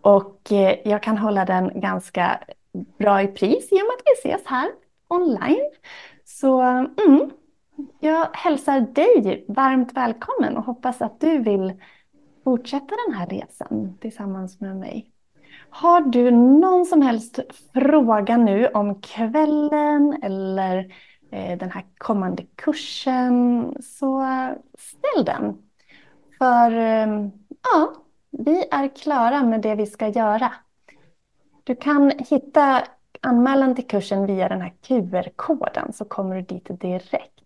och 0.00 0.52
eh, 0.52 0.78
jag 0.84 1.02
kan 1.02 1.18
hålla 1.18 1.44
den 1.44 1.80
ganska 1.80 2.40
bra 2.98 3.22
i 3.22 3.26
pris 3.26 3.72
i 3.72 3.74
och 3.74 3.78
med 3.78 3.94
att 3.98 4.04
vi 4.04 4.30
ses 4.30 4.46
här 4.46 4.70
online. 5.08 5.70
Så 6.44 6.60
mm, 6.60 7.30
jag 8.00 8.28
hälsar 8.32 8.80
dig 8.80 9.44
varmt 9.48 9.92
välkommen 9.92 10.56
och 10.56 10.64
hoppas 10.64 11.02
att 11.02 11.20
du 11.20 11.38
vill 11.38 11.72
fortsätta 12.44 12.94
den 13.06 13.14
här 13.14 13.26
resan 13.26 13.98
tillsammans 14.00 14.60
med 14.60 14.76
mig. 14.76 15.10
Har 15.70 16.00
du 16.00 16.30
någon 16.30 16.86
som 16.86 17.02
helst 17.02 17.40
fråga 17.74 18.36
nu 18.36 18.66
om 18.66 19.00
kvällen 19.00 20.18
eller 20.22 20.94
eh, 21.30 21.58
den 21.58 21.70
här 21.70 21.84
kommande 21.98 22.46
kursen 22.54 23.68
så 23.82 24.26
ställ 24.78 25.24
den. 25.24 25.58
För 26.38 26.70
eh, 26.70 27.28
ja, 27.62 27.94
vi 28.30 28.68
är 28.70 28.96
klara 28.96 29.42
med 29.42 29.60
det 29.60 29.74
vi 29.74 29.86
ska 29.86 30.08
göra. 30.08 30.52
Du 31.64 31.76
kan 31.76 32.12
hitta 32.18 32.82
anmälan 33.24 33.74
till 33.74 33.86
kursen 33.86 34.26
via 34.26 34.48
den 34.48 34.60
här 34.60 34.72
QR-koden 34.82 35.92
så 35.92 36.04
kommer 36.04 36.36
du 36.36 36.42
dit 36.42 36.80
direkt. 36.80 37.40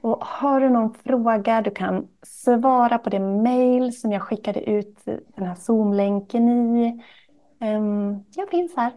Och 0.00 0.24
har 0.24 0.60
du 0.60 0.68
någon 0.68 0.94
fråga, 0.94 1.62
du 1.62 1.70
kan 1.70 2.08
svara 2.22 2.98
på 2.98 3.10
det 3.10 3.20
mail 3.20 4.00
som 4.00 4.12
jag 4.12 4.22
skickade 4.22 4.70
ut 4.70 5.04
den 5.04 5.46
här 5.46 5.54
Zoom-länken 5.54 6.76
i. 6.76 7.04
Ehm, 7.60 8.24
jag 8.34 8.48
finns 8.48 8.76
här. 8.76 8.92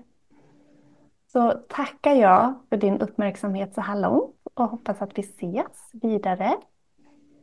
Så 1.32 1.52
tackar 1.52 2.14
jag 2.14 2.54
för 2.70 2.78
din 2.78 3.02
uppmärksamhet 3.02 3.74
så 3.74 3.82
här 3.82 4.00
långt 4.00 4.36
och 4.54 4.68
hoppas 4.68 5.02
att 5.02 5.18
vi 5.18 5.22
ses 5.22 5.92
vidare. 5.94 6.54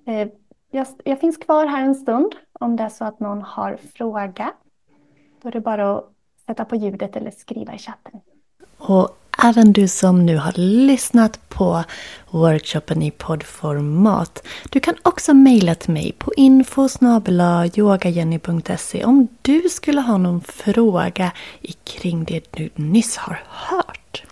Ehm, 0.06 0.30
jag, 0.70 0.86
jag 1.04 1.20
finns 1.20 1.36
kvar 1.36 1.66
här 1.66 1.84
en 1.84 1.94
stund 1.94 2.34
om 2.52 2.76
det 2.76 2.82
är 2.82 2.88
så 2.88 3.04
att 3.04 3.20
någon 3.20 3.42
har 3.42 3.76
fråga. 3.76 4.52
Då 5.42 5.48
är 5.48 5.52
det 5.52 5.60
bara 5.60 5.96
att 5.96 6.12
sätta 6.46 6.64
på 6.64 6.76
ljudet 6.76 7.16
eller 7.16 7.30
skriva 7.30 7.74
i 7.74 7.78
chatten. 7.78 8.20
Och 8.80 9.16
även 9.42 9.72
du 9.72 9.88
som 9.88 10.26
nu 10.26 10.36
har 10.36 10.52
lyssnat 10.56 11.48
på 11.48 11.84
workshopen 12.30 13.02
i 13.02 13.10
poddformat. 13.10 14.46
Du 14.70 14.80
kan 14.80 14.94
också 15.02 15.34
mejla 15.34 15.74
till 15.74 15.92
mig 15.92 16.12
på 16.18 16.34
info 16.36 16.88
om 19.04 19.28
du 19.42 19.68
skulle 19.70 20.00
ha 20.00 20.16
någon 20.18 20.40
fråga 20.40 21.32
kring 21.84 22.24
det 22.24 22.52
du 22.52 22.70
nyss 22.74 23.16
har 23.16 23.42
hört. 23.48 24.22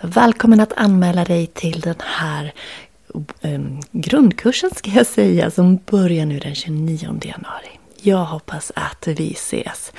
Välkommen 0.00 0.60
att 0.60 0.72
anmäla 0.76 1.24
dig 1.24 1.46
till 1.46 1.80
den 1.80 1.94
här 1.98 2.52
ehm, 3.40 3.80
grundkursen 3.90 4.70
ska 4.74 4.90
jag 4.90 5.06
säga 5.06 5.50
som 5.50 5.76
börjar 5.76 6.26
nu 6.26 6.38
den 6.38 6.54
29 6.54 6.98
januari. 7.22 7.78
Jag 8.00 8.24
hoppas 8.24 8.72
att 8.74 9.08
vi 9.08 9.32
ses. 9.32 9.92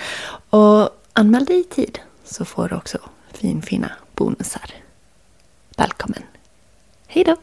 Och 0.49 0.89
anmäl 1.13 1.45
dig 1.45 1.59
i 1.59 1.63
tid 1.63 1.99
så 2.23 2.45
får 2.45 2.69
du 2.69 2.75
också 2.75 2.97
finfina 3.33 3.91
bonusar. 4.15 4.71
Välkommen! 5.77 6.23
Hej 7.07 7.23
då! 7.23 7.35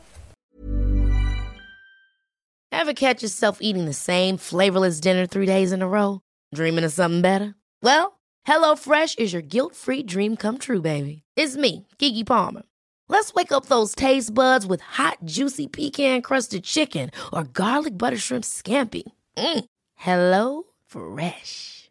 Have 2.73 2.95
catch 2.95 3.23
yourself 3.23 3.59
eating 3.61 3.85
the 3.87 3.93
same 3.93 4.39
flavorless 4.39 5.01
dinner 5.01 5.27
three 5.27 5.47
days 5.47 5.73
in 5.73 5.83
a 5.83 5.89
row? 5.89 6.21
Dreaming 6.55 6.85
of 6.85 6.93
something 6.93 7.23
better? 7.23 7.55
Well, 7.83 8.21
hello 8.45 8.77
fresh 8.77 9.15
is 9.17 9.33
your 9.33 9.43
guilt 9.43 9.75
free 9.75 10.03
dream 10.03 10.37
come 10.37 10.59
true 10.59 10.81
baby. 10.81 11.23
It's 11.37 11.57
me, 11.57 11.87
Gigi 11.99 12.25
Palmer. 12.25 12.63
Let's 13.09 13.35
wake 13.35 13.53
up 13.53 13.67
those 13.67 13.95
taste 13.95 14.33
buds 14.35 14.67
with 14.67 14.81
hot 14.81 15.19
juicy 15.25 15.69
pecan 15.69 16.23
crusted 16.23 16.65
chicken 16.65 17.11
or 17.33 17.45
garlic 17.45 17.99
butter 17.99 18.17
shrimp 18.19 18.45
scampi. 18.45 19.03
Mm. 19.37 19.65
Hello 19.97 20.63
Fresh. 20.87 21.91